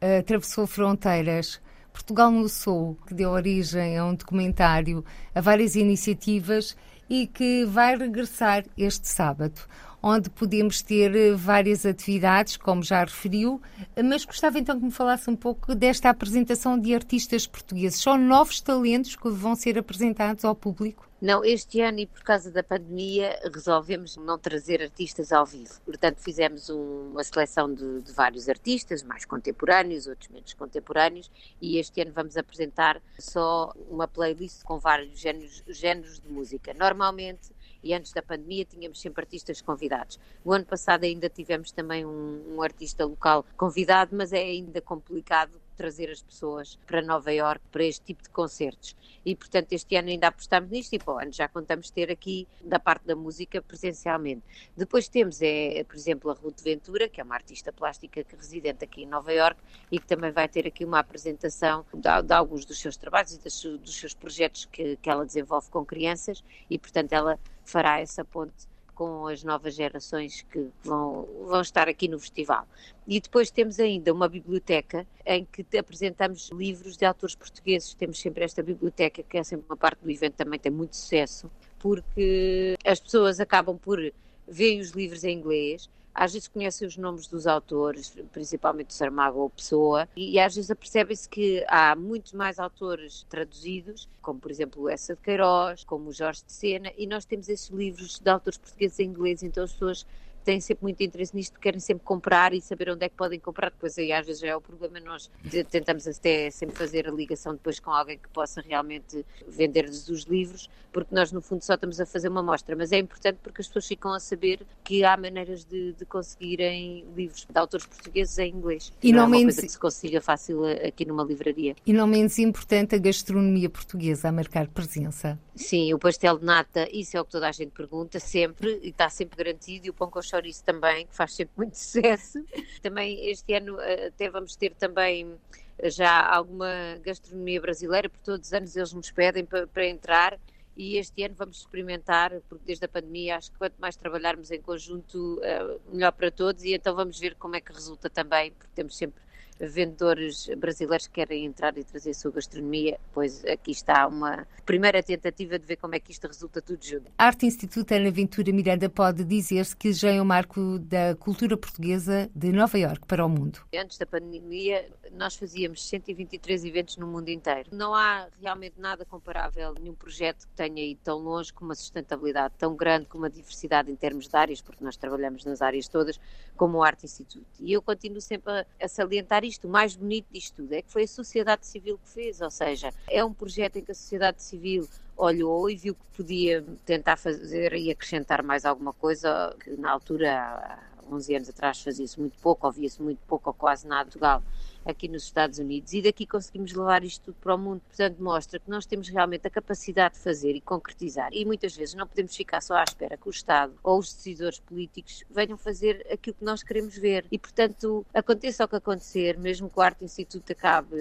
uh, 0.03 0.21
atravessou 0.21 0.67
fronteiras. 0.67 1.61
Portugal 1.93 2.31
no 2.31 2.49
Sul, 2.49 2.97
que 3.07 3.13
deu 3.13 3.31
origem 3.31 3.99
a 3.99 4.05
um 4.05 4.15
documentário, 4.15 5.05
a 5.35 5.41
várias 5.41 5.75
iniciativas 5.75 6.77
e 7.11 7.27
que 7.27 7.65
vai 7.65 7.97
regressar 7.97 8.65
este 8.79 9.09
sábado, 9.09 9.61
onde 10.03 10.31
podemos 10.31 10.83
ter 10.83 11.15
eh, 11.15 11.35
várias 11.35 11.85
atividades, 11.85 12.57
como 12.57 12.83
já 12.83 13.01
referiu, 13.01 13.61
mas 14.03 14.25
gostava 14.25 14.59
então 14.59 14.79
que 14.79 14.85
me 14.85 14.91
falasse 14.91 15.29
um 15.29 15.37
pouco 15.37 15.75
desta 15.75 16.09
apresentação 16.09 16.79
de 16.79 16.95
artistas 16.95 17.47
portugueses. 17.47 18.01
São 18.01 18.17
novos 18.17 18.61
talentos 18.61 19.17
que 19.17 19.29
vão 19.29 19.55
ser 19.55 19.79
apresentados 19.79 20.45
ao 20.45 20.55
público? 20.55 21.11
Não, 21.21 21.45
este 21.45 21.83
ano 21.83 21.99
e 21.99 22.07
por 22.07 22.23
causa 22.23 22.51
da 22.51 22.63
pandemia 22.63 23.39
resolvemos 23.53 24.17
não 24.17 24.39
trazer 24.39 24.81
artistas 24.81 25.33
ao 25.33 25.45
vivo. 25.45 25.79
Portanto, 25.85 26.17
fizemos 26.19 26.71
um, 26.71 27.11
uma 27.11 27.23
seleção 27.23 27.73
de, 27.75 28.01
de, 28.01 28.11
vários 28.13 28.49
artistas, 28.49 29.03
mais 29.03 29.27
contemporâneos, 29.27 30.07
outros 30.07 30.31
menos 30.31 30.55
contemporâneos, 30.55 31.31
e 31.61 31.77
este 31.77 32.01
ano 32.01 32.13
vamos 32.15 32.39
apresentar 32.39 33.03
só 33.19 33.71
uma 33.91 34.09
playlist 34.09 34.63
com 34.63 34.79
vários 34.79 35.21
géneros, 35.21 35.63
géneros 35.69 36.21
de 36.21 36.33
música. 36.33 36.73
Normalmente, 36.73 37.51
e 37.83 37.95
antes 37.95 38.13
da 38.13 38.23
pandemia, 38.23 38.65
tínhamos 38.65 39.01
sempre 39.01 39.23
artistas 39.23 39.61
convidados. 39.61 40.19
O 40.45 40.53
ano 40.53 40.65
passado 40.65 41.05
ainda 41.05 41.29
tivemos 41.29 41.73
também 41.73 42.05
um, 42.05 42.57
um 42.57 42.63
artista 42.63 43.05
local 43.05 43.45
convidado, 43.57 44.15
mas 44.17 44.33
é 44.33 44.39
ainda 44.39 44.81
complicado 44.81 45.53
trazer 45.81 46.11
as 46.11 46.21
pessoas 46.21 46.79
para 46.87 47.01
Nova 47.01 47.33
Iorque 47.33 47.65
para 47.73 47.83
este 47.85 48.05
tipo 48.05 48.23
de 48.23 48.29
concertos. 48.29 48.95
E, 49.25 49.35
portanto, 49.35 49.73
este 49.73 49.97
ano 49.97 50.11
ainda 50.11 50.27
apostamos 50.27 50.69
nisto 50.69 50.93
e, 50.93 50.99
para 50.99 51.15
o 51.15 51.19
ano 51.19 51.33
já 51.33 51.49
contamos 51.49 51.91
ter 51.91 52.11
aqui 52.11 52.47
da 52.63 52.79
parte 52.79 53.07
da 53.07 53.17
música 53.17 53.63
presencialmente. 53.63 54.43
Depois 54.77 55.09
temos, 55.09 55.41
é, 55.41 55.83
por 55.85 55.97
exemplo, 55.97 56.31
a 56.31 56.35
Ruth 56.35 56.61
Ventura, 56.61 57.09
que 57.09 57.19
é 57.19 57.25
uma 57.25 57.35
artista 57.35 57.73
plástica 57.73 58.23
que 58.23 58.37
residente 58.37 58.85
aqui 58.85 59.05
em 59.05 59.07
Nova 59.07 59.33
Iorque 59.33 59.63
e 59.91 59.99
que 59.99 60.07
também 60.07 60.31
vai 60.31 60.47
ter 60.51 60.67
aqui 60.67 60.85
uma 60.85 60.99
apresentação 60.99 61.87
de, 61.95 62.23
de 62.27 62.35
alguns 62.35 62.67
dos 62.67 62.79
seus 62.79 62.99
trabalhos 62.99 63.33
e 63.33 63.39
dos, 63.39 63.63
dos 63.63 63.95
seus 63.95 64.13
projetos 64.13 64.67
que, 64.67 64.97
que 64.97 65.09
ela 65.09 65.25
desenvolve 65.25 65.71
com 65.71 65.83
crianças 65.83 66.45
e, 66.69 66.79
portanto, 66.79 67.15
ela 67.15 67.41
fará 67.65 68.01
essa 68.01 68.23
ponte 68.23 68.70
com 69.01 69.27
as 69.27 69.43
novas 69.43 69.77
gerações 69.77 70.43
que 70.43 70.69
vão, 70.85 71.27
vão 71.47 71.63
estar 71.63 71.89
aqui 71.89 72.07
no 72.07 72.21
festival. 72.21 72.69
E 73.09 73.19
depois 73.19 73.51
temos 73.51 73.81
ainda 73.81 74.13
uma 74.13 74.29
biblioteca 74.29 75.07
em 75.25 75.47
que 75.47 75.65
apresentamos 75.79 76.51
livros 76.51 76.99
de 76.99 77.07
autores 77.07 77.35
portugueses. 77.35 77.95
Temos 77.95 78.21
sempre 78.21 78.45
esta 78.45 78.63
biblioteca, 78.63 79.23
que 79.23 79.39
é 79.39 79.43
sempre 79.43 79.65
uma 79.67 79.77
parte 79.77 80.05
do 80.05 80.11
evento, 80.11 80.35
também 80.35 80.61
tem 80.61 80.71
muito 80.71 80.97
sucesso, 80.97 81.51
porque 81.79 82.77
as 82.85 83.01
pessoas 83.01 83.41
acabam 83.41 83.79
por 83.79 83.99
ver 84.47 84.79
os 84.79 84.91
livros 84.91 85.25
em 85.25 85.35
inglês, 85.35 85.89
às 86.15 86.33
vezes 86.33 86.49
conhecem 86.49 86.87
os 86.87 86.97
nomes 86.97 87.27
dos 87.27 87.47
autores, 87.47 88.15
principalmente 88.33 88.95
Saramago 88.95 89.41
ou 89.41 89.51
Pessoa, 89.51 90.09
e, 90.17 90.39
às 90.39 90.55
vezes 90.55 90.71
apercebem-se 90.71 91.29
que 91.29 91.65
há 91.69 91.95
muitos 91.95 92.33
mais 92.33 92.59
autores 92.59 93.25
traduzidos, 93.29 94.09
como 94.21 94.39
por 94.39 94.51
exemplo 94.51 94.89
essa 94.89 95.15
de 95.15 95.21
Queiroz, 95.23 95.85
como 95.85 96.13
Jorge 96.13 96.43
de 96.45 96.53
Sena, 96.53 96.93
e 96.97 97.07
nós 97.07 97.25
temos 97.25 97.49
esses 97.49 97.69
livros 97.69 98.19
de 98.19 98.31
autores 98.31 98.59
portugueses 98.59 98.99
em 98.99 99.05
inglês, 99.05 99.43
então 99.43 99.65
as 99.65 99.73
pessoas 99.73 100.07
têm 100.51 100.61
sempre 100.61 100.83
muito 100.83 101.01
interesse 101.01 101.35
nisto, 101.35 101.61
querem 101.61 101.79
sempre 101.79 102.05
comprar 102.05 102.53
e 102.53 102.61
saber 102.61 102.91
onde 102.91 103.05
é 103.05 103.09
que 103.09 103.15
podem 103.15 103.39
comprar, 103.39 103.71
depois 103.71 103.97
aí 103.97 104.13
às 104.13 104.27
vezes 104.27 104.41
já 104.41 104.49
é 104.49 104.57
o 104.57 104.61
problema, 104.61 104.99
nós 104.99 105.31
tentamos 105.71 106.09
até 106.09 106.51
sempre 106.51 106.77
fazer 106.77 107.09
a 107.09 107.13
ligação 107.13 107.53
depois 107.53 107.79
com 107.79 107.93
alguém 107.93 108.19
que 108.19 108.29
possa 108.31 108.61
realmente 108.61 109.25
vender-lhes 109.47 110.09
os 110.09 110.25
livros, 110.25 110.69
porque 110.93 111.15
nós 111.15 111.31
no 111.31 111.41
fundo 111.41 111.63
só 111.63 111.75
estamos 111.75 112.01
a 112.01 112.07
fazer 112.07 112.29
uma 112.29 112.43
mostra, 112.43 112.75
mas 112.75 112.91
é 112.91 112.99
importante 112.99 113.39
porque 113.41 113.61
as 113.61 113.69
pessoas 113.69 113.87
ficam 113.87 114.13
a 114.13 114.19
saber 114.19 114.67
que 114.83 115.05
há 115.05 115.17
maneiras 115.17 115.65
de, 115.65 115.93
de 115.93 116.05
conseguirem 116.05 117.07
livros 117.15 117.47
de 117.49 117.59
autores 117.59 117.87
portugueses 117.87 118.37
em 118.39 118.53
inglês. 118.53 118.93
E 119.01 119.13
não, 119.13 119.29
não 119.29 119.35
é 119.35 119.39
uma 119.39 119.43
coisa 119.45 119.63
que 119.63 119.69
se 119.69 119.79
consiga 119.79 120.21
fácil 120.21 120.65
aqui 120.65 121.05
numa 121.05 121.23
livraria. 121.23 121.77
E 121.87 121.93
não 121.93 122.09
menos 122.09 122.39
importante 122.41 122.97
a 122.97 122.99
gastronomia 122.99 123.71
portuguesa 123.71 124.29
a 124.29 124.33
marcar 124.33 124.67
presença. 124.67 125.39
Sim, 125.55 125.93
o 125.95 125.99
pastel 125.99 126.39
de 126.39 126.45
nata, 126.45 126.89
isso 126.91 127.17
é 127.17 127.21
o 127.21 127.25
que 127.25 127.31
toda 127.31 127.47
a 127.47 127.53
gente 127.53 127.71
pergunta, 127.71 128.19
sempre, 128.19 128.81
e 128.83 128.89
está 128.89 129.09
sempre 129.09 129.37
garantido, 129.37 129.87
e 129.87 129.91
o 129.91 129.95
pão 129.95 130.11
com 130.11 130.21
chouriço 130.41 130.65
também, 130.65 131.07
que 131.07 131.15
faz 131.15 131.35
sempre 131.35 131.53
muito 131.57 131.75
sucesso. 131.79 132.45
Também 132.83 133.29
este 133.29 133.53
ano 133.55 133.81
eh, 133.81 134.07
até 134.07 134.29
vamos 134.31 134.57
ter 134.57 134.75
também 134.75 135.37
eh, 135.79 135.91
já 135.91 136.27
alguma 136.27 136.99
gastronomia 137.03 137.61
brasileira, 137.61 138.09
por 138.09 138.19
todos 138.21 138.49
os 138.49 138.53
anos 138.53 138.75
eles 138.75 138.93
nos 138.93 139.11
pedem 139.11 139.45
para, 139.45 139.67
para 139.67 139.87
entrar 139.87 140.39
e 140.77 140.97
este 140.97 141.23
ano 141.23 141.35
vamos 141.37 141.59
experimentar, 141.59 142.33
porque 142.49 142.65
desde 142.65 142.85
a 142.87 142.89
pandemia 142.89 143.37
acho 143.37 143.51
que 143.53 143.59
quanto 143.59 143.75
mais 143.79 143.97
trabalharmos 143.97 144.51
em 144.51 144.63
conjunto, 144.63 145.39
eh, 145.43 145.79
melhor 145.93 146.13
para 146.13 146.31
todos, 146.31 146.65
e 146.65 146.73
então 146.73 146.95
vamos 146.95 147.19
ver 147.19 147.35
como 147.35 147.55
é 147.57 147.61
que 147.61 147.73
resulta 147.73 148.09
também, 148.09 148.53
porque 148.53 148.71
temos 148.75 148.97
sempre 148.97 149.21
vendedores 149.61 150.49
brasileiros 150.57 151.07
que 151.07 151.15
querem 151.15 151.45
entrar 151.45 151.77
e 151.77 151.85
trazer 151.85 152.11
a 152.11 152.15
sua 152.15 152.31
gastronomia, 152.31 152.99
pois 153.13 153.45
aqui 153.45 153.71
está 153.71 154.07
uma 154.07 154.47
primeira 154.65 155.03
tentativa 155.03 155.59
de 155.59 155.67
ver 155.67 155.77
como 155.77 155.95
é 155.95 156.01
que 156.01 156.13
isto 156.13 156.27
resulta 156.27 156.63
tudo 156.63 156.85
junto. 156.85 157.11
A 157.19 157.27
Arte 157.27 157.47
Instituto 157.47 157.93
Ana 157.93 158.11
Ventura 158.11 158.53
Miranda 158.53 158.89
pode 158.89 159.25
dizer-se 159.25 159.77
que 159.77 159.93
já 159.93 160.11
é 160.11 160.21
um 160.21 160.25
marco 160.25 160.79
da 160.79 161.15
cultura 161.17 161.57
portuguesa 161.57 162.31
de 162.35 162.53
Nova 162.53 162.79
Iorque 162.79 163.07
para 163.07 163.25
o 163.25 163.29
mundo. 163.29 163.61
Antes 163.75 163.99
da 163.99 164.07
pandemia, 164.07 164.89
nós 165.13 165.37
fazíamos 165.37 165.87
123 165.87 166.65
eventos 166.65 166.97
no 166.97 167.07
mundo 167.07 167.29
inteiro. 167.29 167.71
Não 167.73 167.95
há 167.95 168.29
realmente 168.41 168.75
nada 168.79 169.05
comparável, 169.05 169.75
nenhum 169.75 169.95
projeto 169.95 170.47
que 170.47 170.55
tenha 170.55 170.83
ido 170.85 171.01
tão 171.03 171.19
longe, 171.19 171.53
com 171.53 171.65
uma 171.65 171.75
sustentabilidade 171.75 172.55
tão 172.59 172.75
grande, 172.77 173.07
com 173.07 173.19
uma 173.19 173.31
diversidade 173.31 173.91
em 173.91 173.97
termos 173.97 174.29
de 174.29 174.37
áreas, 174.37 174.63
porque 174.63 174.85
nós 174.85 174.97
trabalhamos 174.97 175.45
nas 175.45 175.61
áreas 175.61 175.89
todas, 175.89 176.19
como 176.57 176.79
o 176.79 176.83
Arte 176.83 177.07
Instituto. 177.07 177.47
E 177.59 177.73
eu 177.73 177.83
continuo 177.83 178.21
sempre 178.21 178.53
a, 178.53 178.67
a 178.81 178.89
salientar 178.89 179.45
isto, 179.51 179.67
o 179.67 179.71
mais 179.71 179.95
bonito 179.95 180.27
disto 180.31 180.57
tudo 180.57 180.73
é 180.73 180.83
que 180.83 180.91
foi 180.91 181.03
a 181.03 181.09
sociedade 181.09 181.67
civil 181.67 181.99
que 181.99 182.09
fez, 182.09 182.41
ou 182.41 182.51
seja, 182.51 182.93
é 183.09 183.25
um 183.25 183.33
projeto 183.33 183.77
em 183.77 183.85
que 183.85 183.93
a 183.93 183.95
sociedade 183.95 184.43
civil 184.43 184.89
olhou 185.17 185.69
e 185.69 185.77
viu 185.77 185.95
que 185.95 186.17
podia 186.17 186.65
tentar 186.87 187.17
fazer 187.17 187.75
e 187.75 187.91
acrescentar 187.91 188.43
mais 188.43 188.65
alguma 188.65 188.93
coisa, 188.93 189.55
que 189.63 189.77
na 189.77 189.91
altura, 189.91 190.33
há 190.33 190.79
11 191.13 191.35
anos 191.35 191.49
atrás, 191.51 191.83
fazia-se 191.83 192.19
muito 192.19 192.39
pouco, 192.41 192.67
ouvia-se 192.67 193.03
muito 193.03 193.21
pouco 193.27 193.51
ou 193.51 193.55
quase 193.55 193.87
nada 193.87 194.03
em 194.03 194.05
Portugal 194.07 194.43
aqui 194.91 195.09
nos 195.09 195.25
Estados 195.25 195.59
Unidos 195.59 195.93
e 195.93 196.03
daqui 196.03 196.27
conseguimos 196.27 196.73
levar 196.73 197.05
isto 197.05 197.27
tudo 197.27 197.37
para 197.41 197.55
o 197.55 197.59
mundo. 197.59 197.81
Portanto, 197.87 198.23
mostra 198.23 198.59
que 198.59 198.69
nós 198.69 198.87
temos 198.87 199.09
realmente 199.09 199.47
a 199.47 199.51
capacidade 199.51 200.15
de 200.15 200.21
fazer 200.21 200.55
e 200.55 200.61
concretizar. 200.61 201.31
E 201.33 201.45
muitas 201.45 201.77
vezes 201.77 201.95
não 201.95 202.07
podemos 202.07 202.37
ficar 202.37 202.61
só 202.61 202.75
à 202.75 202.85
espera 202.85 203.17
que 203.17 203.29
o 203.29 203.31
Estado 203.31 203.75
ou 203.83 203.99
os 203.99 204.13
decisores 204.13 204.59
políticos 204.59 205.25
venham 205.31 205.57
fazer 205.57 206.07
aquilo 206.11 206.35
que 206.35 206.45
nós 206.45 206.63
queremos 206.63 206.97
ver. 206.97 207.25
E, 207.31 207.39
portanto, 207.39 208.05
aconteça 208.13 208.65
o 208.65 208.69
que 208.69 208.77
acontecer, 208.77 209.39
mesmo 209.39 209.71
que 209.71 209.79
o 209.79 209.83
Arte 209.83 210.05
Instituto 210.05 210.53
acabe 210.53 210.97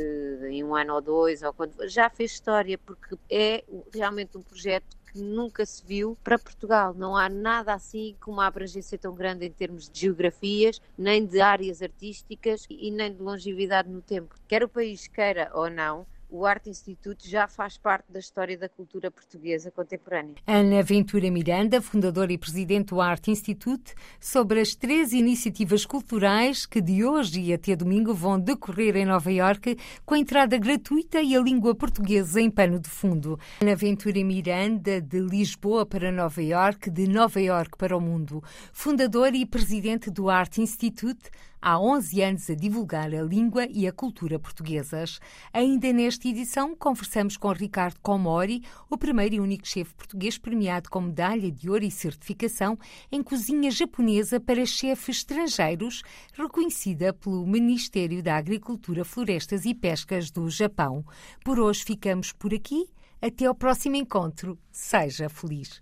em 0.50 0.64
um 0.64 0.76
ano 0.76 0.96
ou 0.96 1.02
dois, 1.02 1.42
ou 1.44 1.54
quando 1.54 1.88
já 1.88 2.10
fez 2.10 2.32
história, 2.32 2.78
porque 2.78 3.18
é 3.30 3.64
realmente 3.94 4.38
um 4.38 4.42
projeto 4.42 4.99
que 5.12 5.20
nunca 5.20 5.66
se 5.66 5.84
viu 5.86 6.18
para 6.24 6.40
Portugal. 6.40 6.94
Não 6.94 7.16
há 7.16 7.28
nada 7.30 7.74
assim 7.74 8.16
com 8.22 8.32
uma 8.32 8.46
abrangência 8.48 8.98
tão 8.98 9.14
grande 9.16 9.46
em 9.46 9.52
termos 9.52 9.90
de 9.90 10.02
geografias, 10.02 10.80
nem 10.98 11.26
de 11.26 11.42
áreas 11.42 11.82
artísticas 11.82 12.66
e 12.70 12.92
nem 12.92 13.14
de 13.14 13.22
longevidade 13.22 13.90
no 13.90 14.02
tempo. 14.02 14.36
Quer 14.48 14.64
o 14.64 14.70
país 14.70 15.08
queira 15.08 15.50
ou 15.54 15.70
não, 15.70 16.06
o 16.30 16.46
Arte 16.46 16.70
Instituto 16.70 17.28
já 17.28 17.48
faz 17.48 17.78
parte 17.78 18.12
da 18.12 18.20
história 18.20 18.58
da 18.58 18.70
cultura 18.70 19.10
portuguesa 19.10 19.72
contemporânea. 19.72 20.36
Ana 20.46 20.84
Ventura 20.84 21.30
Miranda, 21.32 21.82
fundadora 21.82 22.32
e 22.32 22.38
presidente 22.38 22.90
do 22.90 23.02
Arte 23.02 23.32
Instituto, 23.32 23.94
sobre 24.20 24.60
as 24.60 24.76
três 24.76 25.12
iniciativas 25.12 25.86
culturais 25.86 26.66
que 26.66 26.82
de 26.82 27.04
hoje 27.04 27.42
e 27.42 27.54
até 27.54 27.76
domingo 27.76 28.14
vão 28.14 28.40
decorrer 28.40 28.96
em 28.96 29.06
Nova 29.06 29.32
Iorque 29.32 29.78
com 30.06 30.14
a 30.14 30.20
entrada 30.20 30.58
gratuita 30.58 31.22
e 31.22 31.36
a 31.36 31.42
língua 31.42 31.74
portuguesa 31.74 32.40
em 32.40 32.52
pano 32.52 32.80
de 32.80 32.90
fundo. 32.90 33.40
Ana 33.62 33.76
Ventura 33.76 34.24
Miranda, 34.24 35.02
de 35.02 35.20
Lisboa 35.20 35.86
para 35.86 36.12
Nova 36.12 36.42
Iorque, 36.42 36.90
de 36.90 37.08
Nova 37.08 37.42
Iorque 37.42 37.78
para 37.78 37.98
o 37.98 38.02
mundo, 38.02 38.44
fundadora 38.72 39.36
e 39.36 39.46
presidente 39.46 40.12
do 40.12 40.30
Arte 40.30 40.62
Institute, 40.62 41.32
há 41.62 41.80
11 41.80 42.22
anos 42.22 42.50
a 42.50 42.56
divulgar 42.56 43.14
a 43.14 43.22
língua 43.22 43.68
e 43.70 43.88
a 43.88 43.92
cultura 43.92 44.40
portuguesas. 44.40 45.20
Ainda 45.54 45.92
nesta 45.94 46.28
edição, 46.28 46.76
conversamos 46.76 47.38
com 47.38 47.52
Ricardo 47.52 48.00
Comori, 48.02 48.64
o 48.90 48.98
primeiro 48.98 49.36
e 49.36 49.40
único 49.40 49.68
chefe 49.68 49.94
português 49.94 50.38
premiado 50.38 50.90
com 50.90 51.02
medalha 51.02 51.52
de 51.52 51.70
ouro 51.70 51.84
e 51.84 51.92
certificação 51.92 52.78
em 53.12 53.22
cozinha 53.22 53.72
japonesa 53.72 54.40
para 54.40 54.66
chefes 54.66 55.18
estrangeiros, 55.18 56.02
reconhecida 56.34 57.14
pelo 57.14 57.46
Ministério 57.46 58.24
da 58.24 58.38
Agricultura, 58.38 59.04
Florestas 59.04 59.66
e 59.66 59.74
Pescas 59.74 60.32
do 60.32 60.50
Japão. 60.50 61.06
Por 61.44 61.60
hoje 61.60 61.84
ficamos 61.84 62.32
por 62.32 62.54
aqui. 62.54 62.86
Até 63.22 63.46
ao 63.46 63.56
próximo 63.56 63.98
encontro. 63.98 64.58
Seja 64.72 65.28
feliz. 65.28 65.82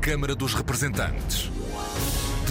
Câmara 0.00 0.34
dos 0.34 0.54
Representantes. 0.54 1.50